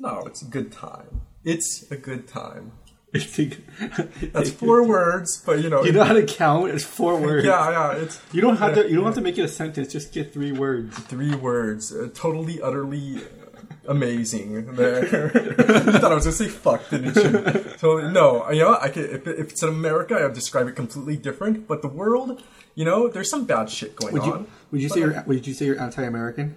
no, 0.01 0.23
it's 0.27 0.43
a 0.43 0.47
good 0.47 0.73
time. 0.73 1.21
It's 1.45 1.91
a 1.91 1.97
good 1.97 2.27
time. 2.29 2.73
It's 3.13 3.39
a- 3.41 3.51
That's 4.33 4.51
four 4.51 4.87
words, 4.87 5.43
but 5.45 5.61
you 5.63 5.69
know, 5.69 5.83
You 5.83 5.91
know 5.93 6.05
how 6.05 6.13
to 6.15 6.25
count? 6.25 6.71
It's 6.71 6.85
four 6.85 7.17
words. 7.27 7.45
yeah, 7.45 7.71
yeah, 7.71 8.03
it's 8.03 8.21
You 8.33 8.41
don't 8.41 8.57
have 8.59 8.75
to. 8.75 8.89
You 8.89 8.95
don't 8.97 9.05
have 9.07 9.15
to 9.17 9.21
make 9.21 9.37
it 9.37 9.43
a 9.43 9.49
sentence. 9.49 9.93
Just 9.93 10.13
get 10.13 10.33
three 10.33 10.53
words. 10.53 10.97
three 11.13 11.35
words. 11.35 11.93
Uh, 11.93 12.09
totally, 12.15 12.63
utterly 12.63 13.23
amazing. 13.89 14.77
There. 14.77 15.05
you 15.35 15.93
thought 15.99 16.13
I 16.13 16.15
was 16.15 16.25
gonna 16.25 16.37
say 16.37 16.49
fuck, 16.49 16.89
didn't 16.91 17.17
you? 17.17 17.33
Totally. 17.79 18.13
No, 18.13 18.49
you 18.51 18.61
know, 18.61 18.79
I 18.81 18.89
could. 18.89 19.11
If, 19.11 19.27
if 19.27 19.51
it's 19.53 19.63
in 19.63 19.69
America, 19.71 20.15
I 20.15 20.23
would 20.25 20.35
describe 20.35 20.69
it 20.69 20.77
completely 20.77 21.17
different. 21.17 21.67
But 21.67 21.83
the 21.83 21.89
world, 21.89 22.43
you 22.77 22.85
know, 22.85 23.09
there's 23.09 23.31
some 23.31 23.45
bad 23.45 23.71
shit 23.71 23.97
going 23.97 24.13
Would 24.15 24.23
on. 24.23 24.29
you? 24.29 24.47
Would 24.71 24.83
you 24.83 24.89
say 24.89 25.01
you're? 25.01 25.25
Would 25.27 25.47
you 25.47 25.55
say 25.55 25.65
you're 25.67 25.81
anti-American 25.81 26.55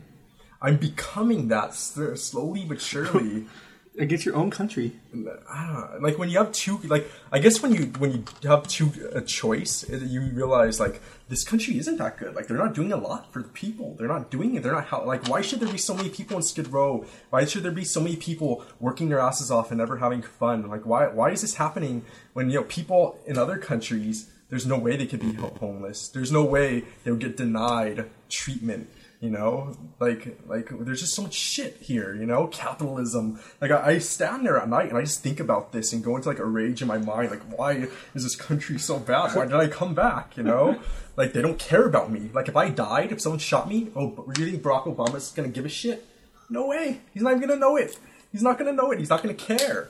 I'm 0.64 0.78
becoming 0.78 1.50
that 1.50 1.76
slowly 1.76 2.66
but 2.66 2.82
surely. 2.82 3.46
against 3.98 4.26
your 4.26 4.36
own 4.36 4.50
country? 4.50 4.94
I 5.14 5.68
don't 5.68 5.74
know, 5.74 5.98
like 6.00 6.18
when 6.18 6.30
you 6.30 6.40
have 6.40 6.52
two 6.52 6.80
like 6.86 7.10
i 7.32 7.38
guess 7.38 7.62
when 7.62 7.74
you 7.74 7.86
when 8.00 8.12
you 8.12 8.24
have 8.50 8.68
two 8.68 8.92
a 9.14 9.22
choice 9.22 9.88
you 9.88 10.22
realize 10.22 10.80
like 10.80 11.00
this 11.30 11.44
country 11.44 11.78
isn't 11.80 11.98
that 11.98 12.18
good. 12.18 12.36
Like 12.36 12.48
they're 12.48 12.58
not 12.58 12.74
doing 12.74 12.92
a 12.92 12.98
lot 12.98 13.32
for 13.32 13.42
the 13.42 13.48
people. 13.50 13.96
They're 13.98 14.08
not 14.08 14.30
doing 14.30 14.56
it. 14.56 14.64
They're 14.64 14.74
not 14.74 14.86
how 14.86 15.04
like 15.06 15.28
why 15.28 15.42
should 15.42 15.60
there 15.60 15.72
be 15.72 15.78
so 15.78 15.94
many 15.94 16.10
people 16.10 16.38
in 16.38 16.44
skid 16.44 16.68
row? 16.68 17.06
Why 17.30 17.46
should 17.46 17.64
there 17.64 17.72
be 17.72 17.86
so 17.86 18.02
many 18.02 18.16
people 18.16 18.64
working 18.80 19.10
their 19.10 19.20
asses 19.20 19.50
off 19.50 19.72
and 19.72 19.80
never 19.80 19.98
having 19.98 20.22
fun? 20.22 20.68
Like 20.68 20.86
why 20.86 21.08
why 21.08 21.32
is 21.32 21.42
this 21.42 21.56
happening 21.56 22.06
when 22.34 22.50
you 22.50 22.60
know 22.60 22.66
people 22.66 23.20
in 23.26 23.38
other 23.38 23.58
countries 23.58 24.30
there's 24.54 24.68
no 24.68 24.78
way 24.78 24.96
they 24.96 25.08
could 25.08 25.20
be 25.20 25.32
mm-hmm. 25.32 25.58
homeless. 25.58 26.10
There's 26.10 26.32
no 26.32 26.44
way 26.44 26.84
they 27.04 27.10
would 27.10 27.20
get 27.20 27.38
denied 27.38 28.08
treatment 28.30 28.88
you 29.20 29.32
know? 29.32 29.76
Like 30.00 30.38
like 30.48 30.70
there's 30.70 31.00
just 31.00 31.16
so 31.16 31.24
much 31.24 31.34
shit 31.34 31.78
here 31.78 32.14
you 32.14 32.28
know? 32.28 32.46
Capitalism. 32.48 33.40
Like 33.60 33.72
I, 33.72 33.94
I 33.94 33.98
stand 33.98 34.46
there 34.46 34.60
at 34.60 34.70
night 34.70 34.90
and 34.90 34.98
i 34.98 35.02
just 35.02 35.24
think 35.24 35.40
about 35.40 35.72
this 35.72 35.92
and 35.92 36.04
go 36.04 36.16
into 36.18 36.30
like 36.30 36.38
a 36.38 36.46
rage 36.46 36.84
in 36.84 36.88
my 36.88 37.00
mind 37.00 37.32
like 37.32 37.42
why 37.58 37.88
is 38.14 38.22
this 38.22 38.36
country 38.36 38.78
so 38.78 39.00
bad? 39.00 39.36
Why 39.36 39.46
did 39.46 39.56
i 39.56 39.68
come 39.68 39.96
back 39.96 40.38
you 40.38 40.44
know? 40.44 40.80
Like 41.16 41.34
they 41.34 41.44
don't 41.44 41.60
care 41.60 41.86
about 41.86 42.12
me. 42.12 42.32
Like 42.32 42.48
if 42.48 42.56
i 42.56 42.70
died 42.70 43.12
if 43.12 43.22
someone 43.22 43.40
shot 43.40 43.68
me 43.68 43.90
oh 43.96 44.08
but 44.08 44.38
you 44.38 44.52
think 44.52 44.62
barack 44.62 44.86
obama's 44.86 45.32
gonna 45.32 45.48
give 45.48 45.66
a 45.66 45.70
shit? 45.70 46.06
No 46.48 46.68
way. 46.68 47.02
He's 47.12 47.24
not 47.24 47.32
even 47.32 47.48
gonna 47.48 47.60
know 47.60 47.76
it. 47.76 47.98
He's 48.32 48.44
not 48.44 48.60
gonna 48.60 48.74
know 48.74 48.92
it. 48.92 49.00
He's 49.00 49.10
not 49.10 49.24
gonna 49.24 49.34
care 49.34 49.90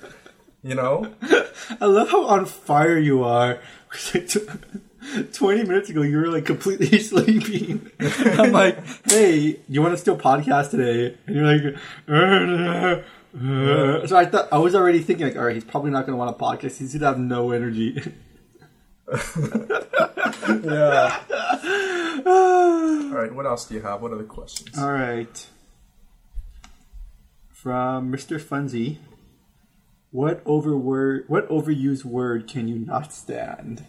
you 0.63 0.75
know 0.75 1.13
I 1.81 1.85
love 1.85 2.09
how 2.09 2.25
on 2.25 2.45
fire 2.45 2.97
you 2.97 3.23
are. 3.23 3.59
Twenty 5.33 5.63
minutes 5.63 5.89
ago, 5.89 6.01
you 6.01 6.17
were 6.17 6.29
like 6.29 6.45
completely 6.45 6.97
sleeping. 7.11 7.91
I'm 7.99 8.53
like, 8.53 8.79
"Hey, 9.05 9.59
you 9.67 9.81
want 9.81 9.93
to 9.93 9.97
still 9.97 10.17
podcast 10.17 10.71
today?" 10.71 11.17
And 11.27 11.35
you're 11.35 11.45
like, 11.45 11.75
"Uh, 12.07 13.01
uh." 13.37 14.07
"So 14.07 14.15
I 14.15 14.25
thought 14.25 14.47
I 14.51 14.59
was 14.59 14.75
already 14.75 15.01
thinking 15.01 15.27
like, 15.27 15.35
all 15.35 15.43
right, 15.43 15.55
he's 15.55 15.65
probably 15.65 15.91
not 15.91 16.05
going 16.05 16.13
to 16.13 16.17
want 16.17 16.31
a 16.33 16.39
podcast. 16.39 16.77
He's 16.77 16.93
going 16.93 17.01
to 17.01 17.07
have 17.07 17.19
no 17.19 17.51
energy." 17.51 18.01
yeah 20.63 21.19
all 22.25 23.09
right 23.09 23.33
what 23.35 23.45
else 23.45 23.65
do 23.65 23.75
you 23.75 23.81
have 23.81 24.01
what 24.01 24.13
other 24.13 24.23
questions 24.23 24.77
all 24.77 24.91
right, 24.91 25.45
from 27.49 28.11
Mr. 28.11 28.39
Funzy, 28.41 28.97
what 30.13 30.45
overword, 30.45 31.23
what 31.27 31.49
overused 31.49 32.05
word 32.05 32.47
can 32.47 32.67
you 32.67 32.75
not 32.75 33.11
stand? 33.11 33.83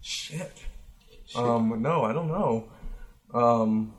Shit. 0.00 0.62
Um, 1.34 1.82
no, 1.82 2.04
I 2.04 2.12
don't 2.12 2.28
know. 2.28 2.68
Um, 3.34 3.94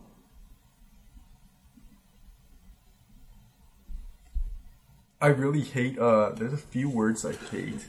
I 5.20 5.28
really 5.28 5.60
hate. 5.60 6.00
Uh, 6.00 6.30
there's 6.30 6.54
a 6.54 6.58
few 6.58 6.90
words 6.90 7.26
I 7.26 7.34
hate. 7.34 7.86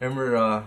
I 0.00 0.04
remember 0.04 0.36
uh, 0.36 0.62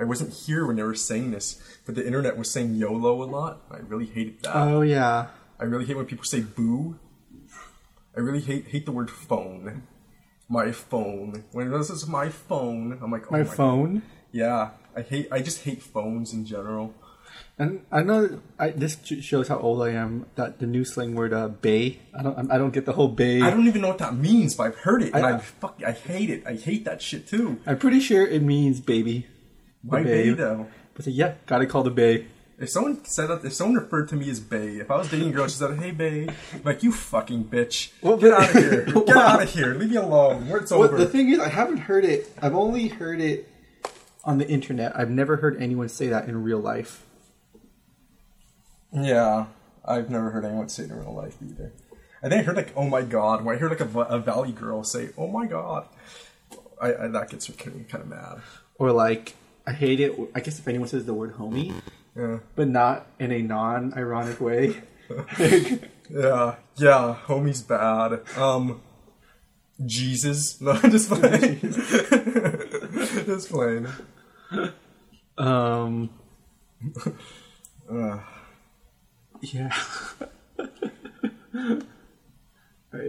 I 0.00 0.04
wasn't 0.04 0.32
here 0.32 0.66
when 0.66 0.76
they 0.76 0.82
were 0.82 0.94
saying 0.94 1.32
this, 1.32 1.62
but 1.84 1.94
the 1.94 2.06
internet 2.06 2.38
was 2.38 2.50
saying 2.50 2.76
YOLO 2.76 3.22
a 3.22 3.26
lot. 3.26 3.60
I 3.70 3.80
really 3.80 4.06
hated 4.06 4.44
that. 4.44 4.56
Oh 4.56 4.80
yeah. 4.80 5.26
I 5.60 5.64
really 5.64 5.84
hate 5.84 5.96
when 5.96 6.06
people 6.06 6.24
say 6.24 6.40
boo. 6.40 6.98
I 8.16 8.20
really 8.20 8.40
hate 8.40 8.68
hate 8.68 8.86
the 8.86 8.92
word 8.92 9.10
phone. 9.10 9.82
My 10.52 10.70
phone. 10.70 11.44
When 11.52 11.70
this 11.70 11.88
is 11.88 12.06
my 12.06 12.28
phone, 12.28 12.98
I'm 13.00 13.10
like, 13.10 13.24
oh 13.28 13.32
My 13.32 13.44
phone. 13.44 14.02
Yeah, 14.32 14.70
I 14.94 15.00
hate. 15.00 15.28
I 15.32 15.40
just 15.40 15.64
hate 15.64 15.82
phones 15.82 16.32
in 16.34 16.44
general. 16.44 16.92
And 17.58 17.84
I 17.90 18.02
know 18.02 18.40
I, 18.58 18.70
this 18.70 18.98
shows 19.20 19.48
how 19.48 19.58
old 19.58 19.82
I 19.82 19.90
am. 19.90 20.26
That 20.36 20.58
the 20.58 20.66
new 20.66 20.84
slang 20.84 21.14
word 21.14 21.32
uh, 21.32 21.48
"bay." 21.48 22.00
I 22.18 22.22
don't. 22.22 22.50
I 22.50 22.56
don't 22.58 22.72
get 22.72 22.84
the 22.84 22.92
whole 22.92 23.08
"bay." 23.08 23.40
I 23.40 23.50
don't 23.50 23.66
even 23.66 23.80
know 23.82 23.88
what 23.88 23.98
that 24.04 24.14
means, 24.14 24.54
but 24.56 24.64
I've 24.68 24.76
heard 24.76 25.02
it, 25.02 25.14
and 25.14 25.24
I, 25.24 25.36
I- 25.36 25.38
fuck, 25.38 25.80
I 25.86 25.92
hate 25.92 26.28
it. 26.30 26.46
I 26.46 26.54
hate 26.56 26.84
that 26.84 27.00
shit 27.00 27.26
too. 27.26 27.60
I'm 27.66 27.78
pretty 27.78 28.00
sure 28.00 28.26
it 28.26 28.42
means 28.42 28.80
baby. 28.80 29.26
Why 29.82 30.00
bae. 30.02 30.04
Bay 30.04 30.30
though? 30.30 30.66
But 30.94 31.06
yeah, 31.06 31.34
gotta 31.46 31.66
call 31.66 31.82
the 31.82 31.90
bay. 31.90 32.26
If 32.62 32.70
someone 32.70 33.04
said 33.04 33.26
that, 33.26 33.44
if 33.44 33.52
someone 33.52 33.76
referred 33.82 34.08
to 34.10 34.16
me 34.16 34.30
as 34.30 34.38
Bay, 34.38 34.76
if 34.76 34.88
I 34.88 34.96
was 34.96 35.10
dating 35.10 35.30
a 35.30 35.32
girl, 35.32 35.48
she 35.48 35.54
said, 35.56 35.76
"Hey 35.78 35.90
Bay," 35.90 36.28
I'm 36.54 36.62
like 36.62 36.84
you 36.84 36.92
fucking 36.92 37.46
bitch, 37.46 37.90
Well, 38.00 38.16
get 38.16 38.32
out 38.32 38.48
of 38.48 38.52
here, 38.54 38.84
get 39.06 39.16
out 39.16 39.42
of 39.42 39.50
here, 39.50 39.74
leave 39.74 39.90
me 39.90 39.96
alone. 39.96 40.46
It's 40.48 40.70
Well, 40.70 40.84
over. 40.84 40.96
the 40.96 41.06
thing 41.06 41.28
is, 41.30 41.40
I 41.40 41.48
haven't 41.48 41.78
heard 41.78 42.04
it. 42.04 42.32
I've 42.40 42.54
only 42.54 42.86
heard 42.86 43.20
it 43.20 43.48
on 44.24 44.38
the 44.38 44.48
internet. 44.48 44.96
I've 44.96 45.10
never 45.10 45.38
heard 45.38 45.60
anyone 45.60 45.88
say 45.88 46.06
that 46.08 46.28
in 46.28 46.40
real 46.44 46.60
life. 46.60 47.04
Yeah, 48.92 49.46
I've 49.84 50.08
never 50.08 50.30
heard 50.30 50.44
anyone 50.44 50.68
say 50.68 50.84
it 50.84 50.90
in 50.90 50.96
real 50.96 51.14
life 51.14 51.36
either. 51.42 51.72
I 52.22 52.28
think 52.28 52.42
I 52.42 52.44
heard 52.44 52.54
like, 52.56 52.72
"Oh 52.76 52.88
my 52.88 53.02
god," 53.02 53.44
when 53.44 53.56
I 53.56 53.58
heard 53.58 53.70
like 53.70 53.80
a, 53.80 53.98
a 54.02 54.20
Valley 54.20 54.52
girl 54.52 54.84
say, 54.84 55.08
"Oh 55.18 55.26
my 55.26 55.46
god," 55.46 55.88
I, 56.80 56.94
I 56.94 57.06
that 57.08 57.28
gets 57.28 57.48
me 57.48 57.56
kind 57.56 58.04
of 58.04 58.06
mad. 58.06 58.40
Or 58.78 58.92
like, 58.92 59.34
I 59.66 59.72
hate 59.72 59.98
it. 59.98 60.16
I 60.32 60.38
guess 60.38 60.60
if 60.60 60.68
anyone 60.68 60.86
says 60.86 61.06
the 61.06 61.14
word 61.14 61.34
"homie," 61.34 61.74
Yeah, 62.16 62.38
but 62.54 62.68
not 62.68 63.06
in 63.18 63.32
a 63.32 63.40
non-ironic 63.40 64.40
way. 64.40 64.82
yeah, 65.38 66.56
yeah. 66.76 67.16
Homie's 67.26 67.62
bad. 67.62 68.20
Um, 68.36 68.82
Jesus. 69.84 70.60
No, 70.60 70.74
just 70.74 71.08
playing. 71.08 71.60
just 73.26 73.50
playing. 73.50 73.88
um. 75.38 76.10
Ugh. 77.90 78.20
Yeah. 79.40 79.72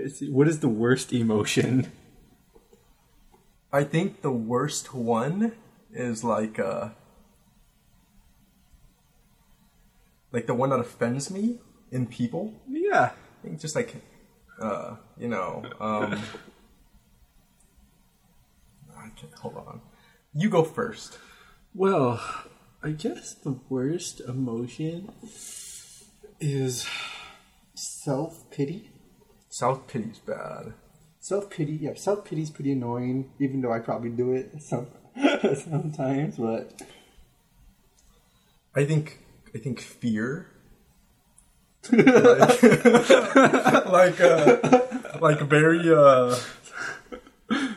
See. 0.07 0.31
What 0.31 0.47
is 0.47 0.59
the 0.61 0.69
worst 0.69 1.11
emotion? 1.13 1.91
I 3.71 3.83
think 3.83 4.21
the 4.21 4.31
worst 4.31 4.93
one 4.93 5.53
is 5.91 6.23
like 6.23 6.57
uh 6.57 6.89
like 10.33 10.47
the 10.47 10.53
one 10.53 10.71
that 10.71 10.79
offends 10.79 11.31
me 11.31 11.59
in 11.91 12.07
people. 12.07 12.53
Yeah. 12.67 13.11
I 13.11 13.13
think 13.41 13.61
just 13.61 13.75
like 13.75 13.95
uh 14.59 14.95
you 15.17 15.29
know, 15.29 15.63
um 15.79 16.13
I 18.97 19.09
can't, 19.15 19.33
hold 19.35 19.55
on. 19.57 19.81
You 20.33 20.49
go 20.49 20.63
first. 20.63 21.19
Well, 21.73 22.21
I 22.81 22.91
guess 22.91 23.33
the 23.33 23.59
worst 23.69 24.19
emotion 24.21 25.11
is 26.39 26.87
self 27.73 28.49
pity. 28.51 28.91
Self 29.49 29.87
pity's 29.87 30.19
bad. 30.19 30.73
Self 31.19 31.49
pity, 31.49 31.73
yeah, 31.73 31.93
self 31.95 32.25
pity 32.25 32.41
is 32.41 32.49
pretty 32.49 32.73
annoying, 32.73 33.31
even 33.39 33.61
though 33.61 33.71
I 33.71 33.79
probably 33.79 34.09
do 34.09 34.33
it 34.33 34.51
some 34.61 34.87
sometimes. 35.15 36.37
But 36.37 36.81
I 38.75 38.85
think 38.85 39.22
I 39.55 39.59
think 39.59 39.79
fear. 39.79 40.47
like 41.91 42.63
like, 43.85 44.21
uh, 44.21 44.79
like 45.19 45.39
very 45.41 45.93
uh 45.93 46.35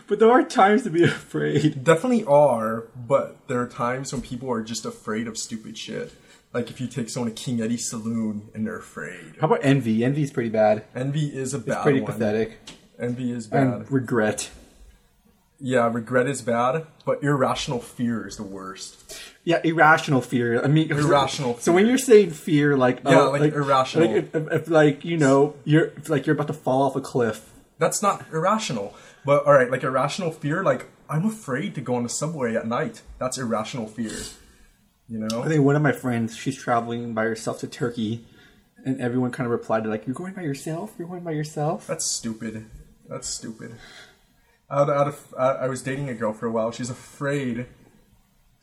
but 0.08 0.20
there 0.20 0.30
are 0.30 0.44
times 0.44 0.84
to 0.84 0.90
be 0.90 1.02
afraid. 1.02 1.82
definitely 1.82 2.24
are, 2.24 2.84
but 2.94 3.48
there 3.48 3.60
are 3.60 3.66
times 3.66 4.12
when 4.12 4.22
people 4.22 4.50
are 4.50 4.62
just 4.62 4.84
afraid 4.86 5.26
of 5.26 5.36
stupid 5.36 5.76
shit. 5.76 6.12
Like 6.52 6.70
if 6.70 6.80
you 6.80 6.86
take 6.86 7.10
someone 7.10 7.34
to 7.34 7.42
King 7.42 7.60
Eddy 7.60 7.76
Saloon 7.76 8.48
and 8.54 8.66
they're 8.66 8.78
afraid. 8.78 9.34
How 9.40 9.46
about 9.48 9.60
envy? 9.62 10.04
Envy 10.04 10.22
is 10.22 10.30
pretty 10.30 10.48
bad. 10.50 10.84
Envy 10.94 11.26
is 11.36 11.52
a 11.52 11.58
bad 11.58 11.82
Pretty 11.82 12.00
one. 12.00 12.12
pathetic. 12.12 12.58
Envy 12.98 13.32
is 13.32 13.46
bad. 13.48 13.62
And 13.66 13.90
regret. 13.90 14.50
Yeah, 15.58 15.90
regret 15.90 16.26
is 16.28 16.42
bad, 16.42 16.86
but 17.04 17.22
irrational 17.22 17.80
fear 17.80 18.26
is 18.26 18.36
the 18.36 18.42
worst. 18.42 19.20
Yeah, 19.44 19.60
irrational 19.64 20.20
fear. 20.20 20.62
I 20.62 20.66
mean, 20.66 20.90
Irrational 20.90 21.58
So 21.58 21.72
when 21.72 21.86
you're 21.86 21.98
saying 21.98 22.30
fear, 22.30 22.76
like 22.76 23.00
Yeah, 23.04 23.22
oh, 23.22 23.30
like 23.30 23.52
irrational. 23.52 24.08
like 24.08 24.16
if, 24.16 24.34
if, 24.34 24.52
if, 24.52 24.68
like 24.68 25.04
you 25.04 25.16
know, 25.16 25.54
you're 25.64 25.92
like 26.08 26.26
you're 26.26 26.34
about 26.34 26.48
to 26.48 26.52
fall 26.52 26.82
off 26.82 26.96
a 26.96 27.00
cliff. 27.00 27.52
That's 27.78 28.02
not 28.02 28.26
irrational. 28.32 28.94
But 29.24 29.46
all 29.46 29.52
right, 29.52 29.70
like 29.70 29.82
irrational 29.82 30.30
fear, 30.32 30.62
like 30.62 30.86
I'm 31.08 31.24
afraid 31.24 31.74
to 31.76 31.80
go 31.80 31.94
on 31.94 32.02
the 32.02 32.08
subway 32.08 32.56
at 32.56 32.66
night. 32.66 33.02
That's 33.18 33.38
irrational 33.38 33.86
fear. 33.86 34.12
You 35.08 35.20
know? 35.20 35.42
I 35.42 35.48
think 35.48 35.64
one 35.64 35.76
of 35.76 35.82
my 35.82 35.92
friends, 35.92 36.36
she's 36.36 36.56
traveling 36.56 37.14
by 37.14 37.24
herself 37.24 37.60
to 37.60 37.68
Turkey, 37.68 38.24
and 38.84 39.00
everyone 39.00 39.30
kind 39.30 39.46
of 39.46 39.52
replied 39.52 39.84
to 39.84 39.88
like, 39.90 40.06
"You're 40.06 40.14
going 40.14 40.34
by 40.34 40.42
yourself? 40.42 40.94
You're 40.98 41.08
going 41.08 41.22
by 41.22 41.30
yourself?" 41.30 41.86
That's 41.86 42.04
stupid. 42.04 42.66
That's 43.08 43.28
stupid. 43.28 43.76
Out, 44.70 44.90
out 44.90 45.08
of, 45.08 45.34
I 45.38 45.50
I 45.52 45.68
was 45.68 45.82
dating 45.82 46.08
a 46.08 46.14
girl 46.14 46.32
for 46.32 46.46
a 46.46 46.50
while. 46.50 46.72
She's 46.72 46.90
afraid 46.90 47.66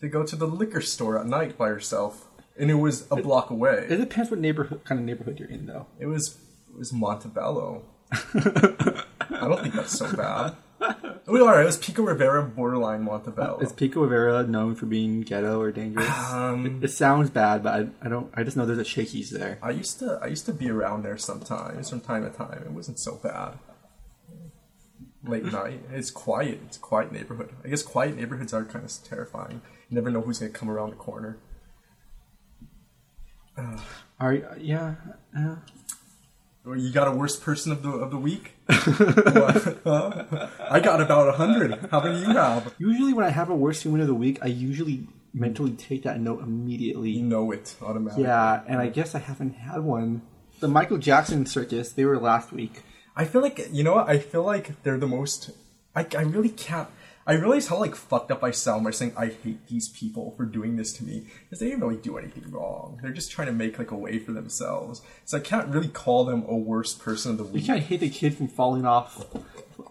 to 0.02 0.10
go 0.10 0.24
to 0.24 0.36
the 0.36 0.48
liquor 0.48 0.82
store 0.82 1.18
at 1.18 1.26
night 1.26 1.58
by 1.58 1.70
herself, 1.70 2.28
and 2.60 2.70
it 2.70 2.76
was 2.76 3.08
a 3.10 3.16
block 3.16 3.50
away. 3.50 3.86
It 3.90 3.98
depends 3.98 4.30
what 4.30 4.40
neighborhood 4.40 4.84
kind 4.84 5.00
of 5.00 5.06
neighborhood 5.06 5.40
you're 5.40 5.50
in, 5.50 5.66
though. 5.66 5.88
It 6.00 6.08
was 6.08 6.38
it 6.70 6.78
was 6.78 6.92
Montebello. 6.92 7.86
I 8.12 9.48
don't 9.48 9.62
think 9.62 9.76
that's 9.76 9.98
so 9.98 10.14
bad. 10.16 10.56
We 11.26 11.40
are. 11.40 11.62
it 11.62 11.66
was 11.66 11.78
Pico 11.78 12.04
Rivera, 12.04 12.44
borderline 12.44 13.04
Montebello. 13.04 13.60
Is 13.60 13.72
Pico 13.72 14.02
Rivera 14.02 14.44
known 14.44 14.76
for 14.76 14.86
being 14.86 15.22
ghetto 15.22 15.62
or 15.62 15.72
dangerous? 15.72 16.10
Um, 16.10 16.82
it 16.84 16.90
sounds 16.90 17.30
bad, 17.30 17.64
but 17.64 17.74
I, 17.74 17.88
I 18.06 18.10
don't. 18.10 18.30
I 18.34 18.44
just 18.44 18.58
know 18.58 18.66
there's 18.66 18.80
a 18.80 18.84
Shakey's 18.84 19.30
there. 19.30 19.58
I 19.62 19.72
used 19.72 20.00
to 20.00 20.20
I 20.22 20.28
used 20.28 20.46
to 20.48 20.54
be 20.54 20.70
around 20.70 21.04
there 21.04 21.18
sometimes, 21.18 21.90
from 21.90 22.02
time 22.02 22.24
to 22.24 22.30
time. 22.30 22.62
It 22.66 22.72
wasn't 22.72 23.00
so 23.00 23.16
bad. 23.24 23.58
Late 25.26 25.46
night, 25.46 25.82
it's 25.92 26.12
quiet. 26.12 26.60
It's 26.66 26.78
a 26.78 26.82
quiet 26.82 27.12
neighborhood. 27.12 27.50
I 27.64 27.70
guess 27.70 27.82
quiet 27.82 28.18
neighborhoods 28.18 28.54
are 28.54 28.66
kind 28.66 28.84
of 28.84 28.92
terrifying. 29.04 29.62
You 29.90 29.96
never 29.96 30.12
know 30.12 30.22
who's 30.22 30.40
gonna 30.40 30.52
come 30.52 30.70
around 30.70 30.90
the 30.90 30.98
corner. 30.98 31.38
Uh, 33.58 33.80
are 34.20 34.34
uh, 34.34 34.56
yeah, 34.60 34.96
yeah. 35.36 35.56
Well, 36.66 36.78
You 36.78 36.92
got 36.92 37.08
a 37.08 37.12
worst 37.12 37.42
person 37.42 37.72
of 37.72 37.84
the 37.84 37.90
of 37.90 38.12
the 38.12 38.18
week? 38.18 38.54
Huh? 38.70 40.48
I 40.70 40.80
got 40.80 41.02
about 41.02 41.30
a 41.30 41.34
hundred. 41.34 41.88
How 41.92 42.02
many 42.02 42.20
you 42.20 42.28
have? 42.28 42.74
Usually, 42.78 43.14
when 43.14 43.26
I 43.26 43.30
have 43.30 43.50
a 43.50 43.56
worst 43.56 43.84
human 43.84 44.02
of 44.02 44.08
the 44.08 44.16
week, 44.16 44.40
I 44.42 44.48
usually 44.48 45.08
mentally 45.34 45.72
take 45.72 46.04
that 46.04 46.20
note 46.20 46.42
immediately. 46.42 47.12
You 47.12 47.24
know 47.24 47.52
it 47.52 47.76
automatically. 47.82 48.24
Yeah, 48.24 48.62
and 48.68 48.80
I 48.80 48.88
guess 48.88 49.16
I 49.16 49.20
haven't 49.20 49.54
had 49.54 49.82
one. 49.82 50.22
The 50.60 50.68
Michael 50.68 50.98
Jackson 50.98 51.46
circus, 51.46 51.92
they 51.92 52.06
were 52.06 52.18
last 52.18 52.52
week. 52.54 52.82
I 53.16 53.26
feel 53.26 53.42
like 53.42 53.70
you 53.72 53.84
know 53.84 53.96
what? 53.96 54.10
I 54.10 54.20
feel 54.20 54.44
like 54.44 54.82
they're 54.84 54.98
the 54.98 55.08
most. 55.08 55.52
I, 55.96 56.06
I 56.18 56.22
really 56.22 56.50
can't. 56.50 56.90
I 57.26 57.34
realize 57.34 57.68
how 57.68 57.80
like 57.80 57.96
fucked 57.96 58.32
up 58.32 58.44
I 58.44 58.52
sound 58.52 58.84
by 58.84 58.92
saying 58.92 59.14
I 59.16 59.28
hate 59.28 59.68
these 59.68 59.88
people 59.88 60.34
for 60.36 60.44
doing 60.44 60.76
this 60.76 60.92
to 60.94 61.06
me 61.06 61.28
because 61.44 61.60
they 61.60 61.68
didn't 61.68 61.82
really 61.82 62.02
do 62.02 62.18
anything 62.18 62.52
wrong. 62.52 63.00
They're 63.02 63.14
just 63.14 63.32
trying 63.32 63.48
to 63.48 63.54
make 63.54 63.80
like 63.80 63.92
a 63.92 63.96
way 63.96 64.20
for 64.20 64.34
themselves. 64.34 65.02
So 65.24 65.38
I 65.38 65.40
can't 65.40 65.70
really 65.70 65.88
call 65.88 66.26
them 66.26 66.44
a 66.48 66.58
worst 66.58 67.00
person 67.00 67.32
of 67.32 67.38
the 67.38 67.46
week. 67.46 67.62
You 67.62 67.68
can't 67.68 67.84
hate 67.84 68.02
the 68.02 68.10
kid 68.10 68.36
from 68.36 68.50
falling 68.50 68.86
off. 68.86 69.26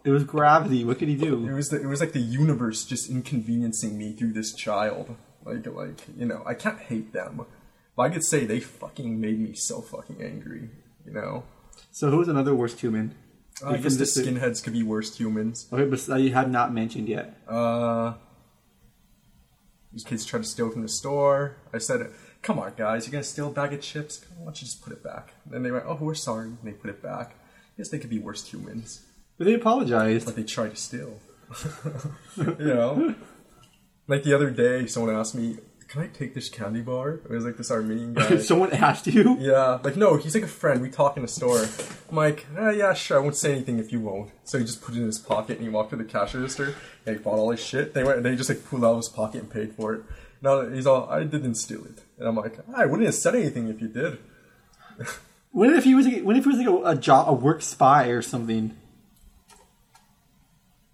It 0.04 0.10
was 0.10 0.24
gravity. 0.24 0.84
What 0.84 0.98
could 0.98 1.08
he 1.08 1.16
do? 1.16 1.48
It 1.48 1.54
was 1.54 1.70
the, 1.70 1.80
it 1.80 1.86
was 1.86 2.00
like 2.00 2.12
the 2.12 2.20
universe 2.20 2.84
just 2.84 3.08
inconveniencing 3.08 3.96
me 3.96 4.12
through 4.12 4.32
this 4.32 4.52
child. 4.52 5.16
Like 5.44 5.66
like 5.66 6.00
you 6.16 6.26
know 6.26 6.42
I 6.44 6.54
can't 6.54 6.78
hate 6.78 7.12
them, 7.12 7.46
but 7.96 8.02
I 8.02 8.10
could 8.10 8.24
say 8.24 8.44
they 8.44 8.60
fucking 8.60 9.20
made 9.20 9.40
me 9.40 9.54
so 9.54 9.80
fucking 9.80 10.22
angry. 10.22 10.68
You 11.06 11.12
know. 11.12 11.44
So 11.90 12.10
who's 12.10 12.28
another 12.28 12.54
worst 12.54 12.80
human? 12.80 13.14
I 13.64 13.74
From 13.74 13.82
guess 13.82 13.92
the 13.94 13.98
this- 14.00 14.18
skinheads 14.18 14.62
could 14.64 14.72
be 14.72 14.82
worst 14.82 15.18
humans. 15.18 15.66
Okay, 15.72 15.84
but 15.84 15.98
that 16.06 16.20
you 16.20 16.32
have 16.32 16.50
not 16.50 16.72
mentioned 16.72 17.08
yet. 17.08 17.36
Uh, 17.46 18.14
these 19.92 20.04
kids 20.04 20.24
try 20.24 20.38
to 20.40 20.44
steal 20.44 20.70
from 20.70 20.82
the 20.82 20.88
store. 20.88 21.56
I 21.72 21.78
said, 21.78 22.10
"Come 22.42 22.58
on, 22.58 22.72
guys, 22.76 23.06
you're 23.06 23.12
gonna 23.12 23.24
steal 23.24 23.48
a 23.48 23.52
bag 23.52 23.72
of 23.74 23.80
chips? 23.82 24.24
Why 24.38 24.44
don't 24.46 24.60
you 24.60 24.64
just 24.66 24.82
put 24.82 24.92
it 24.92 25.02
back?" 25.04 25.34
Then 25.46 25.62
they 25.62 25.70
went, 25.70 25.84
"Oh, 25.86 25.96
we're 26.00 26.14
sorry." 26.14 26.46
And 26.48 26.58
they 26.64 26.72
put 26.72 26.90
it 26.90 27.02
back. 27.02 27.32
I 27.34 27.78
guess 27.78 27.88
they 27.90 27.98
could 27.98 28.10
be 28.10 28.18
worst 28.18 28.48
humans, 28.52 29.02
But 29.38 29.44
they 29.44 29.54
apologized. 29.54 30.24
but 30.26 30.34
they 30.36 30.44
tried 30.44 30.70
to 30.70 30.76
steal. 30.76 31.20
you 32.36 32.44
know, 32.74 33.14
like 34.08 34.22
the 34.22 34.32
other 34.34 34.50
day, 34.50 34.86
someone 34.86 35.14
asked 35.14 35.34
me, 35.34 35.58
"Can 35.92 36.02
I 36.02 36.06
take 36.06 36.32
this 36.32 36.48
candy 36.48 36.80
bar?" 36.80 37.10
It 37.10 37.30
was 37.30 37.44
like 37.44 37.58
this 37.58 37.70
Armenian 37.70 38.14
guy. 38.14 38.38
Someone 38.38 38.72
asked 38.72 39.06
you. 39.06 39.36
Yeah, 39.38 39.78
like 39.84 39.96
no, 39.96 40.16
he's 40.16 40.34
like 40.34 40.44
a 40.44 40.48
friend. 40.48 40.80
We 40.80 40.88
talk 40.88 41.18
in 41.18 41.24
a 41.24 41.28
store. 41.28 41.66
I'm 42.08 42.16
like, 42.16 42.46
eh, 42.56 42.70
yeah, 42.70 42.94
sure. 42.94 43.18
I 43.18 43.20
won't 43.20 43.36
say 43.36 43.52
anything 43.52 43.78
if 43.78 43.92
you 43.92 44.00
won't. 44.00 44.30
So 44.44 44.58
he 44.58 44.64
just 44.64 44.80
put 44.82 44.94
it 44.94 45.00
in 45.00 45.06
his 45.06 45.18
pocket 45.18 45.58
and 45.58 45.66
he 45.66 45.68
walked 45.68 45.90
to 45.90 45.96
the 45.96 46.04
cash 46.04 46.34
register 46.34 46.74
and 47.04 47.16
he 47.16 47.22
bought 47.22 47.38
all 47.38 47.50
his 47.50 47.60
shit. 47.60 47.92
They 47.92 48.04
went 48.04 48.16
and 48.16 48.24
they 48.24 48.34
just 48.34 48.48
like 48.48 48.64
pulled 48.64 48.84
out 48.84 48.92
of 48.92 48.96
his 48.96 49.08
pocket 49.10 49.42
and 49.42 49.50
paid 49.50 49.74
for 49.74 49.94
it. 49.94 50.02
Now 50.40 50.68
he's 50.68 50.86
all, 50.86 51.08
I 51.08 51.22
didn't 51.24 51.54
steal 51.54 51.84
it, 51.84 52.02
and 52.18 52.26
I'm 52.26 52.34
like, 52.36 52.58
I 52.74 52.86
wouldn't 52.86 53.06
have 53.06 53.14
said 53.14 53.36
anything 53.36 53.68
if 53.68 53.80
you 53.80 53.88
did. 53.88 54.18
What 55.52 55.68
if 55.68 55.84
he 55.84 55.94
was? 55.94 56.06
Like, 56.06 56.22
what 56.22 56.34
if 56.34 56.44
he 56.44 56.50
was 56.50 56.58
like 56.58 56.66
a, 56.66 56.96
a 56.96 56.96
job, 56.96 57.28
a 57.28 57.32
work 57.34 57.60
spy 57.60 58.06
or 58.06 58.22
something? 58.22 58.74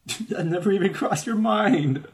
that 0.31 0.47
never 0.47 0.73
even 0.73 0.93
crossed 0.93 1.27
your 1.27 1.37
mind. 1.37 2.05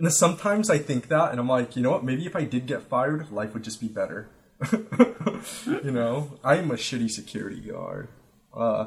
And 0.00 0.10
sometimes 0.10 0.70
I 0.70 0.78
think 0.78 1.08
that, 1.08 1.30
and 1.30 1.38
I'm 1.38 1.46
like, 1.46 1.76
you 1.76 1.82
know 1.82 1.90
what? 1.90 2.04
Maybe 2.04 2.24
if 2.24 2.34
I 2.34 2.44
did 2.44 2.64
get 2.66 2.84
fired, 2.84 3.30
life 3.30 3.52
would 3.52 3.62
just 3.62 3.82
be 3.82 3.86
better. 3.86 4.30
you 4.72 5.90
know, 5.90 6.38
I'm 6.42 6.70
a 6.70 6.74
shitty 6.74 7.10
security 7.10 7.60
guard. 7.60 8.08
Uh, 8.54 8.86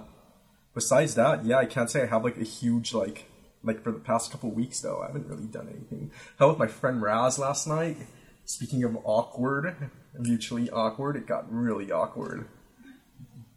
besides 0.73 1.13
that, 1.13 1.45
yeah, 1.45 1.57
I 1.57 1.67
can't 1.67 1.91
say 1.91 2.01
I 2.01 2.07
have 2.07 2.23
like 2.23 2.37
a 2.37 2.43
huge 2.43 2.95
like 2.95 3.25
like 3.63 3.83
for 3.83 3.91
the 3.91 3.99
past 3.99 4.31
couple 4.31 4.49
weeks 4.49 4.81
though. 4.81 5.03
I 5.03 5.07
haven't 5.07 5.27
really 5.27 5.45
done 5.45 5.69
anything. 5.69 6.09
Hell, 6.39 6.49
with 6.49 6.57
my 6.57 6.67
friend 6.67 6.99
Raz 6.99 7.37
last 7.37 7.67
night. 7.67 7.97
Speaking 8.45 8.83
of 8.83 8.97
awkward, 9.03 9.91
mutually 10.17 10.69
awkward, 10.71 11.15
it 11.15 11.27
got 11.27 11.45
really 11.53 11.91
awkward. 11.91 12.47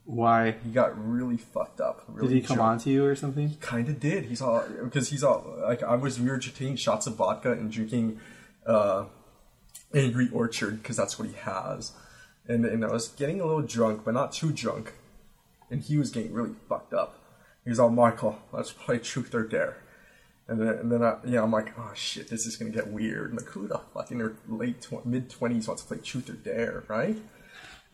Why 0.06 0.54
He 0.64 0.70
got 0.70 0.96
really 0.96 1.36
fucked 1.36 1.80
up. 1.80 2.04
Really 2.08 2.34
did 2.34 2.42
he 2.42 2.46
come 2.46 2.60
on 2.60 2.78
to 2.78 2.90
you 2.90 3.04
or 3.04 3.16
something? 3.16 3.48
He 3.48 3.56
kind 3.56 3.88
of 3.88 3.98
did. 3.98 4.24
He's 4.24 4.40
all 4.40 4.64
because 4.82 5.10
he's 5.10 5.24
all 5.24 5.56
like 5.62 5.82
I 5.82 5.96
was. 5.96 6.20
We 6.20 6.30
were 6.30 6.38
taking 6.38 6.76
shots 6.76 7.08
of 7.08 7.16
vodka 7.16 7.50
and 7.50 7.72
drinking 7.72 8.20
uh, 8.64 9.06
Angry 9.92 10.28
Orchard 10.32 10.80
because 10.80 10.96
that's 10.96 11.18
what 11.18 11.26
he 11.26 11.34
has, 11.34 11.92
and 12.46 12.64
and 12.64 12.84
I 12.84 12.92
was 12.92 13.08
getting 13.08 13.40
a 13.40 13.46
little 13.46 13.62
drunk, 13.62 14.02
but 14.04 14.14
not 14.14 14.30
too 14.30 14.52
drunk, 14.52 14.94
and 15.70 15.82
he 15.82 15.98
was 15.98 16.10
getting 16.10 16.32
really 16.32 16.54
fucked 16.68 16.94
up. 16.94 17.18
He's 17.64 17.80
all 17.80 17.90
Michael, 17.90 18.38
let's 18.52 18.70
play 18.70 18.98
Truth 18.98 19.34
or 19.34 19.42
Dare. 19.42 19.78
And 20.48 20.60
then, 20.60 20.68
and 20.68 20.92
then 20.92 21.02
I, 21.02 21.16
yeah, 21.26 21.42
I'm 21.42 21.50
like, 21.50 21.76
oh 21.76 21.90
shit, 21.94 22.28
this 22.28 22.46
is 22.46 22.54
gonna 22.54 22.70
get 22.70 22.86
weird. 22.86 23.32
I'm 23.32 23.38
like, 23.38 23.46
who 23.46 23.66
the 23.66 23.80
fuck 23.92 24.12
in 24.12 24.18
their 24.18 24.34
late 24.48 24.80
tw- 24.80 25.04
mid 25.04 25.28
twenties 25.28 25.66
wants 25.66 25.82
to 25.82 25.88
play 25.88 25.98
Truth 25.98 26.30
or 26.30 26.34
Dare, 26.34 26.84
right? 26.86 27.18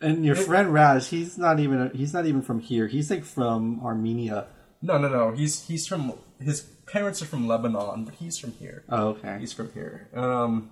And 0.01 0.25
your 0.25 0.35
friend 0.35 0.73
Raz, 0.73 1.09
he's 1.09 1.37
not 1.37 1.59
even 1.59 1.91
he's 1.93 2.13
not 2.13 2.25
even 2.25 2.41
from 2.41 2.59
here. 2.59 2.87
He's 2.87 3.09
like 3.09 3.23
from 3.23 3.79
Armenia. 3.83 4.47
No, 4.81 4.97
no, 4.97 5.07
no. 5.07 5.31
He's 5.31 5.65
he's 5.67 5.87
from 5.87 6.13
his 6.39 6.61
parents 6.61 7.21
are 7.21 7.25
from 7.25 7.47
Lebanon, 7.47 8.03
but 8.05 8.15
he's 8.15 8.37
from 8.37 8.51
here. 8.53 8.83
Oh, 8.89 9.09
okay. 9.09 9.37
He's 9.39 9.53
from 9.53 9.71
here. 9.73 10.09
Um, 10.13 10.71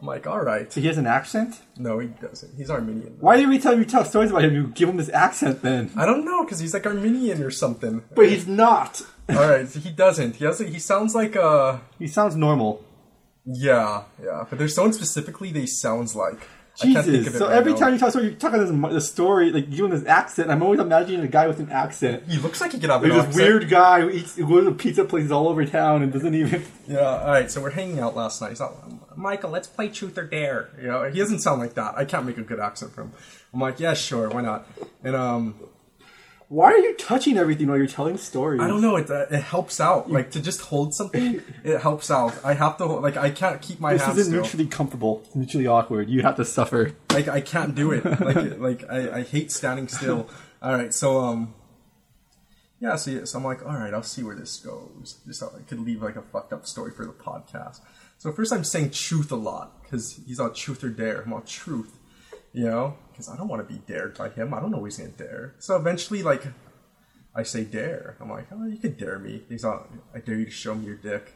I'm 0.00 0.06
like, 0.06 0.26
all 0.26 0.40
right. 0.40 0.72
So 0.72 0.80
he 0.80 0.86
has 0.86 0.98
an 0.98 1.06
accent. 1.06 1.60
No, 1.76 1.98
he 1.98 2.08
doesn't. 2.08 2.56
He's 2.56 2.70
Armenian. 2.70 3.16
Why 3.20 3.36
do 3.36 3.42
every 3.44 3.58
time 3.58 3.78
you 3.78 3.84
tell 3.84 4.04
stories 4.04 4.30
about 4.30 4.44
him, 4.44 4.54
you 4.54 4.66
give 4.68 4.88
him 4.88 4.96
this 4.96 5.10
accent 5.10 5.62
then? 5.62 5.90
I 5.96 6.06
don't 6.06 6.24
know 6.24 6.42
because 6.42 6.58
he's 6.58 6.74
like 6.74 6.86
Armenian 6.86 7.42
or 7.42 7.50
something. 7.50 8.02
But 8.14 8.28
he's 8.28 8.46
not. 8.46 9.02
all 9.28 9.36
right, 9.48 9.68
he 9.68 9.90
doesn't. 9.90 10.36
He. 10.36 10.44
A, 10.46 10.54
he 10.54 10.78
sounds 10.78 11.14
like 11.14 11.36
uh, 11.36 11.78
He 11.98 12.06
sounds 12.08 12.34
normal. 12.34 12.82
yeah, 13.44 14.04
yeah. 14.22 14.44
But 14.48 14.58
there's 14.58 14.74
someone 14.74 14.92
specifically 14.94 15.52
they 15.52 15.66
sounds 15.66 16.16
like. 16.16 16.48
I 16.82 16.92
can't 16.92 17.04
think 17.06 17.18
Jesus. 17.18 17.38
So 17.38 17.46
right 17.46 17.56
every 17.56 17.72
now. 17.72 17.78
time 17.78 17.92
you 17.92 17.98
talk, 18.00 18.10
story, 18.10 18.24
you're 18.26 18.34
talking 18.34 18.58
this 18.58 18.92
the 18.94 19.00
story, 19.00 19.52
like 19.52 19.70
giving 19.70 19.90
this 19.90 20.04
accent. 20.06 20.50
I'm 20.50 20.62
always 20.62 20.80
imagining 20.80 21.20
a 21.20 21.28
guy 21.28 21.46
with 21.46 21.60
an 21.60 21.70
accent. 21.70 22.24
he 22.28 22.38
looks 22.38 22.60
like 22.60 22.72
he 22.72 22.80
could 22.80 22.90
have 22.90 23.02
an 23.04 23.10
There's 23.10 23.22
this 23.26 23.34
accent. 23.36 23.48
weird 23.48 23.68
guy 23.68 24.00
who 24.00 24.10
eats 24.10 24.34
who 24.36 24.46
goes 24.48 24.64
to 24.64 24.72
pizza 24.72 25.04
places 25.04 25.30
all 25.30 25.48
over 25.48 25.64
town 25.64 26.02
and 26.02 26.12
doesn't 26.12 26.34
even. 26.34 26.64
Yeah. 26.86 26.98
All 27.00 27.28
right. 27.28 27.50
So 27.50 27.62
we're 27.62 27.70
hanging 27.70 28.00
out 28.00 28.14
last 28.14 28.42
night. 28.42 28.50
He's 28.50 28.60
like, 28.60 28.72
Michael, 29.16 29.48
let's 29.50 29.66
play 29.68 29.88
Truth 29.88 30.18
or 30.18 30.24
Dare. 30.24 30.68
You 30.78 30.88
know, 30.88 31.04
he 31.10 31.18
doesn't 31.18 31.38
sound 31.38 31.60
like 31.60 31.74
that. 31.74 31.94
I 31.96 32.04
can't 32.04 32.26
make 32.26 32.36
a 32.36 32.42
good 32.42 32.60
accent 32.60 32.92
from. 32.92 33.08
him. 33.08 33.12
I'm 33.54 33.60
like, 33.60 33.80
yeah, 33.80 33.94
sure, 33.94 34.28
why 34.28 34.42
not? 34.42 34.66
And 35.02 35.16
um, 35.16 35.54
Why 36.48 36.72
are 36.72 36.78
you 36.78 36.94
touching 36.96 37.38
everything 37.38 37.68
while 37.68 37.78
you're 37.78 37.86
telling 37.86 38.16
stories? 38.18 38.60
I 38.60 38.68
don't 38.68 38.80
know. 38.82 38.96
It 38.96 39.10
uh, 39.10 39.26
it 39.30 39.42
helps 39.42 39.80
out. 39.80 40.10
Like 40.10 40.30
to 40.32 40.40
just 40.42 40.60
hold 40.60 40.94
something, 40.94 41.42
it 41.64 41.80
helps 41.80 42.10
out. 42.10 42.34
I 42.44 42.54
have 42.54 42.76
to 42.78 42.84
like 42.86 43.16
I 43.16 43.30
can't 43.30 43.60
keep 43.60 43.80
my 43.80 43.94
This 43.94 44.02
hands 44.02 44.18
isn't 44.18 44.32
still. 44.32 44.42
mutually 44.42 44.66
comfortable. 44.66 45.22
It's 45.26 45.34
mutually 45.34 45.66
awkward. 45.66 46.08
You 46.10 46.22
have 46.22 46.36
to 46.36 46.44
suffer. 46.44 46.92
Like 47.12 47.28
I 47.28 47.40
can't 47.40 47.74
do 47.74 47.92
it. 47.92 48.04
Like 48.20 48.58
like 48.58 48.90
I, 48.90 49.18
I 49.18 49.22
hate 49.22 49.50
standing 49.52 49.88
still. 49.88 50.28
All 50.62 50.72
right, 50.72 50.92
so 50.94 51.18
um, 51.20 51.54
yeah. 52.80 52.96
So, 52.96 53.10
yeah, 53.10 53.24
so 53.24 53.38
I'm 53.38 53.44
like, 53.44 53.64
all 53.64 53.74
right, 53.74 53.92
I'll 53.92 54.02
see 54.02 54.22
where 54.22 54.36
this 54.36 54.56
goes. 54.58 55.16
Just 55.26 55.40
so 55.40 55.52
I 55.56 55.62
could 55.62 55.80
leave 55.80 56.02
like 56.02 56.16
a 56.16 56.22
fucked 56.22 56.52
up 56.52 56.66
story 56.66 56.90
for 56.92 57.04
the 57.04 57.12
podcast. 57.12 57.80
So 58.18 58.32
first, 58.32 58.52
I'm 58.52 58.64
saying 58.64 58.90
truth 58.90 59.32
a 59.32 59.36
lot 59.36 59.82
because 59.82 60.20
he's 60.26 60.40
on 60.40 60.54
truth 60.54 60.84
or 60.84 60.88
dare. 60.88 61.22
I'm 61.22 61.32
on 61.32 61.44
truth, 61.44 61.98
you 62.52 62.64
know, 62.64 62.96
because 63.14 63.28
I 63.28 63.36
don't 63.36 63.48
want 63.48 63.66
to 63.66 63.72
be 63.72 63.80
dared 63.86 64.18
by 64.18 64.28
him. 64.28 64.52
I 64.52 64.60
don't 64.60 64.72
know 64.72 64.84
he's 64.84 64.98
gonna 64.98 65.10
dare. 65.10 65.54
So 65.60 65.76
eventually, 65.76 66.22
like, 66.22 66.42
I 67.34 67.44
say 67.44 67.64
dare. 67.64 68.16
I'm 68.20 68.28
like, 68.28 68.46
oh, 68.52 68.66
you 68.66 68.76
could 68.76 68.96
dare 68.96 69.18
me. 69.18 69.42
He's 69.48 69.64
on. 69.64 70.00
I 70.12 70.18
dare 70.18 70.36
you 70.36 70.46
to 70.46 70.50
show 70.50 70.74
me 70.74 70.86
your 70.86 70.96
dick. 70.96 71.32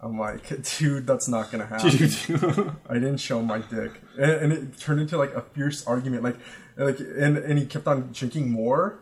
I'm 0.00 0.18
like, 0.18 0.48
dude, 0.78 1.06
that's 1.06 1.28
not 1.28 1.50
gonna 1.50 1.66
happen. 1.74 2.76
I 2.88 2.94
didn't 2.94 3.18
show 3.18 3.40
him 3.40 3.46
my 3.46 3.58
dick, 3.58 4.00
and, 4.18 4.30
and 4.30 4.52
it 4.52 4.78
turned 4.78 5.00
into 5.00 5.18
like 5.18 5.34
a 5.34 5.42
fierce 5.42 5.86
argument. 5.86 6.22
Like, 6.22 6.36
like, 6.76 6.98
and 6.98 7.36
and 7.36 7.58
he 7.58 7.66
kept 7.66 7.86
on 7.86 8.10
drinking 8.12 8.50
more. 8.50 8.98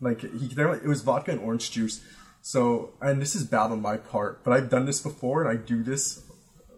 Like 0.00 0.20
he, 0.20 0.48
there, 0.48 0.74
it 0.74 0.86
was 0.86 1.02
vodka 1.02 1.30
and 1.30 1.40
orange 1.40 1.70
juice. 1.70 2.02
So, 2.42 2.92
and 3.00 3.22
this 3.22 3.34
is 3.34 3.44
bad 3.44 3.70
on 3.70 3.80
my 3.80 3.96
part, 3.96 4.44
but 4.44 4.52
I've 4.52 4.68
done 4.68 4.84
this 4.84 5.00
before, 5.00 5.42
and 5.42 5.50
I 5.50 5.60
do 5.60 5.82
this 5.82 6.24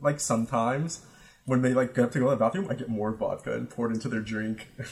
like 0.01 0.21
sometimes 0.21 1.05
when 1.47 1.63
they 1.63 1.73
like 1.73 1.95
get 1.95 2.13
to 2.13 2.19
go 2.19 2.27
to 2.27 2.31
the 2.33 2.37
bathroom. 2.37 2.69
I 2.71 2.75
get 2.75 2.89
more 2.89 3.13
vodka 3.13 3.55
and 3.55 3.71
pour 3.71 3.91
it 3.91 3.95
into 3.95 4.09
their 4.09 4.21
drink. 4.21 4.69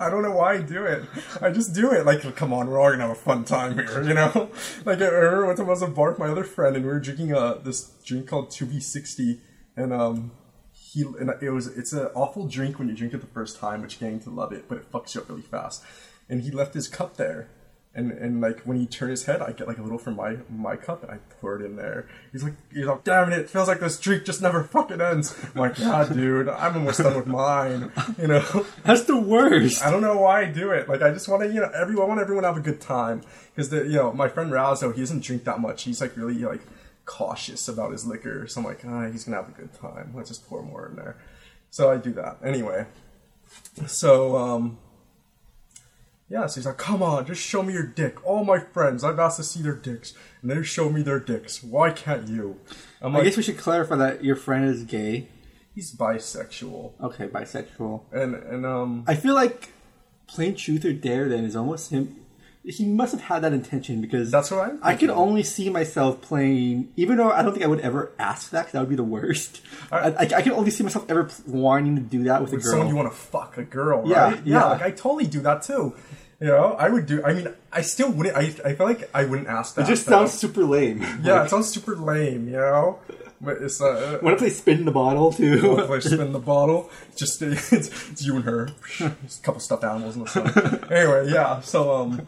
I 0.00 0.10
don't 0.10 0.22
know 0.22 0.32
why 0.32 0.54
I 0.54 0.62
do 0.62 0.84
it. 0.84 1.04
I 1.40 1.50
just 1.50 1.74
do 1.74 1.92
it. 1.92 2.04
Like, 2.04 2.22
come 2.36 2.52
on, 2.52 2.68
we're 2.68 2.80
all 2.80 2.90
gonna 2.90 3.02
have 3.02 3.12
a 3.12 3.14
fun 3.14 3.44
time 3.44 3.74
here, 3.74 4.02
you 4.02 4.14
know? 4.14 4.50
Like, 4.84 5.00
I 5.00 5.06
remember 5.06 5.46
one 5.46 5.56
time 5.56 5.66
I 5.66 5.70
was 5.70 5.82
at 5.82 5.90
a 5.90 5.92
bar 5.92 6.10
with 6.10 6.18
my 6.18 6.28
other 6.28 6.44
friend, 6.44 6.76
and 6.76 6.84
we 6.84 6.90
were 6.90 7.00
drinking 7.00 7.34
uh, 7.34 7.54
this 7.54 7.90
drink 8.04 8.28
called 8.28 8.48
2B60, 8.48 9.38
and 9.76 9.92
um, 9.92 10.32
he 10.72 11.02
and 11.02 11.30
it 11.40 11.50
was 11.50 11.66
it's 11.68 11.92
an 11.92 12.08
awful 12.14 12.46
drink 12.46 12.78
when 12.78 12.88
you 12.88 12.94
drink 12.94 13.14
it 13.14 13.20
the 13.20 13.26
first 13.26 13.58
time, 13.58 13.80
you're 13.80 13.88
getting 13.88 14.20
to 14.20 14.30
love 14.30 14.52
it, 14.52 14.64
but 14.68 14.78
it 14.78 14.90
fucks 14.90 15.14
you 15.14 15.20
up 15.20 15.28
really 15.28 15.42
fast. 15.42 15.82
And 16.28 16.42
he 16.42 16.50
left 16.50 16.74
his 16.74 16.88
cup 16.88 17.16
there. 17.16 17.48
And, 17.94 18.10
and 18.10 18.40
like 18.40 18.60
when 18.60 18.78
he 18.78 18.86
turned 18.86 19.10
his 19.10 19.26
head, 19.26 19.42
I 19.42 19.52
get 19.52 19.68
like 19.68 19.76
a 19.76 19.82
little 19.82 19.98
from 19.98 20.16
my 20.16 20.38
my 20.48 20.76
cup 20.76 21.02
and 21.02 21.12
I 21.12 21.18
pour 21.40 21.60
it 21.60 21.64
in 21.64 21.76
there. 21.76 22.08
He's 22.32 22.42
like, 22.42 22.54
he's 22.72 22.86
like, 22.86 23.04
damn 23.04 23.30
it! 23.30 23.38
It 23.38 23.50
feels 23.50 23.68
like 23.68 23.80
this 23.80 24.00
drink 24.00 24.24
just 24.24 24.40
never 24.40 24.64
fucking 24.64 25.02
ends. 25.02 25.38
I'm 25.54 25.60
like, 25.60 25.78
yeah, 25.78 26.08
dude, 26.10 26.48
I'm 26.48 26.74
almost 26.74 27.00
done 27.00 27.14
with 27.14 27.26
mine. 27.26 27.92
You 28.18 28.28
know, 28.28 28.66
That's 28.84 29.04
the 29.04 29.18
worst. 29.18 29.84
I 29.84 29.90
don't 29.90 30.00
know 30.00 30.16
why 30.16 30.40
I 30.40 30.44
do 30.46 30.70
it. 30.70 30.88
Like 30.88 31.02
I 31.02 31.10
just 31.10 31.28
want 31.28 31.42
to, 31.42 31.48
you 31.48 31.60
know, 31.60 31.70
everyone 31.74 32.04
I 32.04 32.08
want 32.08 32.20
everyone 32.20 32.44
to 32.44 32.48
have 32.48 32.56
a 32.56 32.60
good 32.60 32.80
time 32.80 33.20
because 33.54 33.68
the 33.68 33.84
you 33.84 33.96
know 33.96 34.10
my 34.14 34.28
friend 34.28 34.50
Razo, 34.50 34.94
he 34.94 35.00
doesn't 35.00 35.22
drink 35.22 35.44
that 35.44 35.60
much. 35.60 35.82
He's 35.82 36.00
like 36.00 36.16
really 36.16 36.38
like 36.38 36.62
cautious 37.04 37.68
about 37.68 37.92
his 37.92 38.06
liquor. 38.06 38.46
So 38.46 38.62
I'm 38.62 38.66
like, 38.66 38.80
ah, 38.86 39.10
he's 39.10 39.24
gonna 39.24 39.36
have 39.36 39.50
a 39.50 39.52
good 39.52 39.74
time. 39.74 40.14
Let's 40.14 40.30
just 40.30 40.48
pour 40.48 40.62
more 40.62 40.88
in 40.88 40.96
there. 40.96 41.18
So 41.68 41.90
I 41.92 41.98
do 41.98 42.12
that 42.14 42.38
anyway. 42.42 42.86
So 43.86 44.36
um. 44.38 44.78
Yeah, 46.32 46.46
so 46.46 46.54
he's 46.60 46.66
like, 46.66 46.78
come 46.78 47.02
on, 47.02 47.26
just 47.26 47.42
show 47.42 47.62
me 47.62 47.74
your 47.74 47.86
dick. 47.86 48.24
All 48.26 48.42
my 48.42 48.58
friends, 48.58 49.04
I've 49.04 49.18
asked 49.18 49.36
to 49.36 49.42
see 49.44 49.60
their 49.60 49.74
dicks, 49.74 50.14
and 50.40 50.50
they 50.50 50.62
show 50.62 50.88
me 50.88 51.02
their 51.02 51.20
dicks. 51.20 51.62
Why 51.62 51.90
can't 51.90 52.26
you? 52.26 52.58
I'm 53.02 53.14
I 53.14 53.18
like, 53.18 53.24
guess 53.26 53.36
we 53.36 53.42
should 53.42 53.58
clarify 53.58 53.96
that 53.96 54.24
your 54.24 54.36
friend 54.36 54.64
is 54.64 54.84
gay. 54.84 55.28
he's 55.74 55.94
bisexual, 55.94 56.92
Okay, 57.02 57.28
bisexual. 57.28 58.02
and 58.12 58.34
and 58.34 58.64
um, 58.64 59.04
I 59.06 59.14
feel 59.14 59.34
like 59.34 59.72
plain 60.26 60.54
truth 60.54 60.84
or 60.86 60.92
dare 60.94 61.28
then 61.28 61.44
is 61.44 61.54
almost 61.54 61.90
him. 61.90 62.16
He 62.64 62.84
must 62.86 63.10
have 63.10 63.22
had 63.22 63.42
that 63.42 63.52
intention 63.52 64.00
because 64.00 64.30
That's 64.30 64.50
what 64.52 64.60
I'm 64.60 64.78
I 64.84 64.92
could 64.92 65.00
thinking. 65.08 65.16
only 65.16 65.42
see 65.42 65.68
myself 65.68 66.20
playing, 66.22 66.92
even 66.96 67.16
though 67.16 67.32
I 67.32 67.42
don't 67.42 67.52
think 67.52 67.64
I 67.64 67.68
would 67.68 67.80
ever 67.80 68.12
ask 68.20 68.50
that. 68.52 68.66
'cause 68.66 68.72
that 68.72 68.80
would 68.80 68.88
be 68.88 68.94
the 68.94 69.02
worst. 69.02 69.60
I, 69.90 69.96
I- 70.10 70.30
I, 70.36 70.42
only 70.50 70.70
see 70.70 70.84
myself 70.84 71.04
ever 71.10 71.28
wanting 71.46 71.96
to 71.96 72.00
do 72.02 72.22
that 72.24 72.40
with, 72.40 72.52
a 72.52 72.56
girl. 72.58 72.70
someone 72.70 72.86
you 72.88 72.94
want 72.94 73.10
to 73.10 73.16
fuck 73.18 73.58
a 73.58 73.64
girl, 73.64 74.04
Yeah, 74.06 74.22
right? 74.34 74.46
yeah. 74.46 74.64
like 74.66 74.80
I 74.82 74.92
totally 74.92 75.26
do 75.26 75.40
that 75.40 75.62
too. 75.62 75.94
You 76.42 76.48
know, 76.48 76.74
I 76.76 76.88
would 76.88 77.06
do. 77.06 77.22
I 77.24 77.34
mean, 77.34 77.48
I 77.72 77.82
still 77.82 78.10
wouldn't. 78.10 78.36
I, 78.36 78.40
I 78.68 78.74
feel 78.74 78.86
like 78.86 79.08
I 79.14 79.24
wouldn't 79.24 79.46
ask 79.46 79.76
that. 79.76 79.82
it 79.82 79.86
just 79.86 80.06
though. 80.06 80.26
sounds 80.26 80.32
super 80.32 80.64
lame. 80.64 81.00
Yeah, 81.22 81.34
Like, 81.34 81.46
it 81.46 81.50
sounds 81.50 81.68
super 81.68 81.94
lame. 81.94 82.48
You 82.48 82.56
know, 82.56 82.98
but 83.40 83.58
it's 83.58 83.80
uh. 83.80 84.18
what 84.20 84.34
if 84.34 84.40
they 84.40 84.50
spin 84.50 84.84
the 84.84 84.90
bottle 84.90 85.32
too? 85.32 85.60
What 85.76 85.84
if? 85.84 85.90
I 85.90 85.98
spin 86.00 86.32
the 86.32 86.40
bottle, 86.40 86.90
just 87.14 87.40
it's, 87.42 87.72
it's 87.72 88.22
you 88.22 88.34
and 88.34 88.44
her, 88.44 88.70
Just 89.22 89.40
a 89.40 89.42
couple 89.42 89.60
stuffed 89.60 89.84
animals 89.84 90.16
in 90.16 90.24
the 90.24 90.28
sun. 90.28 90.84
anyway, 90.90 91.30
yeah. 91.32 91.60
So 91.60 91.94
um, 91.94 92.26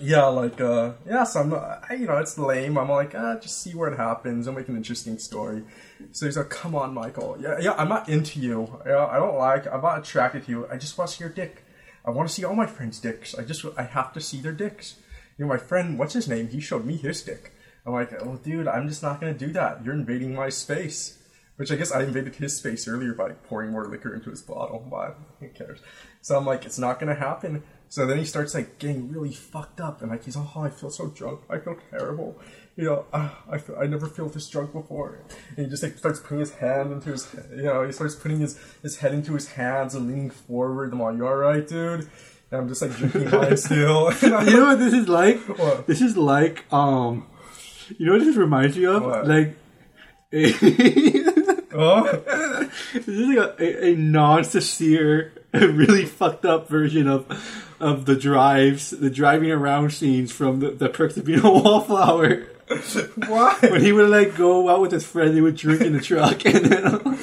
yeah, 0.00 0.24
like 0.24 0.60
uh, 0.60 0.92
yeah. 1.06 1.24
So 1.24 1.40
I'm 1.40 1.50
not, 1.50 1.84
I, 1.88 1.94
you 1.94 2.06
know, 2.06 2.16
it's 2.16 2.38
lame. 2.38 2.78
I'm 2.78 2.88
like, 2.88 3.14
ah, 3.14 3.36
just 3.40 3.62
see 3.62 3.74
where 3.74 3.92
it 3.92 3.96
happens. 3.96 4.48
I'll 4.48 4.54
make 4.54 4.68
an 4.68 4.76
interesting 4.76 5.18
story. 5.18 5.64
So 6.12 6.26
he's 6.26 6.36
like, 6.36 6.50
come 6.50 6.74
on, 6.74 6.92
Michael. 6.92 7.36
Yeah, 7.38 7.58
yeah. 7.60 7.72
I'm 7.72 7.88
not 7.88 8.08
into 8.08 8.40
you. 8.40 8.80
Yeah, 8.86 9.06
I 9.06 9.16
don't 9.16 9.36
like. 9.36 9.66
I'm 9.66 9.82
not 9.82 9.98
attracted 10.00 10.46
to 10.46 10.50
you. 10.50 10.68
I 10.70 10.76
just 10.76 10.96
want 10.98 11.10
to 11.10 11.16
see 11.16 11.24
your 11.24 11.32
dick. 11.32 11.61
I 12.04 12.10
want 12.10 12.28
to 12.28 12.34
see 12.34 12.44
all 12.44 12.54
my 12.54 12.66
friends' 12.66 12.98
dicks. 12.98 13.34
I 13.34 13.44
just 13.44 13.64
I 13.76 13.82
have 13.82 14.12
to 14.14 14.20
see 14.20 14.40
their 14.40 14.52
dicks. 14.52 14.96
You 15.38 15.44
know, 15.44 15.48
my 15.48 15.58
friend, 15.58 15.98
what's 15.98 16.14
his 16.14 16.28
name? 16.28 16.48
He 16.48 16.60
showed 16.60 16.84
me 16.84 16.96
his 16.96 17.22
dick. 17.22 17.52
I'm 17.86 17.92
like, 17.92 18.12
oh, 18.20 18.36
dude, 18.36 18.68
I'm 18.68 18.88
just 18.88 19.02
not 19.02 19.20
gonna 19.20 19.34
do 19.34 19.52
that. 19.52 19.84
You're 19.84 19.94
invading 19.94 20.34
my 20.34 20.48
space. 20.48 21.18
Which 21.56 21.70
I 21.70 21.76
guess 21.76 21.92
I 21.92 22.02
invaded 22.02 22.36
his 22.36 22.56
space 22.56 22.88
earlier 22.88 23.12
by 23.12 23.32
pouring 23.32 23.70
more 23.70 23.86
liquor 23.86 24.14
into 24.14 24.30
his 24.30 24.42
bottle, 24.42 24.84
but 24.90 25.18
who 25.38 25.48
cares? 25.48 25.80
So 26.20 26.36
I'm 26.36 26.46
like, 26.46 26.64
it's 26.64 26.78
not 26.78 26.98
gonna 26.98 27.14
happen. 27.14 27.62
So 27.88 28.06
then 28.06 28.18
he 28.18 28.24
starts 28.24 28.54
like 28.54 28.78
getting 28.78 29.12
really 29.12 29.32
fucked 29.32 29.80
up, 29.80 30.00
and 30.00 30.10
like 30.10 30.24
he's, 30.24 30.36
oh, 30.36 30.50
I 30.56 30.70
feel 30.70 30.90
so 30.90 31.08
drunk, 31.08 31.40
I 31.50 31.58
feel 31.58 31.76
terrible, 31.90 32.38
you 32.76 32.84
know, 32.84 33.04
uh, 33.12 33.28
I 33.50 33.58
feel, 33.58 33.76
I 33.78 33.86
never 33.86 34.06
felt 34.06 34.32
this 34.32 34.48
drunk 34.48 34.72
before. 34.72 35.20
And 35.56 35.66
he 35.66 35.70
just 35.70 35.82
like 35.82 35.98
starts 35.98 36.20
putting 36.20 36.40
his 36.40 36.54
hand 36.54 36.92
into 36.92 37.10
his, 37.10 37.28
you 37.50 37.64
know, 37.64 37.84
he 37.84 37.92
starts 37.92 38.14
putting 38.14 38.40
his 38.40 38.58
his 38.82 38.98
head 38.98 39.12
into 39.12 39.34
his 39.34 39.48
hands 39.48 39.94
and 39.94 40.08
leaning 40.08 40.30
forward. 40.30 40.92
I'm 40.92 41.00
like, 41.00 41.16
you 41.16 41.26
all 41.26 41.34
right, 41.34 41.66
dude? 41.66 42.08
And 42.50 42.60
I'm 42.60 42.68
just 42.68 42.82
like 42.82 42.92
drinking 42.96 43.30
mine 43.30 43.56
still. 43.56 44.12
You 44.22 44.30
know 44.30 44.66
what 44.66 44.78
this 44.78 44.94
is 44.94 45.08
like? 45.08 45.38
What? 45.58 45.86
This 45.86 46.00
is 46.00 46.16
like 46.16 46.64
um, 46.72 47.26
you 47.98 48.06
know 48.06 48.12
what 48.12 48.24
this 48.24 48.36
reminds 48.36 48.76
me 48.76 48.86
of? 48.86 49.04
What? 49.04 49.26
Like. 49.26 49.56
A 50.34 50.52
Oh, 51.74 52.02
This 52.92 53.08
is 53.08 53.28
like 53.28 53.38
a, 53.38 53.62
a, 53.62 53.92
a 53.92 53.96
non-sincere, 53.96 55.32
really 55.54 56.04
fucked 56.04 56.44
up 56.44 56.68
version 56.68 57.08
of 57.08 57.26
of 57.80 58.04
the 58.06 58.14
drives, 58.14 58.90
the 58.90 59.10
driving 59.10 59.50
around 59.50 59.92
scenes 59.92 60.30
from 60.30 60.60
the, 60.60 60.70
the 60.70 60.88
Perks 60.88 61.16
of 61.16 61.24
Being 61.24 61.40
a 61.40 61.50
Wallflower. 61.50 62.46
Why? 63.26 63.56
When 63.60 63.80
he 63.80 63.92
would 63.92 64.10
like 64.10 64.36
go 64.36 64.68
out 64.68 64.80
with 64.80 64.92
his 64.92 65.06
friend, 65.06 65.36
they 65.36 65.40
would 65.40 65.56
drink 65.56 65.80
in 65.82 65.92
the 65.92 66.00
truck, 66.00 66.44
and 66.44 66.64
then 66.64 67.18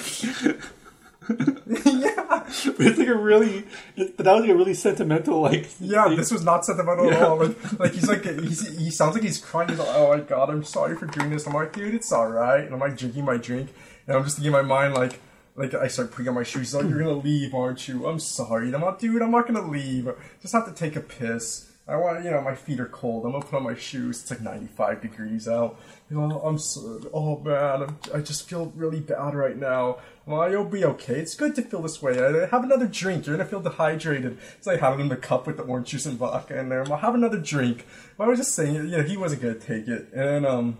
yeah, 1.29 2.13
but 2.25 2.87
it's 2.87 2.97
like 2.97 3.07
a 3.07 3.15
really, 3.15 3.63
but 3.95 4.17
that 4.17 4.33
was 4.33 4.41
like 4.41 4.49
a 4.49 4.55
really 4.55 4.73
sentimental 4.73 5.41
like. 5.41 5.69
yeah. 5.79 6.07
thing. 6.07 6.17
This 6.17 6.31
was 6.31 6.43
not 6.43 6.65
sentimental 6.65 7.11
at 7.11 7.21
all. 7.21 7.37
Like, 7.37 7.79
like 7.79 7.91
he's 7.93 8.07
like 8.07 8.23
he's, 8.23 8.67
he 8.77 8.89
sounds 8.89 9.13
like 9.13 9.23
he's 9.23 9.37
crying. 9.37 9.69
He's 9.69 9.77
like, 9.77 9.89
oh 9.91 10.09
my 10.09 10.21
god, 10.21 10.49
I'm 10.49 10.63
sorry 10.63 10.95
for 10.95 11.05
doing 11.05 11.29
this. 11.29 11.45
I'm 11.45 11.53
like, 11.53 11.73
dude, 11.73 11.93
it's 11.93 12.11
all 12.11 12.27
right. 12.27 12.63
And 12.63 12.73
I'm 12.73 12.79
like 12.79 12.97
drinking 12.97 13.25
my 13.25 13.37
drink, 13.37 13.69
and 14.07 14.17
I'm 14.17 14.23
just 14.23 14.37
thinking 14.37 14.53
in 14.53 14.53
my 14.53 14.61
mind 14.61 14.93
like. 14.93 15.19
Like 15.55 15.73
I 15.73 15.89
start 15.89 16.11
putting 16.11 16.29
on 16.29 16.35
my 16.35 16.43
shoes. 16.43 16.71
He's 16.71 16.75
like, 16.75 16.87
"You're 16.87 16.99
gonna 16.99 17.17
leave, 17.17 17.53
aren't 17.53 17.85
you?" 17.85 18.07
I'm 18.07 18.19
sorry. 18.19 18.67
And 18.67 18.75
I'm 18.75 18.81
like, 18.81 18.99
"Dude, 18.99 19.21
I'm 19.21 19.31
not 19.31 19.45
gonna 19.45 19.67
leave. 19.67 20.07
Just 20.41 20.53
have 20.53 20.65
to 20.67 20.71
take 20.71 20.95
a 20.95 21.01
piss. 21.01 21.68
I 21.89 21.95
want, 21.95 22.23
you 22.23 22.29
know, 22.29 22.41
my 22.41 22.53
feet 22.53 22.79
are 22.79 22.85
cold. 22.85 23.25
I'm 23.25 23.31
gonna 23.31 23.43
put 23.43 23.57
on 23.57 23.63
my 23.63 23.75
shoes. 23.75 24.21
It's 24.21 24.29
like 24.29 24.41
95 24.41 25.01
degrees 25.01 25.47
out. 25.47 25.79
You 26.09 26.19
know, 26.19 26.39
I'm 26.41 26.59
so, 26.59 27.01
oh 27.13 27.39
man, 27.39 27.83
I'm, 27.83 27.99
I 28.13 28.19
just 28.19 28.47
feel 28.47 28.71
really 28.75 28.99
bad 28.99 29.33
right 29.33 29.57
now. 29.57 29.97
Well, 30.25 30.49
you'll 30.51 30.65
be 30.65 30.85
okay. 30.85 31.15
It's 31.15 31.33
good 31.33 31.55
to 31.55 31.63
feel 31.63 31.81
this 31.81 32.01
way. 32.01 32.15
Have 32.51 32.63
another 32.63 32.85
drink. 32.85 33.25
You're 33.25 33.37
gonna 33.37 33.49
feel 33.49 33.61
dehydrated. 33.61 34.37
So 34.61 34.71
I 34.71 34.77
had 34.77 34.93
it 34.93 34.99
in 34.99 35.09
the 35.09 35.17
cup 35.17 35.47
with 35.47 35.57
the 35.57 35.63
orange 35.63 35.87
juice 35.87 36.05
and 36.05 36.17
vodka 36.17 36.59
in 36.59 36.69
there. 36.69 36.83
Well, 36.83 36.99
have 36.99 37.15
another 37.15 37.39
drink. 37.39 37.87
I 38.19 38.27
was 38.27 38.37
just 38.37 38.53
saying, 38.53 38.75
you 38.75 38.97
know, 38.97 39.03
he 39.03 39.17
wasn't 39.17 39.41
gonna 39.41 39.55
take 39.55 39.87
it. 39.87 40.13
And 40.13 40.45
um, 40.45 40.77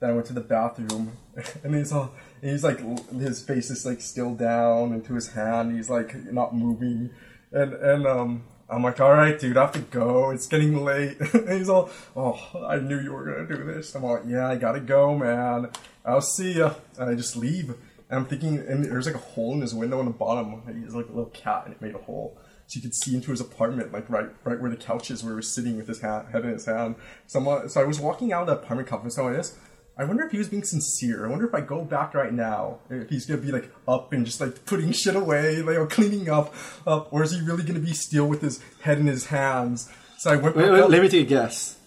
then 0.00 0.10
I 0.10 0.12
went 0.14 0.26
to 0.26 0.32
the 0.32 0.40
bathroom, 0.40 1.12
and 1.64 1.74
he's 1.74 1.92
all, 1.92 2.12
and 2.40 2.50
he's 2.50 2.64
like, 2.64 2.80
his 3.10 3.42
face 3.42 3.70
is 3.70 3.84
like 3.84 4.00
still 4.00 4.34
down 4.34 4.92
into 4.94 5.14
his 5.14 5.32
hand. 5.32 5.76
He's 5.76 5.90
like 5.90 6.32
not 6.32 6.54
moving, 6.54 7.10
and 7.52 7.74
and 7.74 8.06
um, 8.06 8.44
I'm 8.68 8.82
like, 8.82 9.00
all 9.00 9.12
right, 9.12 9.38
dude, 9.38 9.56
I 9.56 9.62
have 9.62 9.72
to 9.72 9.80
go. 9.80 10.30
It's 10.30 10.46
getting 10.46 10.84
late. 10.84 11.16
he's 11.48 11.68
all, 11.68 11.90
oh, 12.16 12.66
I 12.66 12.78
knew 12.78 13.00
you 13.00 13.12
were 13.12 13.24
gonna 13.24 13.46
do 13.46 13.64
this. 13.64 13.94
I'm 13.94 14.02
like, 14.02 14.22
yeah, 14.26 14.48
I 14.48 14.56
gotta 14.56 14.80
go, 14.80 15.16
man. 15.16 15.70
I'll 16.04 16.20
see 16.20 16.54
ya. 16.58 16.74
And 16.98 17.10
I 17.10 17.14
just 17.14 17.36
leave. 17.36 17.70
And 18.08 18.20
I'm 18.20 18.26
thinking, 18.26 18.58
and 18.58 18.84
there's 18.84 19.06
like 19.06 19.14
a 19.14 19.18
hole 19.18 19.54
in 19.54 19.60
his 19.60 19.74
window 19.74 20.00
in 20.00 20.06
the 20.06 20.12
bottom. 20.12 20.62
He's 20.82 20.94
like 20.94 21.06
a 21.06 21.12
little 21.12 21.30
cat, 21.30 21.62
and 21.66 21.74
it 21.74 21.82
made 21.82 21.94
a 21.94 21.98
hole. 21.98 22.38
So 22.66 22.78
you 22.78 22.82
could 22.82 22.94
see 22.94 23.14
into 23.14 23.30
his 23.30 23.40
apartment, 23.40 23.92
like 23.92 24.10
right, 24.10 24.28
right 24.42 24.60
where 24.60 24.70
the 24.70 24.76
couch 24.76 25.10
is, 25.10 25.22
where 25.22 25.34
he 25.34 25.36
was 25.36 25.52
sitting 25.52 25.76
with 25.76 25.86
his 25.86 26.00
hat, 26.00 26.26
head 26.32 26.44
in 26.44 26.50
his 26.50 26.66
hand. 26.66 26.96
So, 27.28 27.38
I'm, 27.38 27.68
so 27.68 27.80
I 27.80 27.84
was 27.84 28.00
walking 28.00 28.32
out 28.32 28.42
of 28.42 28.46
the 28.48 28.54
apartment 28.54 28.88
complex. 28.88 29.14
So 29.14 29.28
I 29.28 29.34
just, 29.34 29.56
I 29.98 30.04
wonder 30.04 30.24
if 30.24 30.32
he 30.32 30.38
was 30.38 30.48
being 30.48 30.62
sincere. 30.62 31.26
I 31.26 31.30
wonder 31.30 31.46
if 31.46 31.54
I 31.54 31.62
go 31.62 31.82
back 31.82 32.12
right 32.12 32.32
now, 32.32 32.80
if 32.90 33.08
he's 33.08 33.24
gonna 33.24 33.40
be 33.40 33.50
like 33.50 33.70
up 33.88 34.12
and 34.12 34.26
just 34.26 34.40
like 34.40 34.66
putting 34.66 34.92
shit 34.92 35.16
away, 35.16 35.62
like 35.62 35.76
or 35.76 35.86
cleaning 35.86 36.28
up, 36.28 36.54
up, 36.86 37.12
or 37.12 37.22
is 37.22 37.32
he 37.32 37.40
really 37.40 37.62
gonna 37.62 37.78
be 37.78 37.94
still 37.94 38.26
with 38.26 38.42
his 38.42 38.60
head 38.82 38.98
in 38.98 39.06
his 39.06 39.26
hands? 39.26 39.90
So 40.18 40.30
I 40.30 40.36
went 40.36 40.54
Wait, 40.54 40.70
wait, 40.70 40.90
let 40.90 41.00
me 41.00 41.08
take 41.08 41.26
a 41.26 41.28
guess. 41.28 41.78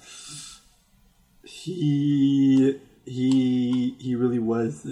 He 1.44 2.80
he 3.06 3.96
he 4.00 4.16
really 4.16 4.40
was. 4.40 4.88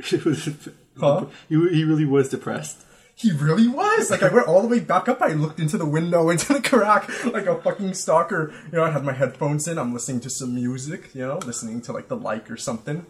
Huh? 0.98 1.26
He, 1.50 1.54
he 1.54 1.84
really 1.84 2.06
was 2.06 2.30
depressed. 2.30 2.85
He 3.18 3.32
really 3.32 3.66
was. 3.66 4.10
Like 4.10 4.22
I 4.22 4.28
went 4.28 4.46
all 4.46 4.60
the 4.60 4.68
way 4.68 4.78
back 4.78 5.08
up. 5.08 5.22
I 5.22 5.28
looked 5.28 5.58
into 5.58 5.78
the 5.78 5.86
window 5.86 6.28
into 6.30 6.52
the 6.52 6.60
crack 6.60 7.08
like 7.24 7.46
a 7.46 7.60
fucking 7.60 7.94
stalker. 7.94 8.52
You 8.70 8.78
know, 8.78 8.84
I 8.84 8.90
had 8.90 9.04
my 9.04 9.14
headphones 9.14 9.66
in. 9.66 9.78
I'm 9.78 9.94
listening 9.94 10.20
to 10.20 10.30
some 10.30 10.54
music. 10.54 11.14
You 11.14 11.26
know, 11.26 11.38
listening 11.38 11.80
to 11.82 11.92
like 11.92 12.08
the 12.08 12.16
like 12.16 12.50
or 12.50 12.58
something. 12.58 13.06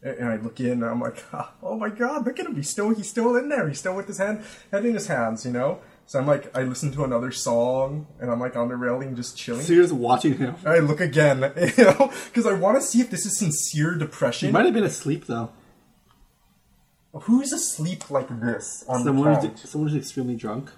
And 0.00 0.28
I 0.28 0.36
look 0.36 0.60
in. 0.60 0.70
and 0.70 0.84
I'm 0.84 1.00
like, 1.00 1.24
oh 1.62 1.76
my 1.76 1.88
god, 1.88 2.24
look 2.24 2.38
at 2.38 2.46
him. 2.46 2.54
He's 2.54 2.70
still 2.70 2.90
he's 2.90 3.10
still 3.10 3.34
in 3.34 3.48
there. 3.48 3.66
He's 3.66 3.80
still 3.80 3.96
with 3.96 4.06
his 4.06 4.18
hand 4.18 4.44
head 4.70 4.86
in 4.86 4.94
his 4.94 5.08
hands. 5.08 5.44
You 5.44 5.50
know. 5.50 5.80
So 6.06 6.18
I'm 6.20 6.26
like, 6.26 6.56
I 6.56 6.62
listen 6.62 6.90
to 6.92 7.04
another 7.04 7.32
song, 7.32 8.06
and 8.18 8.30
I'm 8.30 8.40
like 8.40 8.56
on 8.56 8.68
the 8.68 8.76
railing, 8.76 9.14
just 9.14 9.36
chilling. 9.36 9.62
So 9.62 9.74
you're 9.74 9.82
just 9.82 9.94
watching 9.94 10.38
him. 10.38 10.54
I 10.64 10.78
look 10.78 11.00
again, 11.02 11.52
you 11.76 11.84
know, 11.84 12.10
because 12.26 12.46
I 12.46 12.54
want 12.54 12.78
to 12.78 12.80
see 12.80 13.00
if 13.00 13.10
this 13.10 13.26
is 13.26 13.38
sincere 13.38 13.94
depression. 13.94 14.48
He 14.48 14.52
might 14.52 14.64
have 14.64 14.72
been 14.72 14.84
asleep 14.84 15.26
though. 15.26 15.50
Who's 17.22 17.52
asleep 17.52 18.10
like 18.10 18.28
this 18.40 18.84
on 18.88 19.02
Someone 19.04 19.32
the 19.34 19.48
couch? 19.48 19.60
who's, 19.60 19.70
someone 19.70 19.90
who's 19.90 19.98
extremely 19.98 20.36
drunk. 20.36 20.70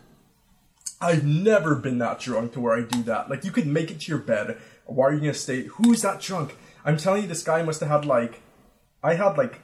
I've 1.01 1.25
never 1.25 1.75
been 1.75 1.99
that 1.99 2.21
drunk 2.21 2.53
to 2.53 2.61
where 2.61 2.77
I 2.77 2.83
do 2.83 3.03
that. 3.05 3.31
Like, 3.31 3.45
you 3.45 3.51
could 3.51 3.67
make 3.67 3.91
it 3.91 4.01
to 4.01 4.09
your 4.13 4.19
bed. 4.21 4.59
Why 4.87 5.07
are 5.07 5.13
you 5.15 5.21
gonna 5.21 5.35
stay? 5.35 5.63
Who's 5.65 6.03
that 6.03 6.21
drunk? 6.21 6.57
I'm 6.85 6.97
telling 6.97 7.23
you, 7.23 7.29
this 7.29 7.43
guy 7.43 7.63
must 7.63 7.81
have 7.81 7.89
had 7.89 8.05
like, 8.05 8.43
I 9.03 9.15
had 9.15 9.37
like 9.39 9.61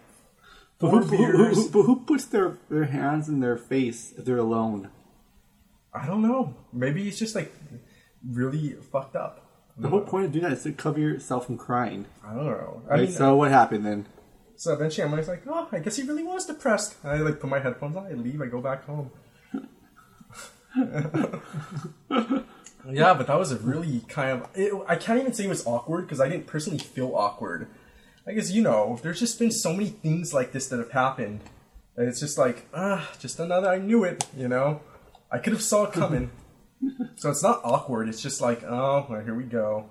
But 0.78 0.90
four 0.90 1.02
who, 1.02 1.16
who, 1.16 1.16
who, 1.24 1.32
beers. 1.44 1.56
who, 1.56 1.70
but 1.70 1.82
who 1.82 1.96
puts 2.00 2.24
their, 2.24 2.58
their 2.70 2.84
hands 2.84 3.28
in 3.28 3.40
their 3.40 3.56
face 3.58 4.12
if 4.16 4.24
they're 4.24 4.38
alone? 4.38 4.90
I 5.92 6.06
don't 6.06 6.22
know. 6.22 6.54
Maybe 6.72 7.04
he's 7.04 7.18
just 7.18 7.34
like 7.34 7.52
really 8.26 8.72
fucked 8.92 9.16
up. 9.16 9.42
The 9.78 9.88
whole 9.88 10.00
point 10.00 10.24
of 10.26 10.32
doing 10.32 10.44
that 10.44 10.52
is 10.52 10.62
to 10.62 10.72
cover 10.72 10.98
yourself 11.00 11.46
from 11.46 11.58
crying. 11.58 12.06
I 12.24 12.34
don't 12.34 12.46
know. 12.46 12.82
I 12.86 12.90
Right, 12.92 13.00
mean, 13.02 13.12
so 13.12 13.36
what 13.36 13.50
happened 13.50 13.84
then? 13.84 14.06
So 14.56 14.72
eventually 14.72 15.04
I'm 15.04 15.10
always 15.10 15.28
like, 15.28 15.42
oh, 15.46 15.68
I 15.70 15.78
guess 15.78 15.96
he 15.96 16.02
really 16.02 16.22
was 16.22 16.46
depressed. 16.46 16.96
And 17.02 17.12
I 17.12 17.16
like 17.18 17.40
put 17.40 17.50
my 17.50 17.60
headphones 17.60 17.96
on, 17.96 18.06
I 18.06 18.12
leave, 18.12 18.40
I 18.40 18.46
go 18.46 18.60
back 18.60 18.84
home. 18.84 19.10
yeah, 22.90 23.14
but 23.14 23.26
that 23.26 23.38
was 23.38 23.52
a 23.52 23.58
really 23.58 24.00
kind 24.08 24.42
of. 24.42 24.48
It, 24.54 24.72
I 24.88 24.96
can't 24.96 25.20
even 25.20 25.32
say 25.32 25.44
it 25.44 25.48
was 25.48 25.66
awkward 25.66 26.02
because 26.02 26.20
I 26.20 26.28
didn't 26.28 26.46
personally 26.46 26.78
feel 26.78 27.14
awkward. 27.14 27.68
I 28.26 28.32
guess 28.32 28.50
you 28.50 28.62
know, 28.62 28.98
there's 29.02 29.20
just 29.20 29.38
been 29.38 29.52
so 29.52 29.72
many 29.72 29.88
things 29.88 30.34
like 30.34 30.52
this 30.52 30.68
that 30.68 30.78
have 30.78 30.90
happened, 30.90 31.40
and 31.96 32.08
it's 32.08 32.20
just 32.20 32.36
like, 32.36 32.66
ah, 32.74 33.10
just 33.18 33.38
another. 33.38 33.68
I 33.68 33.78
knew 33.78 34.04
it, 34.04 34.26
you 34.36 34.48
know. 34.48 34.80
I 35.30 35.38
could 35.38 35.52
have 35.52 35.62
saw 35.62 35.84
it 35.84 35.92
coming, 35.92 36.30
so 37.16 37.30
it's 37.30 37.42
not 37.42 37.60
awkward. 37.64 38.08
It's 38.08 38.22
just 38.22 38.40
like, 38.40 38.62
oh, 38.64 39.06
well, 39.08 39.22
here 39.22 39.34
we 39.34 39.44
go. 39.44 39.88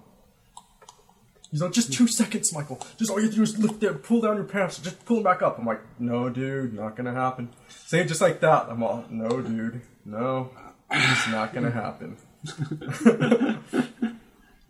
He's 1.51 1.61
like, 1.61 1.71
just 1.71 1.93
two 1.93 2.07
seconds, 2.07 2.53
Michael. 2.53 2.79
Just 2.97 3.11
all 3.11 3.17
you 3.17 3.25
have 3.25 3.31
to 3.31 3.37
do 3.37 3.43
is 3.43 3.57
lift 3.57 3.81
it, 3.83 4.03
pull 4.03 4.21
down 4.21 4.35
your 4.35 4.45
pants, 4.45 4.79
just 4.79 5.05
pull 5.05 5.17
them 5.17 5.23
back 5.23 5.41
up. 5.41 5.57
I'm 5.59 5.65
like, 5.65 5.81
no, 5.99 6.29
dude, 6.29 6.73
not 6.73 6.95
gonna 6.95 7.13
happen. 7.13 7.49
Saying 7.69 8.07
just 8.07 8.21
like 8.21 8.41
that. 8.41 8.67
I'm 8.69 8.83
all, 8.83 9.05
no, 9.09 9.41
dude, 9.41 9.81
no, 10.03 10.49
it's 10.91 11.27
not 11.29 11.53
gonna 11.53 11.71
happen. 11.71 12.17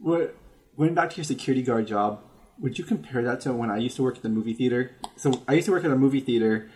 What, 0.05 0.35
going 0.77 0.93
back 0.93 1.09
to 1.09 1.15
your 1.17 1.23
security 1.23 1.63
guard 1.63 1.87
job, 1.87 2.21
would 2.59 2.77
you 2.77 2.83
compare 2.83 3.23
that 3.23 3.41
to 3.41 3.53
when 3.53 3.71
I 3.71 3.77
used 3.77 3.95
to 3.95 4.03
work 4.03 4.17
at 4.17 4.21
the 4.21 4.29
movie 4.29 4.53
theater? 4.53 4.91
So 5.15 5.41
I 5.47 5.53
used 5.53 5.65
to 5.65 5.71
work 5.71 5.83
at 5.83 5.89
a 5.89 5.95
movie 5.95 6.19
theater, 6.19 6.69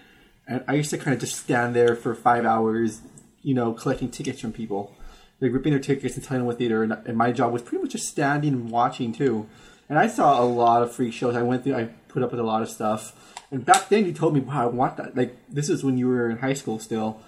and 0.48 0.64
I 0.68 0.74
used 0.74 0.90
to 0.90 0.98
kind 0.98 1.14
of 1.14 1.20
just 1.20 1.36
stand 1.36 1.76
there 1.76 1.96
for 1.96 2.16
five 2.16 2.44
hours, 2.44 3.02
you 3.44 3.54
know, 3.54 3.74
collecting 3.74 4.10
tickets 4.10 4.42
from 4.42 4.52
people, 4.52 4.96
like 5.42 5.54
ripping 5.54 5.74
their 5.74 5.80
tickets 5.80 6.16
and 6.16 6.24
telling 6.24 6.40
them 6.40 6.48
what 6.48 6.58
theater. 6.58 6.82
And, 6.82 6.94
and 7.06 7.16
my 7.16 7.32
job 7.32 7.54
was 7.54 7.62
pretty 7.62 7.84
much 7.84 7.92
just 7.92 8.08
standing 8.08 8.52
and 8.52 8.72
watching 8.72 9.14
too. 9.14 9.48
And 9.90 9.98
I 9.98 10.08
saw 10.08 10.42
a 10.42 10.46
lot 10.46 10.84
of 10.84 10.94
freak 10.94 11.14
shows. 11.14 11.36
I 11.36 11.42
went 11.42 11.64
through, 11.64 11.76
I 11.76 11.86
put 12.08 12.22
up 12.24 12.32
with 12.32 12.40
a 12.40 12.44
lot 12.44 12.62
of 12.62 12.70
stuff. 12.70 13.36
And 13.52 13.66
back 13.66 13.90
then, 13.90 14.06
you 14.06 14.14
told 14.14 14.36
me, 14.36 14.42
"Wow, 14.42 14.64
I 14.64 14.66
want 14.68 14.98
that." 14.98 15.18
Like 15.18 15.36
this 15.50 15.70
is 15.70 15.84
when 15.84 15.98
you 15.98 16.08
were 16.08 16.30
in 16.30 16.38
high 16.38 16.54
school 16.54 16.78
still, 16.78 17.20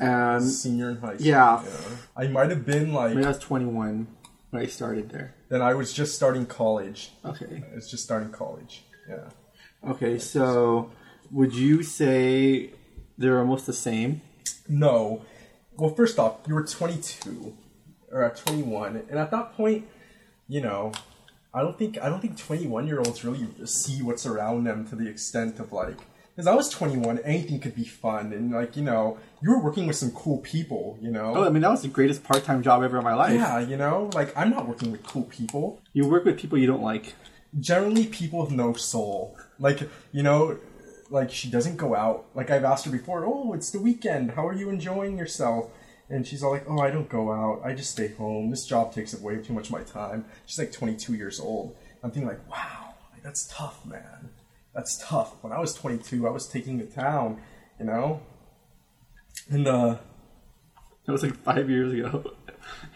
and 0.00 0.42
Senior 0.42 0.90
in 0.90 0.96
high 0.96 1.16
school. 1.16 1.26
Yeah. 1.26 1.62
I 2.16 2.26
might 2.28 2.48
have 2.48 2.64
been 2.64 2.94
like, 2.94 3.14
maybe 3.14 3.26
I 3.26 3.28
was 3.28 3.38
twenty 3.38 3.66
one 3.66 4.06
when 4.50 4.62
I 4.62 4.66
started 4.66 5.10
there. 5.10 5.34
then 5.50 5.60
I 5.60 5.74
was 5.74 5.92
just 5.92 6.14
starting 6.14 6.46
college. 6.46 7.10
Okay. 7.22 7.62
It's 7.74 7.90
just 7.90 8.02
starting 8.04 8.30
college. 8.30 8.82
Yeah. 9.08 9.28
Okay, 9.86 10.18
so 10.18 10.90
would 11.30 11.54
you 11.54 11.82
say 11.82 12.70
they're 13.18 13.38
almost 13.38 13.66
the 13.66 13.72
same? 13.72 14.22
No. 14.68 15.22
Well, 15.76 15.94
first 15.94 16.18
off, 16.18 16.38
you 16.46 16.54
were 16.54 16.64
22 16.64 17.54
or 18.10 18.24
at 18.24 18.36
21, 18.38 19.04
and 19.08 19.18
at 19.18 19.30
that 19.30 19.52
point, 19.52 19.86
you 20.48 20.60
know, 20.60 20.92
I 21.54 21.62
don't 21.62 21.78
think 21.78 21.98
I 22.00 22.08
don't 22.08 22.20
think 22.20 22.36
21 22.38 22.86
year 22.86 22.98
olds 22.98 23.24
really 23.24 23.48
see 23.64 24.02
what's 24.02 24.26
around 24.26 24.64
them 24.64 24.86
to 24.88 24.96
the 24.96 25.08
extent 25.08 25.58
of 25.60 25.72
like. 25.72 25.96
Because 26.34 26.46
I 26.46 26.54
was 26.54 26.68
21, 26.68 27.18
anything 27.24 27.58
could 27.58 27.74
be 27.74 27.84
fun, 27.84 28.32
and 28.32 28.52
like 28.52 28.76
you 28.76 28.82
know, 28.84 29.18
you 29.42 29.50
were 29.50 29.60
working 29.60 29.86
with 29.88 29.96
some 29.96 30.12
cool 30.12 30.38
people, 30.38 30.96
you 31.02 31.10
know. 31.10 31.34
Oh, 31.36 31.44
I 31.44 31.50
mean 31.50 31.62
that 31.62 31.70
was 31.70 31.82
the 31.82 31.88
greatest 31.88 32.22
part 32.22 32.44
time 32.44 32.62
job 32.62 32.82
ever 32.84 32.98
in 32.98 33.04
my 33.04 33.14
life. 33.14 33.32
yeah, 33.34 33.58
you 33.58 33.76
know, 33.76 34.08
like 34.14 34.36
I'm 34.36 34.50
not 34.50 34.68
working 34.68 34.92
with 34.92 35.02
cool 35.02 35.24
people. 35.24 35.80
You 35.92 36.06
work 36.08 36.24
with 36.24 36.38
people 36.38 36.56
you 36.56 36.66
don't 36.68 36.82
like. 36.82 37.14
generally 37.58 38.06
people 38.06 38.40
with 38.40 38.50
no 38.52 38.72
soul. 38.74 39.36
Like, 39.58 39.88
you 40.12 40.22
know, 40.22 40.58
like 41.10 41.30
she 41.32 41.50
doesn't 41.50 41.76
go 41.76 41.96
out. 41.96 42.26
Like 42.34 42.50
I've 42.50 42.62
asked 42.64 42.84
her 42.84 42.90
before, 42.92 43.24
oh, 43.24 43.52
it's 43.54 43.70
the 43.70 43.80
weekend. 43.80 44.32
How 44.32 44.46
are 44.46 44.52
you 44.54 44.68
enjoying 44.68 45.18
yourself? 45.18 45.70
And 46.10 46.26
she's 46.26 46.42
all 46.42 46.50
like, 46.52 46.64
oh, 46.68 46.80
I 46.80 46.90
don't 46.90 47.08
go 47.08 47.30
out. 47.32 47.60
I 47.64 47.74
just 47.74 47.90
stay 47.90 48.08
home. 48.08 48.50
This 48.50 48.64
job 48.66 48.92
takes 48.94 49.12
up 49.14 49.20
way 49.20 49.36
too 49.42 49.52
much 49.52 49.66
of 49.66 49.72
my 49.72 49.82
time. 49.82 50.24
She's 50.46 50.58
like 50.58 50.72
22 50.72 51.14
years 51.14 51.38
old. 51.38 51.76
I'm 52.02 52.10
thinking 52.10 52.28
like, 52.28 52.48
wow, 52.50 52.94
like, 53.12 53.22
that's 53.22 53.46
tough, 53.52 53.84
man. 53.84 54.30
That's 54.74 54.96
tough. 55.06 55.34
When 55.42 55.52
I 55.52 55.60
was 55.60 55.74
22, 55.74 56.26
I 56.26 56.30
was 56.30 56.46
taking 56.48 56.78
the 56.78 56.86
town, 56.86 57.40
you 57.78 57.84
know. 57.86 58.20
And 59.50 59.66
uh, 59.66 59.96
That 61.06 61.12
was 61.12 61.22
like 61.22 61.36
five 61.36 61.68
years 61.70 61.92
ago. 61.92 62.32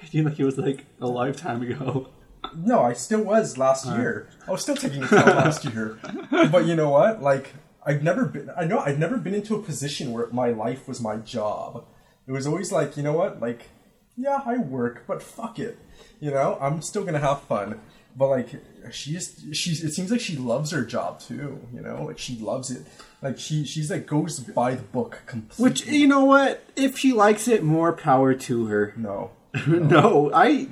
It 0.02 0.10
seemed 0.10 0.26
like 0.26 0.38
it 0.38 0.44
was 0.44 0.58
like 0.58 0.84
a 1.00 1.06
lifetime 1.06 1.62
ago. 1.62 2.08
No, 2.56 2.82
I 2.82 2.92
still 2.92 3.22
was 3.22 3.56
last 3.56 3.86
year. 3.86 4.28
I 4.46 4.50
was 4.50 4.60
still 4.62 4.76
taking 4.76 5.02
a 5.02 5.06
pill 5.06 5.18
last 5.24 5.64
year. 5.64 5.98
But 6.30 6.66
you 6.66 6.74
know 6.76 6.90
what? 6.90 7.22
Like 7.22 7.54
I've 7.86 8.02
never 8.02 8.26
been 8.26 8.50
I 8.56 8.64
know 8.64 8.80
I've 8.80 8.98
never 8.98 9.16
been 9.16 9.32
into 9.32 9.54
a 9.54 9.62
position 9.62 10.12
where 10.12 10.26
my 10.30 10.50
life 10.50 10.86
was 10.86 11.00
my 11.00 11.16
job. 11.16 11.84
It 12.26 12.32
was 12.32 12.46
always 12.46 12.72
like, 12.72 12.96
you 12.96 13.02
know 13.02 13.12
what? 13.14 13.40
Like 13.40 13.68
yeah, 14.16 14.40
I 14.44 14.58
work, 14.58 15.04
but 15.06 15.22
fuck 15.22 15.58
it. 15.58 15.78
You 16.20 16.30
know, 16.30 16.58
I'm 16.60 16.82
still 16.82 17.02
going 17.02 17.14
to 17.14 17.20
have 17.20 17.42
fun. 17.42 17.80
But 18.14 18.28
like 18.28 18.48
she 18.90 19.12
just 19.12 19.54
she's 19.54 19.82
it 19.82 19.94
seems 19.94 20.10
like 20.10 20.20
she 20.20 20.36
loves 20.36 20.70
her 20.70 20.84
job 20.84 21.20
too, 21.20 21.66
you 21.72 21.80
know? 21.80 22.04
Like 22.04 22.18
she 22.18 22.36
loves 22.36 22.70
it. 22.70 22.86
Like 23.22 23.38
she 23.38 23.64
she's 23.64 23.90
like 23.90 24.06
goes 24.06 24.38
by 24.40 24.74
the 24.74 24.82
book 24.82 25.22
completely. 25.24 25.62
Which 25.64 25.86
you 25.86 26.06
know 26.06 26.24
what? 26.24 26.62
If 26.76 26.98
she 26.98 27.12
likes 27.12 27.48
it, 27.48 27.62
more 27.62 27.92
power 27.92 28.34
to 28.34 28.66
her. 28.66 28.92
no. 28.96 29.30
no, 29.66 30.30
I. 30.32 30.64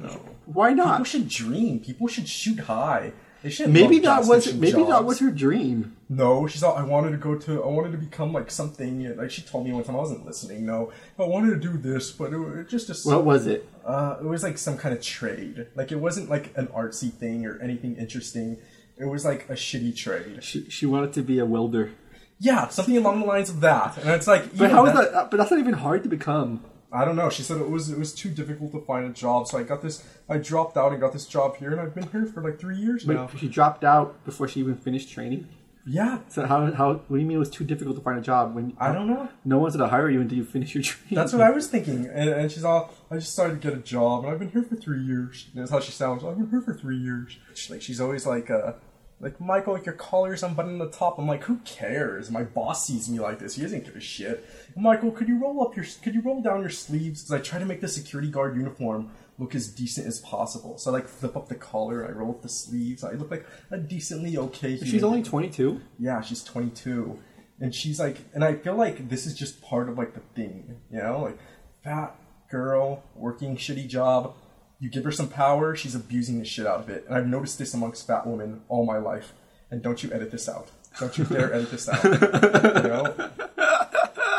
Why 0.46 0.72
not? 0.72 0.92
People 0.92 1.04
should 1.04 1.28
dream. 1.28 1.80
People 1.80 2.08
should 2.08 2.28
shoot 2.28 2.60
high. 2.60 3.12
They 3.42 3.50
should 3.50 3.70
Maybe 3.70 4.00
that 4.00 4.24
was 4.24 4.54
maybe 4.54 4.82
that 4.84 5.04
was 5.04 5.20
her 5.20 5.30
dream. 5.30 5.96
No, 6.12 6.48
she's 6.48 6.64
all, 6.64 6.74
I 6.74 6.82
wanted 6.82 7.12
to 7.12 7.18
go 7.18 7.36
to, 7.36 7.62
I 7.62 7.68
wanted 7.68 7.92
to 7.92 7.98
become 7.98 8.32
like 8.32 8.50
something. 8.50 9.16
Like 9.16 9.30
she 9.30 9.42
told 9.42 9.64
me 9.64 9.72
one 9.72 9.84
time, 9.84 9.94
I 9.94 10.00
wasn't 10.00 10.26
listening. 10.26 10.66
No, 10.66 10.90
I 11.16 11.22
wanted 11.22 11.50
to 11.50 11.56
do 11.60 11.78
this, 11.78 12.10
but 12.10 12.32
it, 12.32 12.36
was 12.36 12.68
just 12.68 13.06
a, 13.06 13.08
What 13.08 13.24
was 13.24 13.46
it? 13.46 13.68
uh, 13.86 14.16
it 14.20 14.24
was 14.26 14.42
like 14.42 14.58
some 14.58 14.76
kind 14.76 14.92
of 14.92 15.00
trade. 15.00 15.68
Like 15.76 15.92
it 15.92 16.00
wasn't 16.00 16.28
like 16.28 16.52
an 16.56 16.66
artsy 16.68 17.12
thing 17.12 17.46
or 17.46 17.60
anything 17.60 17.96
interesting. 17.96 18.58
It 18.98 19.04
was 19.04 19.24
like 19.24 19.48
a 19.48 19.52
shitty 19.54 19.94
trade. 19.96 20.42
She, 20.42 20.68
she 20.68 20.84
wanted 20.84 21.12
to 21.12 21.22
be 21.22 21.38
a 21.38 21.46
welder. 21.46 21.92
Yeah, 22.40 22.66
something 22.68 22.96
along 22.96 23.20
the 23.20 23.26
lines 23.26 23.48
of 23.48 23.60
that. 23.60 23.96
And 23.98 24.08
it's 24.10 24.26
like, 24.26 24.56
But 24.58 24.72
how 24.72 24.86
is 24.86 24.94
that? 24.94 25.30
But 25.30 25.36
that's 25.36 25.52
not 25.52 25.60
even 25.60 25.74
hard 25.74 26.02
to 26.02 26.08
become. 26.08 26.64
I 26.92 27.04
don't 27.04 27.14
know. 27.14 27.30
She 27.30 27.44
said 27.44 27.58
it 27.60 27.70
was 27.70 27.88
it 27.88 27.98
was 27.98 28.12
too 28.12 28.30
difficult 28.30 28.72
to 28.72 28.80
find 28.80 29.06
a 29.06 29.10
job, 29.10 29.46
so 29.46 29.58
I 29.58 29.62
got 29.62 29.80
this. 29.80 30.02
I 30.28 30.38
dropped 30.38 30.76
out 30.76 30.90
and 30.90 31.00
got 31.00 31.12
this 31.12 31.26
job 31.26 31.56
here, 31.56 31.70
and 31.70 31.80
I've 31.80 31.94
been 31.94 32.08
here 32.08 32.26
for 32.26 32.42
like 32.42 32.58
three 32.58 32.76
years 32.78 33.04
But 33.04 33.14
now. 33.14 33.30
she 33.38 33.46
dropped 33.46 33.84
out 33.84 34.24
before 34.24 34.48
she 34.48 34.58
even 34.58 34.74
finished 34.74 35.08
training. 35.08 35.46
Yeah, 35.86 36.18
So 36.28 36.46
how 36.46 36.70
how 36.72 36.92
what 36.92 37.08
do 37.08 37.16
you 37.16 37.26
mean 37.26 37.36
it 37.36 37.40
was 37.40 37.50
too 37.50 37.64
difficult 37.64 37.96
to 37.96 38.02
find 38.02 38.18
a 38.18 38.22
job 38.22 38.54
when 38.54 38.74
I 38.78 38.92
don't 38.92 39.08
know. 39.08 39.28
no 39.44 39.58
one's 39.58 39.76
gonna 39.76 39.88
hire 39.88 40.10
you 40.10 40.20
until 40.20 40.36
you 40.38 40.44
finish 40.44 40.74
your 40.74 40.82
training? 40.84 41.14
That's 41.14 41.32
what 41.32 41.42
I 41.42 41.50
was 41.50 41.68
thinking. 41.68 42.06
And, 42.06 42.28
and 42.28 42.52
she's 42.52 42.64
all, 42.64 42.92
I 43.10 43.16
just 43.16 43.32
started 43.32 43.60
to 43.62 43.68
get 43.70 43.78
a 43.78 43.82
job, 43.82 44.24
and 44.24 44.32
I've 44.32 44.38
been 44.38 44.50
here 44.50 44.62
for 44.62 44.76
three 44.76 45.00
years. 45.02 45.46
And 45.52 45.62
that's 45.62 45.70
how 45.70 45.80
she 45.80 45.92
sounds. 45.92 46.22
I've 46.22 46.36
been 46.36 46.50
here 46.50 46.60
for 46.60 46.74
three 46.74 46.98
years. 46.98 47.38
She's 47.54 47.70
like 47.70 47.82
she's 47.82 48.00
always 48.00 48.26
like, 48.26 48.50
uh, 48.50 48.74
like 49.20 49.40
Michael, 49.40 49.74
like 49.74 49.86
your 49.86 49.94
collar's 49.94 50.42
unbuttoned 50.42 50.80
at 50.80 50.90
the 50.92 50.96
top. 50.96 51.18
I'm 51.18 51.26
like, 51.26 51.44
who 51.44 51.56
cares? 51.64 52.30
My 52.30 52.42
boss 52.42 52.86
sees 52.86 53.08
me 53.08 53.18
like 53.20 53.38
this. 53.38 53.54
He 53.56 53.62
doesn't 53.62 53.84
give 53.84 53.96
a 53.96 54.00
shit. 54.00 54.46
Michael, 54.76 55.10
could 55.10 55.28
you 55.28 55.38
roll 55.38 55.62
up 55.62 55.76
your, 55.76 55.84
could 56.02 56.14
you 56.14 56.22
roll 56.22 56.40
down 56.40 56.60
your 56.60 56.70
sleeves? 56.70 57.22
Because 57.22 57.40
I 57.40 57.42
try 57.42 57.58
to 57.58 57.66
make 57.66 57.80
the 57.80 57.88
security 57.88 58.30
guard 58.30 58.56
uniform 58.56 59.10
look 59.40 59.54
as 59.54 59.68
decent 59.68 60.06
as 60.06 60.20
possible. 60.20 60.76
So 60.78 60.90
I 60.90 60.94
like 60.94 61.08
flip 61.08 61.36
up 61.36 61.48
the 61.48 61.54
collar, 61.54 62.06
I 62.06 62.12
roll 62.12 62.30
up 62.30 62.42
the 62.42 62.48
sleeves. 62.48 63.02
I 63.02 63.12
look 63.12 63.30
like 63.30 63.46
a 63.70 63.78
decently 63.78 64.36
okay. 64.36 64.76
She's 64.76 65.02
only 65.02 65.22
twenty 65.22 65.48
two. 65.48 65.80
Yeah, 65.98 66.20
she's 66.20 66.44
22. 66.44 67.18
And 67.58 67.74
she's 67.74 67.98
like, 67.98 68.18
and 68.32 68.44
I 68.44 68.54
feel 68.54 68.74
like 68.74 69.08
this 69.08 69.26
is 69.26 69.34
just 69.34 69.60
part 69.60 69.88
of 69.88 69.98
like 69.98 70.14
the 70.14 70.20
thing, 70.20 70.80
you 70.90 70.98
know? 70.98 71.20
Like, 71.22 71.38
fat 71.82 72.14
girl, 72.50 73.02
working 73.14 73.56
shitty 73.56 73.88
job. 73.88 74.34
You 74.78 74.88
give 74.88 75.04
her 75.04 75.12
some 75.12 75.28
power, 75.28 75.76
she's 75.76 75.94
abusing 75.94 76.38
the 76.38 76.44
shit 76.44 76.66
out 76.66 76.80
of 76.80 76.88
it. 76.88 77.04
And 77.06 77.14
I've 77.14 77.26
noticed 77.26 77.58
this 77.58 77.74
amongst 77.74 78.06
fat 78.06 78.26
women 78.26 78.62
all 78.68 78.86
my 78.86 78.96
life. 78.96 79.34
And 79.70 79.82
don't 79.82 80.02
you 80.02 80.10
edit 80.12 80.30
this 80.30 80.48
out. 80.48 80.68
Don't 80.98 81.16
you 81.18 81.24
dare 81.24 81.52
edit 81.52 81.70
this 81.70 81.88
out. 81.88 82.02
You 82.02 82.88
know? 82.88 83.30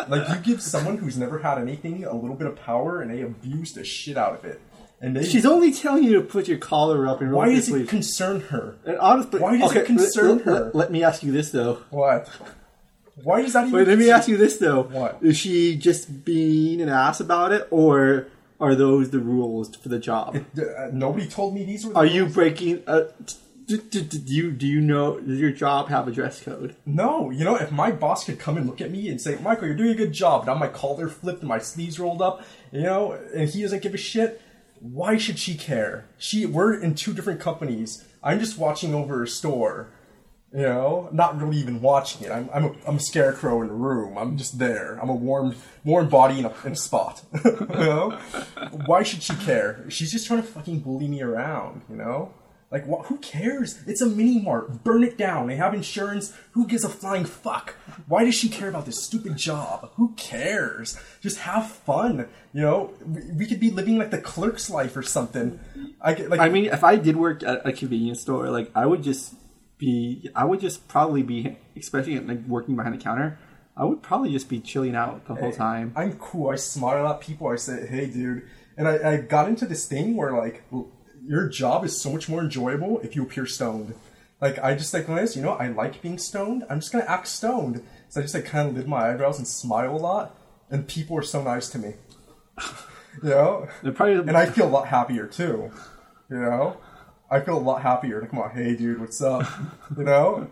Like, 0.07 0.27
you 0.29 0.35
give 0.43 0.61
someone 0.61 0.97
who's 0.97 1.15
never 1.15 1.39
had 1.39 1.59
anything 1.59 2.03
a 2.03 2.13
little 2.13 2.35
bit 2.35 2.47
of 2.47 2.55
power 2.55 3.01
and 3.01 3.11
they 3.11 3.21
abuse 3.21 3.73
the 3.73 3.83
shit 3.83 4.17
out 4.17 4.33
of 4.33 4.45
it. 4.45 4.59
And 5.01 5.15
they. 5.15 5.23
She's 5.23 5.45
only 5.45 5.73
telling 5.73 6.03
you 6.03 6.13
to 6.13 6.21
put 6.21 6.47
your 6.47 6.59
collar 6.59 7.07
up 7.07 7.21
and 7.21 7.31
roll 7.31 7.39
why 7.39 7.45
up 7.45 7.49
your 7.49 7.55
does 7.57 7.67
it 7.67 7.71
sleeves. 7.71 7.89
concern 7.89 8.41
her? 8.41 8.75
And 8.85 8.97
honestly, 8.99 9.39
why 9.39 9.57
does 9.57 9.71
it 9.71 9.77
okay, 9.77 9.85
concern 9.85 10.37
let, 10.37 10.45
her? 10.45 10.71
Let, 10.73 10.91
me 10.91 11.03
ask 11.03 11.23
you 11.23 11.31
this 11.31 11.51
though. 11.51 11.79
What? 11.89 12.29
Why 13.23 13.41
does 13.41 13.53
that 13.53 13.67
even 13.67 13.73
Wait, 13.73 13.87
let 13.87 13.97
me 13.97 14.11
ask 14.11 14.27
you 14.27 14.37
this 14.37 14.57
though. 14.57 14.83
What? 14.83 15.17
Is 15.21 15.37
she 15.37 15.75
just 15.75 16.23
being 16.23 16.81
an 16.81 16.89
ass 16.89 17.19
about 17.19 17.51
it, 17.51 17.67
or 17.71 18.27
are 18.59 18.75
those 18.75 19.09
the 19.09 19.19
rules 19.19 19.75
for 19.75 19.89
the 19.89 19.99
job? 19.99 20.37
D- 20.55 20.61
uh, 20.61 20.89
nobody 20.93 21.27
told 21.27 21.55
me 21.55 21.65
these 21.65 21.85
were. 21.85 21.93
The 21.93 21.99
Are 21.99 22.05
you 22.05 22.27
breaking? 22.27 22.83
Uh, 22.85 23.05
do, 23.65 23.77
do, 23.77 24.01
do 24.01 24.33
you 24.33 24.51
do 24.51 24.67
you 24.67 24.81
know? 24.81 25.19
Does 25.19 25.39
your 25.39 25.51
job 25.51 25.89
have 25.89 26.07
a 26.07 26.11
dress 26.11 26.43
code? 26.43 26.75
No, 26.85 27.29
you 27.31 27.43
know, 27.43 27.55
if 27.55 27.71
my 27.71 27.91
boss 27.91 28.25
could 28.25 28.37
come 28.37 28.57
and 28.57 28.67
look 28.67 28.81
at 28.81 28.91
me 28.91 29.09
and 29.09 29.19
say, 29.19 29.37
"Michael, 29.41 29.67
you're 29.67 29.77
doing 29.77 29.91
a 29.91 29.95
good 29.95 30.13
job," 30.13 30.41
and 30.41 30.49
I 30.49 30.53
have 30.53 30.59
my 30.59 30.67
collar 30.67 31.07
flipped 31.07 31.39
and 31.39 31.49
my 31.49 31.59
sleeves 31.59 31.99
rolled 31.99 32.21
up, 32.21 32.43
you 32.71 32.83
know, 32.83 33.13
and 33.33 33.49
he 33.49 33.61
doesn't 33.61 33.81
give 33.81 33.93
a 33.93 33.97
shit, 33.97 34.41
why 34.81 35.17
should 35.17 35.37
she 35.37 35.55
care? 35.55 36.09
She, 36.17 36.45
we're 36.45 36.73
in 36.73 36.95
two 36.95 37.13
different 37.13 37.39
companies. 37.39 38.03
I'm 38.23 38.39
just 38.39 38.57
watching 38.57 38.95
over 38.95 39.21
a 39.21 39.27
store, 39.27 39.93
you 40.51 40.63
know, 40.63 41.07
not 41.11 41.39
really 41.39 41.57
even 41.57 41.81
watching 41.81 42.25
it. 42.25 42.31
I'm, 42.31 42.49
I'm 42.51 42.65
a, 42.65 42.75
I'm 42.87 42.95
a 42.95 42.99
scarecrow 42.99 43.61
in 43.61 43.69
a 43.69 43.73
room. 43.73 44.17
I'm 44.17 44.37
just 44.37 44.57
there. 44.57 44.99
I'm 45.01 45.09
a 45.09 45.15
warm, 45.15 45.55
warm 45.85 46.09
body 46.09 46.39
in 46.39 46.45
a, 46.45 46.53
in 46.65 46.71
a 46.71 46.75
spot. 46.75 47.23
you 47.45 47.67
know, 47.69 48.19
why 48.87 49.03
should 49.03 49.21
she 49.21 49.35
care? 49.35 49.85
She's 49.89 50.11
just 50.11 50.25
trying 50.25 50.41
to 50.41 50.47
fucking 50.47 50.79
bully 50.79 51.07
me 51.07 51.21
around, 51.21 51.83
you 51.87 51.95
know. 51.95 52.33
Like, 52.71 52.85
wh- 52.89 53.05
who 53.07 53.17
cares? 53.17 53.79
It's 53.85 53.99
a 54.01 54.05
mini 54.05 54.39
mart. 54.39 54.83
Burn 54.85 55.03
it 55.03 55.17
down. 55.17 55.47
They 55.47 55.57
have 55.57 55.73
insurance. 55.73 56.33
Who 56.51 56.65
gives 56.65 56.85
a 56.85 56.89
flying 56.89 57.25
fuck? 57.25 57.75
Why 58.07 58.23
does 58.23 58.33
she 58.35 58.47
care 58.47 58.69
about 58.69 58.85
this 58.85 59.03
stupid 59.03 59.35
job? 59.35 59.91
Who 59.97 60.13
cares? 60.15 60.97
Just 61.19 61.39
have 61.39 61.67
fun. 61.69 62.29
You 62.53 62.61
know, 62.61 62.93
we, 63.05 63.21
we 63.39 63.45
could 63.45 63.59
be 63.59 63.71
living 63.71 63.97
like 63.97 64.11
the 64.11 64.21
clerk's 64.21 64.69
life 64.69 64.95
or 64.95 65.03
something. 65.03 65.59
I 66.01 66.13
get 66.13 66.29
like. 66.29 66.39
I 66.39 66.47
mean, 66.49 66.65
if 66.65 66.83
I 66.83 66.95
did 66.95 67.17
work 67.17 67.43
at 67.43 67.67
a 67.67 67.73
convenience 67.73 68.21
store, 68.21 68.49
like 68.49 68.71
I 68.73 68.85
would 68.85 69.03
just 69.03 69.35
be, 69.77 70.29
I 70.35 70.45
would 70.45 70.61
just 70.61 70.87
probably 70.87 71.23
be, 71.23 71.57
especially 71.75 72.19
like 72.19 72.45
working 72.47 72.75
behind 72.77 72.93
the 72.95 73.03
counter. 73.03 73.37
I 73.75 73.83
would 73.85 74.01
probably 74.01 74.31
just 74.31 74.47
be 74.47 74.59
chilling 74.59 74.95
out 74.95 75.25
the 75.27 75.33
whole 75.35 75.51
time. 75.51 75.93
I'm 75.95 76.13
cool. 76.13 76.49
I 76.51 76.55
smile 76.55 77.07
at 77.07 77.19
people. 77.21 77.47
I 77.47 77.55
say, 77.55 77.87
"Hey, 77.87 78.05
dude," 78.07 78.43
and 78.77 78.87
I, 78.87 79.13
I 79.13 79.17
got 79.17 79.47
into 79.47 79.65
this 79.65 79.87
thing 79.87 80.15
where 80.15 80.31
like 80.37 80.63
l- 80.71 80.89
your 81.25 81.47
job 81.47 81.85
is 81.85 81.99
so 81.99 82.11
much 82.11 82.29
more 82.29 82.41
enjoyable 82.41 82.99
if 82.99 83.15
you 83.15 83.23
appear 83.23 83.45
stoned. 83.45 83.93
Like 84.39 84.59
I 84.59 84.73
just 84.75 84.93
like 84.93 85.07
this, 85.07 85.35
you 85.35 85.41
know, 85.41 85.51
I 85.51 85.67
like 85.67 86.01
being 86.01 86.17
stoned. 86.17 86.65
I'm 86.69 86.79
just 86.79 86.91
gonna 86.91 87.05
act 87.05 87.27
stoned. 87.27 87.83
So 88.09 88.19
I 88.19 88.23
just 88.23 88.33
like 88.33 88.45
kind 88.45 88.69
of 88.69 88.75
lift 88.75 88.87
my 88.87 89.09
eyebrows 89.11 89.37
and 89.37 89.47
smile 89.47 89.95
a 89.95 89.97
lot, 89.97 90.35
and 90.69 90.87
people 90.87 91.17
are 91.17 91.23
so 91.23 91.43
nice 91.43 91.69
to 91.69 91.79
me. 91.79 91.93
you 93.23 93.29
know, 93.29 93.67
They're 93.83 93.91
probably 93.91 94.15
and 94.15 94.35
I 94.35 94.47
feel 94.47 94.67
a 94.67 94.69
lot 94.69 94.87
happier 94.87 95.27
too. 95.27 95.71
You 96.29 96.39
know, 96.39 96.77
I 97.29 97.39
feel 97.41 97.57
a 97.57 97.59
lot 97.59 97.81
happier. 97.81 98.21
Like, 98.21 98.31
come 98.31 98.39
on, 98.39 98.51
hey, 98.51 98.75
dude, 98.75 98.99
what's 98.99 99.21
up? 99.21 99.47
You 99.97 100.03
know. 100.03 100.49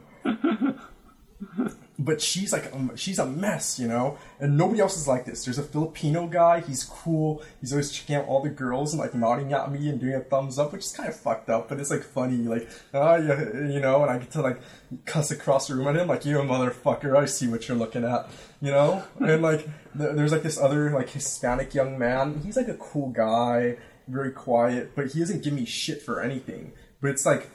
But 2.01 2.21
she's 2.21 2.53
like, 2.53 2.73
um, 2.73 2.95
she's 2.95 3.19
a 3.19 3.25
mess, 3.25 3.77
you 3.77 3.85
know, 3.85 4.17
and 4.39 4.57
nobody 4.57 4.79
else 4.79 4.97
is 4.97 5.05
like 5.05 5.25
this. 5.25 5.43
There's 5.43 5.57
a 5.57 5.63
Filipino 5.63 6.27
guy. 6.27 6.61
He's 6.61 6.85
cool. 6.85 7.43
He's 7.59 7.73
always 7.73 7.91
checking 7.91 8.15
out 8.15 8.25
all 8.25 8.41
the 8.41 8.49
girls 8.49 8.93
and 8.93 9.01
like 9.01 9.13
nodding 9.13 9.51
at 9.51 9.69
me 9.69 9.89
and 9.89 9.99
doing 9.99 10.13
a 10.13 10.21
thumbs 10.21 10.57
up, 10.57 10.71
which 10.71 10.85
is 10.85 10.93
kind 10.93 11.09
of 11.09 11.15
fucked 11.17 11.49
up, 11.49 11.67
but 11.67 11.77
it's 11.77 11.91
like 11.91 12.03
funny, 12.03 12.37
like, 12.37 12.69
ah, 12.93 13.17
yeah, 13.17 13.43
you 13.53 13.81
know. 13.81 14.01
And 14.01 14.11
I 14.11 14.17
get 14.17 14.31
to 14.31 14.41
like 14.41 14.61
cuss 15.05 15.29
across 15.29 15.67
the 15.67 15.75
room 15.75 15.89
at 15.89 15.97
him, 15.97 16.07
like, 16.07 16.25
you 16.25 16.37
motherfucker, 16.37 17.17
I 17.17 17.25
see 17.25 17.49
what 17.49 17.67
you're 17.67 17.77
looking 17.77 18.05
at, 18.05 18.29
you 18.61 18.71
know. 18.71 19.03
And 19.19 19.41
like, 19.41 19.65
th- 19.97 20.15
there's 20.15 20.31
like 20.31 20.43
this 20.43 20.57
other 20.57 20.91
like 20.91 21.09
Hispanic 21.09 21.73
young 21.73 21.99
man. 21.99 22.39
He's 22.45 22.55
like 22.55 22.69
a 22.69 22.75
cool 22.75 23.09
guy, 23.09 23.75
very 24.07 24.31
quiet, 24.31 24.95
but 24.95 25.07
he 25.07 25.19
doesn't 25.19 25.43
give 25.43 25.51
me 25.51 25.65
shit 25.65 26.01
for 26.01 26.21
anything. 26.21 26.71
But 27.01 27.11
it's 27.11 27.25
like 27.25 27.49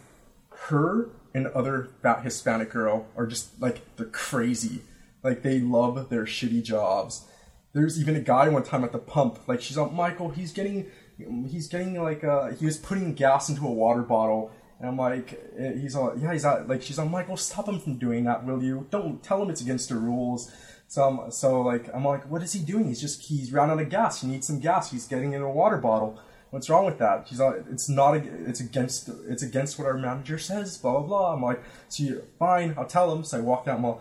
her 0.69 1.09
and 1.35 1.49
other 1.49 1.89
fat 2.01 2.23
Hispanic 2.23 2.71
girl 2.71 3.07
are 3.17 3.27
just 3.27 3.61
like 3.61 3.83
they're 3.97 4.07
crazy. 4.07 4.83
Like 5.23 5.43
they 5.43 5.59
love 5.59 6.09
their 6.09 6.25
shitty 6.25 6.63
jobs. 6.63 7.27
There's 7.73 8.01
even 8.01 8.15
a 8.15 8.21
guy 8.21 8.49
one 8.49 8.63
time 8.63 8.85
at 8.85 8.93
the 8.93 8.99
pump. 8.99 9.41
Like 9.49 9.61
she's 9.61 9.77
like, 9.77 9.93
Michael, 9.93 10.31
he's 10.31 10.53
getting, 10.53 10.87
he's 11.19 11.67
getting 11.67 12.01
like 12.01 12.23
uh, 12.23 12.51
he 12.51 12.65
was 12.65 12.77
putting 12.77 13.15
gas 13.15 13.49
into 13.49 13.67
a 13.67 13.73
water 13.73 14.03
bottle. 14.03 14.53
And 14.81 14.89
I'm 14.89 14.97
like, 14.97 15.41
eh, 15.57 15.75
he's 15.75 15.95
all, 15.95 16.13
yeah, 16.19 16.33
he's 16.33 16.43
not, 16.43 16.69
like, 16.69 16.83
she's 16.83 16.99
like, 16.99 17.09
Michael, 17.09 17.37
stop 17.37 17.69
him 17.69 17.79
from 17.79 17.97
doing 17.97 18.25
that, 18.25 18.45
will 18.45 18.63
you? 18.63 18.87
Don't 18.91 19.23
tell 19.23 19.41
him 19.41 19.49
it's 19.49 19.61
against 19.61 19.89
the 19.89 19.95
rules. 19.95 20.53
So, 20.89 21.05
I'm, 21.05 21.31
so 21.31 21.63
like, 21.63 21.89
I'm 21.95 22.05
like, 22.05 22.29
what 22.29 22.43
is 22.43 22.53
he 22.53 22.59
doing? 22.59 22.89
He's 22.89 23.01
just, 23.01 23.23
he's 23.23 23.53
ran 23.53 23.71
out 23.71 23.81
of 23.81 23.89
gas. 23.89 24.21
He 24.21 24.27
needs 24.27 24.49
some 24.49 24.59
gas. 24.59 24.91
He's 24.91 25.07
getting 25.07 25.33
in 25.33 25.43
a 25.43 25.51
water 25.51 25.79
bottle. 25.79 26.21
What's 26.55 26.71
wrong 26.71 26.85
with 26.85 26.99
that? 26.99 27.27
She's 27.29 27.41
like, 27.41 27.65
it's 27.69 27.89
not, 27.89 28.15
it's 28.15 28.61
against, 28.61 29.11
it's 29.29 29.43
against 29.43 29.77
what 29.77 29.89
our 29.89 29.99
manager 29.99 30.39
says, 30.39 30.79
blah, 30.79 30.93
blah, 30.93 31.03
blah. 31.03 31.35
I'm 31.35 31.43
like, 31.43 31.61
so 31.89 32.05
you, 32.05 32.23
fine, 32.39 32.77
I'll 32.79 32.87
tell 32.87 33.13
him. 33.13 33.25
So 33.25 33.39
I 33.39 33.41
walk 33.41 33.67
out, 33.67 33.79
I'm 33.79 33.85
all, 33.85 34.01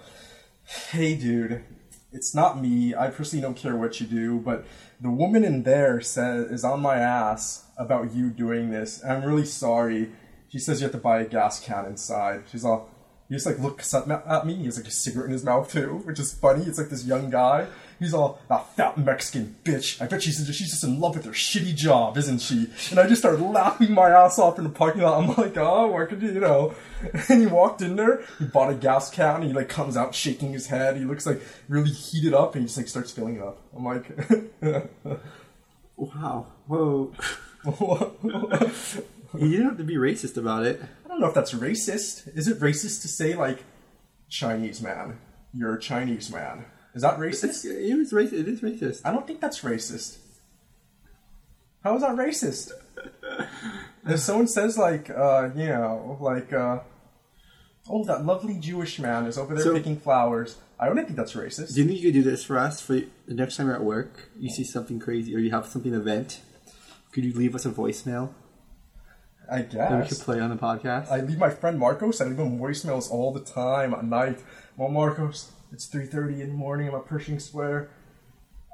Hey, 0.91 1.15
dude, 1.15 1.63
it's 2.11 2.35
not 2.35 2.61
me. 2.61 2.93
I 2.93 3.07
personally 3.07 3.41
don't 3.41 3.57
care 3.57 3.75
what 3.75 3.99
you 3.99 4.05
do, 4.05 4.37
but 4.37 4.65
the 5.01 5.09
woman 5.09 5.43
in 5.43 5.63
there 5.63 5.99
says 5.99 6.51
is 6.51 6.63
on 6.63 6.79
my 6.79 6.97
ass 6.97 7.65
about 7.75 8.13
you 8.13 8.29
doing 8.29 8.69
this. 8.69 9.03
I'm 9.03 9.23
really 9.23 9.45
sorry. 9.45 10.11
She 10.49 10.59
says 10.59 10.79
you 10.79 10.85
have 10.85 10.91
to 10.91 10.99
buy 10.99 11.21
a 11.21 11.25
gas 11.25 11.59
can 11.59 11.87
inside. 11.87 12.43
She's 12.51 12.63
all. 12.63 12.87
He 13.29 13.33
just 13.33 13.47
like 13.47 13.57
looks 13.57 13.95
up 13.95 14.07
at 14.07 14.45
me. 14.45 14.53
He 14.53 14.65
has 14.65 14.77
like 14.77 14.87
a 14.87 14.91
cigarette 14.91 15.25
in 15.25 15.31
his 15.31 15.43
mouth 15.43 15.71
too, 15.71 16.03
which 16.05 16.19
is 16.19 16.31
funny. 16.31 16.65
It's 16.65 16.77
like 16.77 16.89
this 16.89 17.03
young 17.03 17.31
guy. 17.31 17.65
He's 18.03 18.13
all 18.13 18.39
that 18.49 18.75
fat 18.75 18.97
Mexican 18.97 19.55
bitch. 19.63 20.01
I 20.01 20.07
bet 20.07 20.21
she's 20.23 20.45
she's 20.55 20.71
just 20.71 20.83
in 20.83 20.99
love 20.99 21.15
with 21.15 21.25
her 21.25 21.31
shitty 21.31 21.75
job, 21.75 22.17
isn't 22.17 22.39
she? 22.39 22.67
And 22.91 22.99
I 22.99 23.07
just 23.07 23.21
started 23.21 23.41
laughing 23.41 23.93
my 23.93 24.09
ass 24.09 24.37
off 24.37 24.57
in 24.57 24.63
the 24.63 24.69
parking 24.69 25.01
lot. 25.01 25.21
I'm 25.21 25.35
like, 25.35 25.57
oh, 25.57 25.91
where 25.91 26.05
could 26.05 26.21
you, 26.21 26.31
you 26.31 26.39
know? 26.39 26.75
And 27.27 27.41
he 27.41 27.47
walked 27.47 27.81
in 27.81 27.97
there. 27.97 28.23
He 28.39 28.45
bought 28.45 28.71
a 28.71 28.75
gas 28.75 29.09
can. 29.09 29.41
And 29.41 29.43
he 29.45 29.53
like 29.53 29.67
comes 29.67 29.97
out 29.97 30.15
shaking 30.15 30.53
his 30.53 30.67
head. 30.67 30.95
He 30.95 31.03
looks 31.03 31.25
like 31.25 31.41
really 31.67 31.89
heated 31.89 32.33
up, 32.33 32.55
and 32.55 32.63
he 32.63 32.67
just 32.67 32.77
like 32.77 32.87
starts 32.87 33.11
filling 33.11 33.35
it 33.35 33.41
up. 33.41 33.59
I'm 33.75 33.83
like, 33.83 34.09
Wow. 35.97 36.47
Whoa. 36.67 37.13
you 37.65 39.57
don't 39.57 39.65
have 39.65 39.77
to 39.77 39.83
be 39.83 39.95
racist 39.95 40.37
about 40.37 40.65
it. 40.65 40.81
I 41.05 41.07
don't 41.07 41.19
know 41.19 41.27
if 41.27 41.33
that's 41.33 41.53
racist. 41.53 42.35
Is 42.35 42.47
it 42.47 42.59
racist 42.59 43.01
to 43.03 43.07
say 43.07 43.35
like 43.35 43.63
Chinese 44.29 44.81
man? 44.81 45.19
You're 45.53 45.75
a 45.75 45.79
Chinese 45.79 46.31
man. 46.31 46.65
Is 46.93 47.01
that 47.01 47.17
racist? 47.17 47.65
it 47.65 47.71
is 47.71 48.13
racist. 48.13 48.33
It 48.33 48.47
is 48.47 48.61
racist. 48.61 49.01
I 49.03 49.11
don't 49.11 49.25
think 49.25 49.41
that's 49.41 49.61
racist. 49.61 50.17
How 51.83 51.95
is 51.95 52.01
that 52.01 52.15
racist? 52.15 52.71
if 54.07 54.19
someone 54.19 54.47
says 54.47 54.77
like, 54.77 55.09
uh, 55.09 55.49
you 55.55 55.67
know, 55.67 56.17
like, 56.21 56.53
uh, 56.53 56.79
oh, 57.89 58.03
that 58.05 58.25
lovely 58.25 58.57
Jewish 58.59 58.99
man 58.99 59.25
is 59.25 59.37
over 59.37 59.55
there 59.55 59.63
So- 59.63 59.73
picking 59.73 59.97
flowers, 59.97 60.57
I 60.79 60.87
don't 60.87 60.95
think 60.97 61.15
that's 61.15 61.33
racist. 61.33 61.75
Do 61.75 61.81
you 61.81 61.87
think 61.87 61.99
you 62.01 62.11
could 62.11 62.23
do 62.23 62.29
this 62.29 62.43
for 62.43 62.57
us 62.57 62.81
for 62.81 62.93
the 62.93 63.07
next 63.27 63.55
time 63.57 63.67
you're 63.67 63.75
at 63.75 63.83
work? 63.83 64.29
You 64.37 64.49
see 64.49 64.63
something 64.65 64.99
crazy 64.99 65.33
or 65.35 65.39
you 65.39 65.51
have 65.51 65.65
something 65.67 65.93
event? 65.93 66.41
Could 67.13 67.23
you 67.23 67.33
leave 67.33 67.55
us 67.55 67.65
a 67.65 67.69
voicemail 67.71 68.33
I 69.49 69.61
that 69.61 69.91
we 69.91 70.01
could 70.01 70.09
guess. 70.09 70.23
play 70.23 70.39
on 70.41 70.49
the 70.49 70.57
podcast? 70.57 71.09
I 71.09 71.21
leave 71.21 71.37
my 71.37 71.51
friend 71.51 71.79
Marcos. 71.79 72.19
I 72.19 72.25
leave 72.25 72.39
him 72.39 72.59
voicemails 72.59 73.09
all 73.09 73.31
the 73.31 73.39
time 73.39 73.93
at 73.93 74.03
night. 74.03 74.39
Well, 74.75 74.89
Marcos, 74.89 75.51
it's 75.73 75.85
three 75.85 76.05
thirty 76.05 76.41
in 76.41 76.47
the 76.49 76.53
morning. 76.53 76.87
I'm 76.87 76.95
at 76.95 77.05
Pershing 77.05 77.39
Square. 77.39 77.89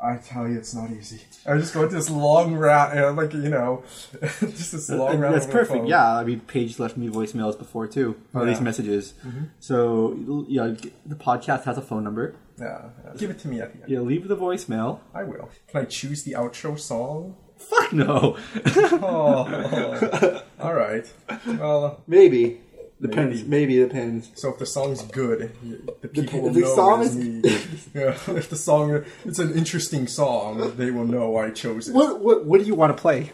I 0.01 0.15
tell 0.15 0.47
you, 0.47 0.57
it's 0.57 0.73
not 0.73 0.91
easy. 0.91 1.19
I 1.45 1.57
just 1.57 1.73
go 1.73 1.83
into 1.83 1.95
this 1.95 2.09
long 2.09 2.55
rant, 2.55 2.93
and 2.93 3.01
I'm 3.03 3.15
like 3.17 3.33
you 3.33 3.49
know, 3.49 3.83
just 4.21 4.71
this 4.71 4.89
long 4.89 5.11
And 5.13 5.21
rant. 5.21 5.33
that's 5.33 5.45
perfect. 5.45 5.79
phone. 5.79 5.87
Yeah, 5.87 6.15
I 6.15 6.23
mean, 6.23 6.39
Paige 6.41 6.79
left 6.79 6.95
me 6.95 7.09
voicemails 7.09 7.57
before 7.57 7.85
too, 7.85 8.15
or 8.33 8.41
at 8.41 8.47
least 8.47 8.61
Yeah. 8.61 8.63
messages. 8.65 9.13
Mm-hmm. 9.25 9.43
So 9.59 10.45
yeah, 10.47 10.73
the 11.05 11.15
podcast 11.15 11.63
has 11.65 11.77
a 11.77 11.81
phone 11.81 12.03
number. 12.05 12.35
yeah, 12.57 12.89
yeah. 13.03 13.11
Give 13.17 13.29
it 13.29 13.39
to 13.39 13.47
me 13.49 13.59
at 13.59 13.73
the 13.73 13.81
end. 13.81 13.89
Yeah, 13.91 13.99
leave 13.99 14.27
the 14.29 14.37
voicemail. 14.37 14.99
I 15.13 15.23
will. 15.23 15.49
Can 15.67 15.81
I 15.81 15.85
choose 15.85 16.23
the 16.23 16.31
outro 16.33 16.79
song? 16.79 17.35
Fuck 17.57 17.91
no. 17.91 18.37
Oh, 19.01 20.41
all 20.61 20.73
right. 20.73 21.05
Well, 21.45 21.83
uh, 21.85 21.95
maybe 22.07 22.61
depends. 23.01 23.43
Maybe. 23.43 23.77
Maybe, 23.77 23.87
depends. 23.87 24.31
so 24.35 24.49
if 24.49 24.59
the 24.59 24.65
song's 24.65 25.01
good, 25.03 25.51
the 26.01 26.07
people 26.07 26.41
will 26.41 26.51
the 26.51 26.61
know 26.61 26.75
song 26.75 27.01
is- 27.03 27.15
me. 27.15 27.41
yeah, 27.95 28.17
if 28.27 28.49
the 28.49 28.55
song 28.55 29.03
it's 29.25 29.39
an 29.39 29.53
interesting 29.53 30.07
song, 30.07 30.73
they 30.77 30.91
will 30.91 31.05
know 31.05 31.37
I 31.37 31.51
chose 31.51 31.89
it. 31.89 31.93
What 31.95 32.19
what 32.21 32.45
what 32.45 32.59
do 32.59 32.65
you 32.65 32.75
want 32.75 32.95
to 32.95 33.01
play? 33.01 33.31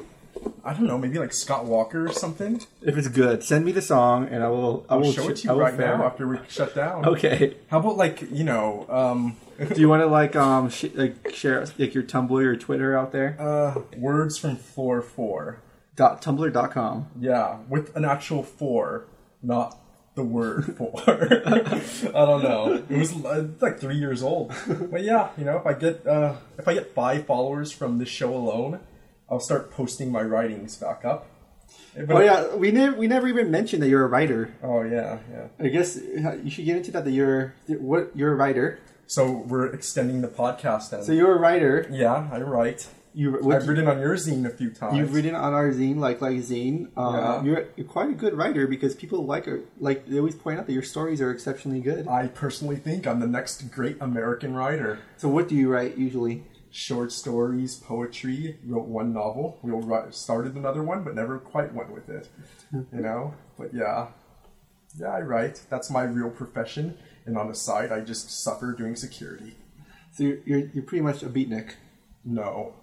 I 0.63 0.73
don't 0.73 0.85
know, 0.85 0.97
maybe 0.97 1.17
like 1.17 1.33
Scott 1.33 1.65
Walker 1.65 2.05
or 2.07 2.11
something. 2.11 2.61
If 2.81 2.97
it's 2.97 3.07
good, 3.07 3.43
send 3.43 3.65
me 3.65 3.71
the 3.71 3.81
song 3.81 4.27
and 4.27 4.43
I 4.43 4.47
will. 4.49 4.85
I 4.89 4.93
I'll 4.95 5.01
will 5.01 5.11
show 5.11 5.27
it 5.29 5.37
to 5.37 5.47
you 5.47 5.53
right 5.55 5.73
fair- 5.73 5.97
now 5.97 6.05
after 6.05 6.27
we 6.27 6.37
shut 6.49 6.75
down. 6.75 7.05
Okay. 7.05 7.55
How 7.69 7.79
about 7.79 7.97
like 7.97 8.21
you 8.31 8.43
know, 8.43 8.85
um, 8.89 9.37
Do 9.73 9.79
you 9.79 9.87
want 9.87 10.01
to 10.01 10.07
like 10.07 10.35
um 10.35 10.69
sh- 10.69 10.91
like 10.93 11.31
share 11.33 11.65
like 11.79 11.93
your 11.95 12.03
Tumblr 12.03 12.31
or 12.45 12.55
Twitter 12.57 12.97
out 12.97 13.11
there? 13.13 13.37
uh, 13.39 13.81
words 13.97 14.37
from 14.37 14.57
four 14.57 15.01
four? 15.01 15.61
Dot 15.95 16.21
tumblr.com. 16.21 17.07
Yeah, 17.19 17.59
with 17.69 17.95
an 17.95 18.03
actual 18.03 18.43
four, 18.43 19.05
not 19.45 19.77
the 20.15 20.23
word 20.23 20.75
for. 20.77 20.93
I 21.07 22.25
don't 22.25 22.43
know. 22.43 22.83
It 22.89 22.97
was 22.97 23.13
uh, 23.25 23.47
like 23.61 23.79
three 23.79 23.97
years 23.97 24.23
old. 24.23 24.53
But 24.67 25.03
yeah, 25.03 25.29
you 25.37 25.43
know, 25.45 25.57
if 25.57 25.65
I 25.65 25.73
get 25.73 26.05
uh, 26.07 26.35
if 26.57 26.67
I 26.67 26.73
get 26.73 26.93
five 26.93 27.25
followers 27.25 27.71
from 27.71 27.97
this 27.97 28.09
show 28.09 28.33
alone, 28.35 28.79
I'll 29.29 29.39
start 29.39 29.71
posting 29.71 30.11
my 30.11 30.21
writings 30.21 30.75
back 30.77 31.03
up. 31.05 31.27
But- 31.95 32.11
Oh 32.11 32.19
yeah, 32.19 32.55
we 32.55 32.71
never 32.71 32.95
we 32.97 33.07
never 33.07 33.27
even 33.27 33.49
mentioned 33.51 33.81
that 33.83 33.89
you're 33.89 34.03
a 34.05 34.07
writer. 34.07 34.53
Oh 34.63 34.83
yeah, 34.83 35.19
yeah. 35.31 35.47
I 35.59 35.67
guess 35.69 35.97
uh, 35.97 36.37
you 36.43 36.49
should 36.49 36.65
get 36.65 36.77
into 36.77 36.91
that. 36.91 37.03
That 37.05 37.11
you're 37.11 37.53
what 37.67 38.11
you're 38.15 38.31
a 38.33 38.35
writer. 38.35 38.79
So 39.07 39.31
we're 39.47 39.67
extending 39.67 40.21
the 40.21 40.27
podcast 40.27 40.89
then. 40.89 41.03
So 41.03 41.11
you're 41.11 41.35
a 41.35 41.39
writer. 41.39 41.87
yeah, 41.91 42.27
I 42.31 42.39
write. 42.41 42.87
You 43.15 43.51
I've 43.51 43.67
written 43.67 43.87
on 43.87 43.99
your 43.99 44.15
zine 44.15 44.45
a 44.45 44.49
few 44.49 44.71
times. 44.71 44.97
You've 44.97 45.13
written 45.13 45.35
on 45.35 45.53
our 45.53 45.71
zine, 45.71 45.97
like 45.97 46.19
like 46.19 46.37
zine. 46.37 46.89
Um, 46.97 47.15
Yeah. 47.15 47.43
You're 47.43 47.65
you're 47.77 47.87
quite 47.87 48.09
a 48.09 48.13
good 48.13 48.33
writer 48.33 48.67
because 48.67 48.93
people 48.93 49.25
like. 49.25 49.47
Like 49.79 50.05
they 50.07 50.17
always 50.17 50.35
point 50.35 50.59
out 50.59 50.67
that 50.67 50.73
your 50.73 50.83
stories 50.83 51.21
are 51.21 51.31
exceptionally 51.31 51.79
good. 51.79 52.07
I 52.09 52.27
personally 52.27 52.75
think 52.75 53.07
I'm 53.07 53.21
the 53.21 53.27
next 53.27 53.71
great 53.71 53.97
American 54.01 54.53
writer. 54.53 54.99
So 55.15 55.29
what 55.29 55.47
do 55.47 55.55
you 55.55 55.69
write 55.69 55.97
usually? 55.97 56.43
Short 56.71 57.13
stories, 57.13 57.77
poetry. 57.77 58.59
Wrote 58.65 58.87
one 58.87 59.13
novel. 59.13 59.59
We 59.63 59.71
started 60.11 60.55
another 60.55 60.83
one, 60.83 61.05
but 61.05 61.15
never 61.15 61.39
quite 61.39 61.73
went 61.73 61.91
with 61.93 62.09
it. 62.09 62.27
You 62.73 62.99
know. 62.99 63.33
But 63.57 63.73
yeah, 63.73 64.07
yeah, 64.99 65.07
I 65.07 65.21
write. 65.21 65.61
That's 65.69 65.89
my 65.89 66.03
real 66.03 66.29
profession. 66.29 66.97
And 67.25 67.37
on 67.37 67.47
the 67.47 67.55
side, 67.55 67.93
I 67.93 68.01
just 68.01 68.29
suffer 68.43 68.73
doing 68.73 68.97
security. 68.97 69.55
So 70.11 70.23
you're 70.23 70.39
you're, 70.45 70.63
you're 70.73 70.83
pretty 70.83 71.01
much 71.01 71.23
a 71.23 71.29
beatnik, 71.29 71.75
No, 72.25 72.73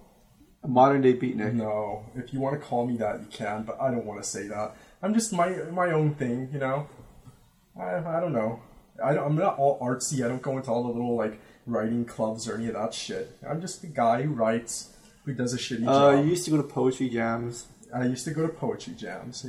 a 0.64 0.68
modern 0.68 1.02
day 1.02 1.14
beatnik. 1.14 1.54
no. 1.54 2.04
If 2.14 2.32
you 2.32 2.40
want 2.40 2.60
to 2.60 2.66
call 2.66 2.86
me 2.86 2.96
that, 2.98 3.20
you 3.20 3.26
can. 3.30 3.64
But 3.64 3.80
I 3.80 3.90
don't 3.90 4.04
want 4.06 4.22
to 4.22 4.28
say 4.28 4.46
that. 4.48 4.74
I'm 5.02 5.12
just 5.14 5.32
my 5.32 5.48
my 5.72 5.90
own 5.92 6.14
thing. 6.14 6.48
You 6.52 6.58
know. 6.60 6.86
I 7.78 7.96
I 7.96 8.20
don't 8.20 8.32
know. 8.32 8.60
I 9.02 9.14
don't, 9.14 9.26
I'm 9.26 9.36
not 9.36 9.58
all 9.58 9.80
artsy. 9.80 10.24
I 10.24 10.28
don't 10.28 10.42
go 10.42 10.56
into 10.58 10.70
all 10.70 10.82
the 10.84 10.90
little 10.90 11.16
like 11.16 11.40
writing 11.66 12.04
clubs 12.04 12.46
or 12.48 12.54
any 12.56 12.68
of 12.68 12.74
that 12.74 12.92
shit. 12.94 13.36
I'm 13.48 13.60
just 13.60 13.80
the 13.80 13.88
guy 13.88 14.22
who 14.22 14.32
writes, 14.32 14.94
who 15.24 15.32
does 15.32 15.54
a 15.54 15.56
shitty 15.58 15.86
Uh, 15.88 16.12
job. 16.16 16.24
you 16.24 16.30
used 16.30 16.44
to 16.44 16.50
go 16.50 16.56
to 16.58 16.62
poetry 16.62 17.08
jams. 17.08 17.66
I 17.94 18.06
used 18.06 18.24
to 18.24 18.30
go 18.32 18.42
to 18.46 18.52
poetry 18.52 18.94
jams. 18.94 19.44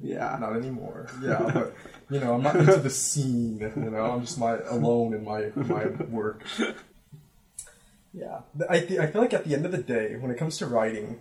Yeah. 0.00 0.36
Not 0.40 0.56
anymore. 0.56 1.08
Yeah, 1.22 1.50
but 1.52 1.74
you 2.10 2.20
know, 2.20 2.34
I'm 2.34 2.42
not 2.42 2.56
into 2.56 2.76
the 2.76 2.90
scene. 2.90 3.58
You 3.60 3.90
know, 3.90 4.04
I'm 4.12 4.20
just 4.22 4.38
my 4.38 4.58
alone 4.68 5.14
in 5.14 5.24
my 5.24 5.50
my 5.56 5.86
work. 6.10 6.42
Yeah, 8.12 8.40
I 8.68 8.80
th- 8.80 9.00
I 9.00 9.06
feel 9.06 9.22
like 9.22 9.32
at 9.32 9.44
the 9.44 9.54
end 9.54 9.64
of 9.64 9.72
the 9.72 9.78
day, 9.82 10.16
when 10.16 10.30
it 10.30 10.38
comes 10.38 10.58
to 10.58 10.66
writing, 10.66 11.20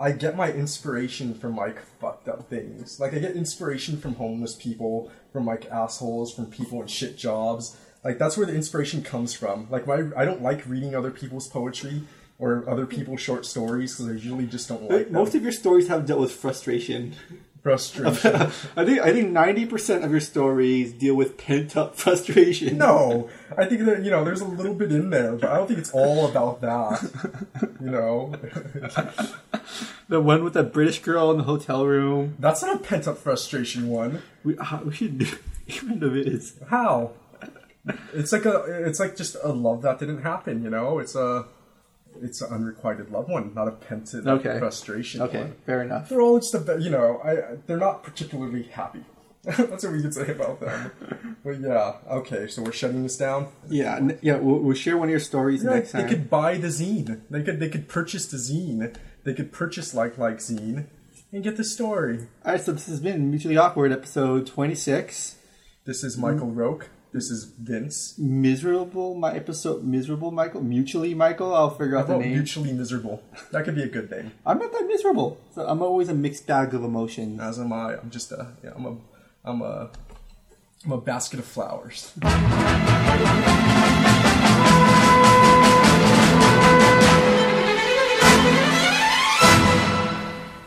I 0.00 0.12
get 0.12 0.36
my 0.36 0.50
inspiration 0.50 1.34
from 1.34 1.56
like 1.56 1.80
fucked 2.00 2.28
up 2.28 2.48
things. 2.48 2.98
Like 2.98 3.14
I 3.14 3.18
get 3.18 3.36
inspiration 3.36 3.98
from 3.98 4.14
homeless 4.14 4.54
people, 4.54 5.10
from 5.32 5.46
like 5.46 5.66
assholes, 5.66 6.34
from 6.34 6.46
people 6.46 6.80
in 6.80 6.88
shit 6.88 7.16
jobs. 7.16 7.76
Like 8.04 8.18
that's 8.18 8.36
where 8.36 8.46
the 8.46 8.54
inspiration 8.54 9.02
comes 9.02 9.34
from. 9.34 9.68
Like 9.70 9.86
my 9.86 10.10
I 10.16 10.24
don't 10.24 10.42
like 10.42 10.66
reading 10.66 10.94
other 10.94 11.10
people's 11.10 11.46
poetry 11.46 12.02
or 12.38 12.68
other 12.68 12.86
people's 12.86 13.20
short 13.20 13.46
stories 13.46 13.94
because 13.94 14.08
I 14.08 14.12
usually 14.14 14.46
just 14.46 14.68
don't 14.68 14.90
like 14.90 15.04
them. 15.04 15.12
Most 15.12 15.34
of 15.34 15.42
your 15.42 15.52
stories 15.52 15.88
have 15.88 16.06
dealt 16.06 16.20
with 16.20 16.32
frustration. 16.32 17.14
frustration. 17.62 18.32
I 18.76 18.84
think 18.84 19.00
I 19.00 19.12
think 19.12 19.30
ninety 19.30 19.66
percent 19.66 20.04
of 20.04 20.10
your 20.10 20.20
stories 20.20 20.92
deal 20.92 21.14
with 21.14 21.38
pent 21.38 21.76
up 21.76 21.94
frustration. 21.96 22.78
no, 22.78 23.28
I 23.56 23.66
think 23.66 23.84
that 23.84 24.02
you 24.02 24.10
know 24.10 24.24
there's 24.24 24.40
a 24.40 24.46
little 24.46 24.74
bit 24.74 24.92
in 24.92 25.10
there, 25.10 25.32
but 25.36 25.50
I 25.50 25.56
don't 25.56 25.68
think 25.68 25.78
it's 25.78 25.92
all 25.92 26.26
about 26.26 26.60
that. 26.60 27.70
You 27.80 27.90
know, 27.90 28.32
the 30.08 30.20
one 30.20 30.44
with 30.44 30.54
the 30.54 30.62
British 30.62 31.00
girl 31.00 31.30
in 31.30 31.38
the 31.38 31.44
hotel 31.44 31.86
room. 31.86 32.36
that's 32.38 32.62
not 32.62 32.76
a 32.76 32.78
pent 32.78 33.06
up 33.06 33.18
frustration 33.18 33.88
one. 33.88 34.22
We, 34.44 34.58
uh, 34.58 34.80
we 34.84 34.92
should 34.92 35.18
do. 35.18 35.26
It 35.66 35.76
kind 35.76 36.02
of 36.02 36.16
is. 36.16 36.54
How? 36.68 37.12
It's 38.12 38.32
like 38.32 38.44
a, 38.44 38.84
it's 38.86 39.00
like 39.00 39.16
just 39.16 39.36
a 39.42 39.52
love 39.52 39.82
that 39.82 39.98
didn't 39.98 40.22
happen. 40.22 40.62
You 40.64 40.70
know, 40.70 40.98
it's 40.98 41.14
a, 41.14 41.46
it's 42.20 42.40
an 42.42 42.52
unrequited 42.52 43.10
love 43.10 43.28
one, 43.28 43.54
not 43.54 43.68
a 43.68 43.72
pent 43.72 44.14
up 44.14 44.26
Okay. 44.26 44.58
frustration. 44.58 45.22
Okay, 45.22 45.40
one. 45.42 45.54
fair 45.66 45.82
enough. 45.82 46.08
They're 46.08 46.20
all 46.20 46.38
just 46.38 46.54
a, 46.54 46.78
you 46.80 46.90
know, 46.90 47.20
I 47.24 47.56
they're 47.66 47.78
not 47.78 48.02
particularly 48.02 48.64
happy. 48.64 49.04
That's 49.44 49.82
what 49.82 49.92
we 49.92 50.02
could 50.02 50.14
say 50.14 50.30
about 50.32 50.60
them. 50.60 50.92
But 51.44 51.60
yeah, 51.60 51.94
okay, 52.08 52.46
so 52.46 52.62
we're 52.62 52.70
shutting 52.70 53.02
this 53.02 53.16
down. 53.16 53.48
Yeah, 53.68 53.96
n- 53.96 54.18
yeah. 54.22 54.36
We'll, 54.36 54.60
we'll 54.60 54.76
share 54.76 54.96
one 54.96 55.08
of 55.08 55.10
your 55.10 55.18
stories 55.18 55.64
Yeah, 55.64 55.70
next 55.70 55.90
they 55.90 55.98
time. 55.98 56.08
They 56.08 56.14
could 56.14 56.30
buy 56.30 56.56
the 56.58 56.68
zine. 56.68 57.20
They 57.28 57.42
could 57.42 57.58
they 57.58 57.68
could 57.68 57.88
purchase 57.88 58.26
the 58.26 58.36
zine. 58.36 58.94
They 59.24 59.34
could 59.34 59.50
purchase 59.50 59.92
like 59.94 60.16
like 60.18 60.38
zine 60.38 60.86
and 61.32 61.42
get 61.42 61.56
the 61.56 61.64
story. 61.64 62.28
All 62.44 62.52
right, 62.52 62.60
so 62.60 62.70
this 62.72 62.86
has 62.86 63.00
been 63.00 63.30
mutually 63.30 63.56
awkward 63.56 63.90
episode 63.90 64.46
twenty 64.46 64.76
six. 64.76 65.36
This 65.84 66.04
is 66.04 66.16
Michael 66.16 66.52
Roke. 66.52 66.90
This 67.12 67.30
is 67.30 67.44
Vince. 67.44 68.16
Miserable, 68.18 69.14
my 69.14 69.34
episode. 69.34 69.84
Miserable, 69.84 70.30
Michael. 70.30 70.62
Mutually, 70.62 71.12
Michael. 71.12 71.54
I'll 71.54 71.68
figure 71.68 71.96
out 71.98 72.02
How 72.06 72.06
the 72.06 72.12
about 72.14 72.24
name. 72.24 72.32
mutually 72.32 72.72
miserable? 72.72 73.22
That 73.50 73.64
could 73.66 73.74
be 73.74 73.82
a 73.82 73.88
good 73.88 74.10
name. 74.10 74.32
I'm 74.46 74.58
not 74.58 74.72
that 74.72 74.86
miserable. 74.88 75.38
So 75.54 75.66
I'm 75.66 75.82
always 75.82 76.08
a 76.08 76.14
mixed 76.14 76.46
bag 76.46 76.72
of 76.72 76.82
emotions. 76.82 77.38
As 77.38 77.58
am 77.58 77.72
I. 77.72 77.98
I'm 77.98 78.08
just 78.10 78.32
a 78.32 78.52
yeah. 78.64 78.70
I'm 78.74 78.86
a 78.86 78.96
I'm 79.44 79.60
a 79.60 79.90
I'm 80.86 80.92
a 80.92 81.00
basket 81.00 81.38
of 81.38 81.44
flowers. 81.44 82.12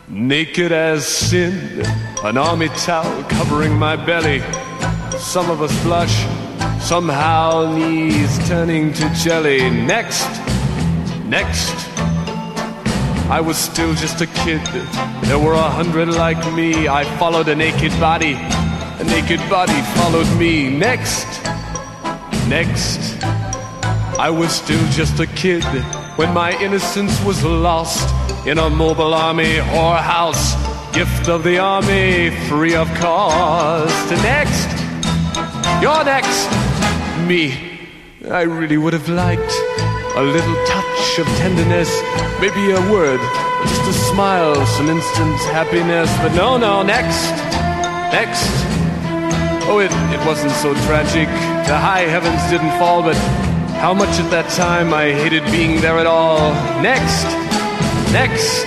Naked 0.08 0.72
as 0.72 1.06
sin, 1.06 1.82
an 2.24 2.38
army 2.38 2.68
towel 2.68 3.22
covering 3.24 3.72
my 3.76 3.96
belly. 3.96 4.40
Some 5.12 5.50
of 5.50 5.62
us 5.62 5.82
blush, 5.82 6.24
somehow 6.82 7.74
knees 7.74 8.48
turning 8.48 8.92
to 8.94 9.08
jelly. 9.14 9.70
Next, 9.70 10.28
next, 11.24 11.74
I 13.28 13.40
was 13.40 13.56
still 13.56 13.94
just 13.94 14.20
a 14.20 14.26
kid. 14.26 14.64
There 15.24 15.38
were 15.38 15.54
a 15.54 15.70
hundred 15.70 16.08
like 16.08 16.40
me. 16.54 16.88
I 16.88 17.04
followed 17.18 17.48
a 17.48 17.54
naked 17.56 17.92
body. 17.98 18.34
A 18.34 19.04
naked 19.04 19.40
body 19.50 19.80
followed 19.96 20.28
me. 20.38 20.70
Next, 20.70 21.26
next, 22.48 23.22
I 24.18 24.30
was 24.30 24.52
still 24.52 24.86
just 24.90 25.18
a 25.20 25.26
kid 25.26 25.64
when 26.16 26.32
my 26.32 26.52
innocence 26.62 27.20
was 27.24 27.44
lost 27.44 28.08
in 28.46 28.58
a 28.58 28.70
mobile 28.70 29.12
army 29.12 29.56
whorehouse. 29.56 30.54
Gift 30.94 31.28
of 31.28 31.42
the 31.42 31.58
army, 31.58 32.30
free 32.48 32.74
of 32.74 32.88
cost. 32.94 34.10
Next, 34.22 34.75
you're 35.80 36.04
next. 36.04 36.48
Me, 37.26 37.78
I 38.30 38.42
really 38.42 38.78
would 38.78 38.92
have 38.92 39.08
liked 39.08 39.52
a 40.16 40.22
little 40.22 40.56
touch 40.66 41.18
of 41.18 41.26
tenderness, 41.38 41.90
maybe 42.40 42.70
a 42.70 42.80
word, 42.90 43.20
just 43.62 43.82
a 43.82 43.92
smile, 44.12 44.64
some 44.66 44.88
instant 44.88 45.38
happiness. 45.52 46.10
But 46.18 46.34
no, 46.34 46.56
no, 46.56 46.82
next, 46.82 47.30
next. 48.12 48.48
Oh, 49.68 49.80
it, 49.80 49.90
it 50.14 50.24
wasn't 50.26 50.52
so 50.52 50.72
tragic. 50.86 51.28
The 51.66 51.76
high 51.76 52.06
heavens 52.08 52.40
didn't 52.48 52.78
fall, 52.78 53.02
but 53.02 53.16
how 53.82 53.92
much 53.92 54.18
at 54.18 54.30
that 54.30 54.48
time 54.50 54.94
I 54.94 55.12
hated 55.12 55.44
being 55.52 55.80
there 55.80 55.98
at 55.98 56.06
all. 56.06 56.52
Next, 56.80 57.24
next. 58.12 58.66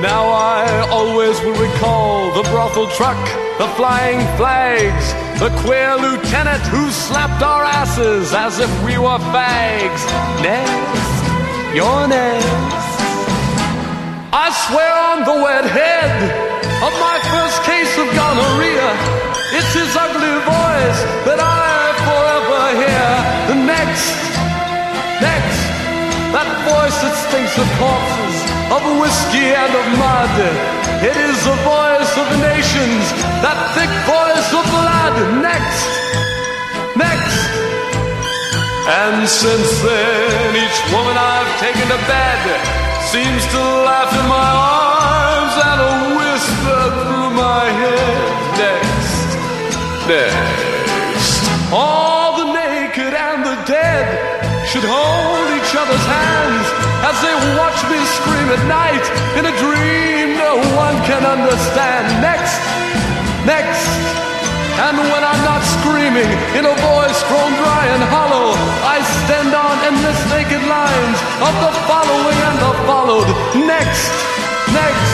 Now 0.00 0.28
I 0.28 0.86
always 0.90 1.40
will 1.40 1.58
recall 1.58 2.30
the 2.40 2.48
brothel 2.50 2.86
truck, 2.88 3.18
the 3.58 3.66
flying 3.74 4.22
flags, 4.38 5.06
the 5.42 5.50
queer 5.66 5.96
lieutenant 5.96 6.62
who 6.70 6.90
slapped 6.90 7.42
our 7.42 7.64
asses 7.64 8.32
as 8.32 8.60
if 8.60 8.70
we 8.86 8.96
were 8.98 9.18
fags. 9.34 10.02
Next, 10.42 11.74
you're 11.74 12.06
next. 12.06 12.88
I 14.30 14.46
swear 14.70 14.94
on 15.10 15.18
the 15.26 15.36
wet 15.42 15.66
head 15.66 16.14
of 16.86 16.92
my 17.02 17.18
first 17.34 17.58
case 17.66 17.92
of 17.98 18.06
gonorrhea, 18.14 18.90
it's 19.50 19.72
his 19.74 19.90
ugly 19.90 20.38
voice 20.46 21.00
that 21.26 21.42
I 21.42 21.98
forever 22.06 22.62
hear. 22.78 23.10
The 23.50 23.58
next, 23.58 24.14
next, 25.18 25.60
that 26.30 26.48
voice 26.62 26.96
that 27.02 27.14
stinks 27.26 27.56
of 27.58 27.66
corpses, 27.82 28.36
of 28.74 28.82
whiskey 29.00 29.48
and 29.56 29.72
of 29.72 29.86
mud. 29.96 30.36
It 31.00 31.16
is 31.16 31.38
the 31.44 31.56
voice 31.64 32.12
of 32.20 32.26
nations, 32.42 33.04
that 33.40 33.58
thick 33.76 33.92
voice 34.04 34.50
of 34.52 34.64
blood. 34.68 35.14
Next, 35.40 35.88
next. 36.98 37.38
And 38.88 39.28
since 39.28 39.70
then, 39.84 40.56
each 40.56 40.78
woman 40.92 41.16
I've 41.16 41.52
taken 41.60 41.86
to 41.92 42.00
bed 42.08 42.42
seems 43.12 43.42
to 43.52 43.60
laugh 43.88 44.12
in 44.12 44.26
my 44.28 44.48
arms 44.52 45.54
and 45.68 45.78
a 45.80 45.94
whisper 46.18 46.82
through 47.00 47.30
my 47.36 47.64
head. 47.80 48.20
Next, 48.58 49.28
next. 50.08 50.47
At 58.48 58.64
night 58.64 59.04
in 59.36 59.44
a 59.44 59.54
dream 59.60 60.32
no 60.40 60.56
one 60.72 60.96
can 61.04 61.20
understand. 61.20 62.08
Next, 62.24 62.56
next. 63.44 63.84
And 64.80 64.96
when 64.96 65.22
I'm 65.26 65.42
not 65.44 65.60
screaming 65.76 66.30
in 66.56 66.64
a 66.64 66.72
voice 66.72 67.20
grown 67.28 67.52
dry 67.60 67.84
and 67.92 68.02
hollow, 68.08 68.56
I 68.88 69.04
stand 69.26 69.52
on 69.52 69.74
endless 69.84 70.20
naked 70.32 70.64
lines 70.64 71.18
of 71.44 71.54
the 71.60 71.72
following 71.84 72.38
and 72.48 72.56
the 72.62 72.72
followed. 72.88 73.28
Next, 73.68 74.12
next. 74.72 75.12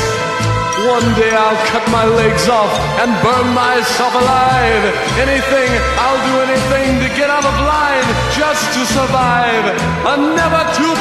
One 0.87 1.09
day 1.19 1.33
I'll 1.33 1.59
cut 1.73 1.83
my 1.91 2.05
legs 2.05 2.47
off 2.47 2.71
and 3.03 3.11
burn 3.25 3.49
myself 3.57 4.15
alive. 4.15 4.85
Anything, 5.19 5.71
I'll 5.99 6.23
do 6.29 6.35
anything 6.47 7.03
to 7.03 7.09
get 7.19 7.33
out 7.33 7.43
of 7.43 7.57
line 7.67 8.09
just 8.37 8.63
to 8.79 8.83
survive. 8.95 9.65
A 10.07 10.15
never 10.39 10.63
too 10.79 10.95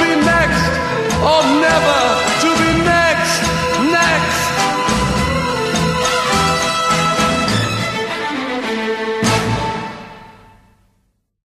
or 1.23 1.41
never 1.61 1.99
to 2.41 2.52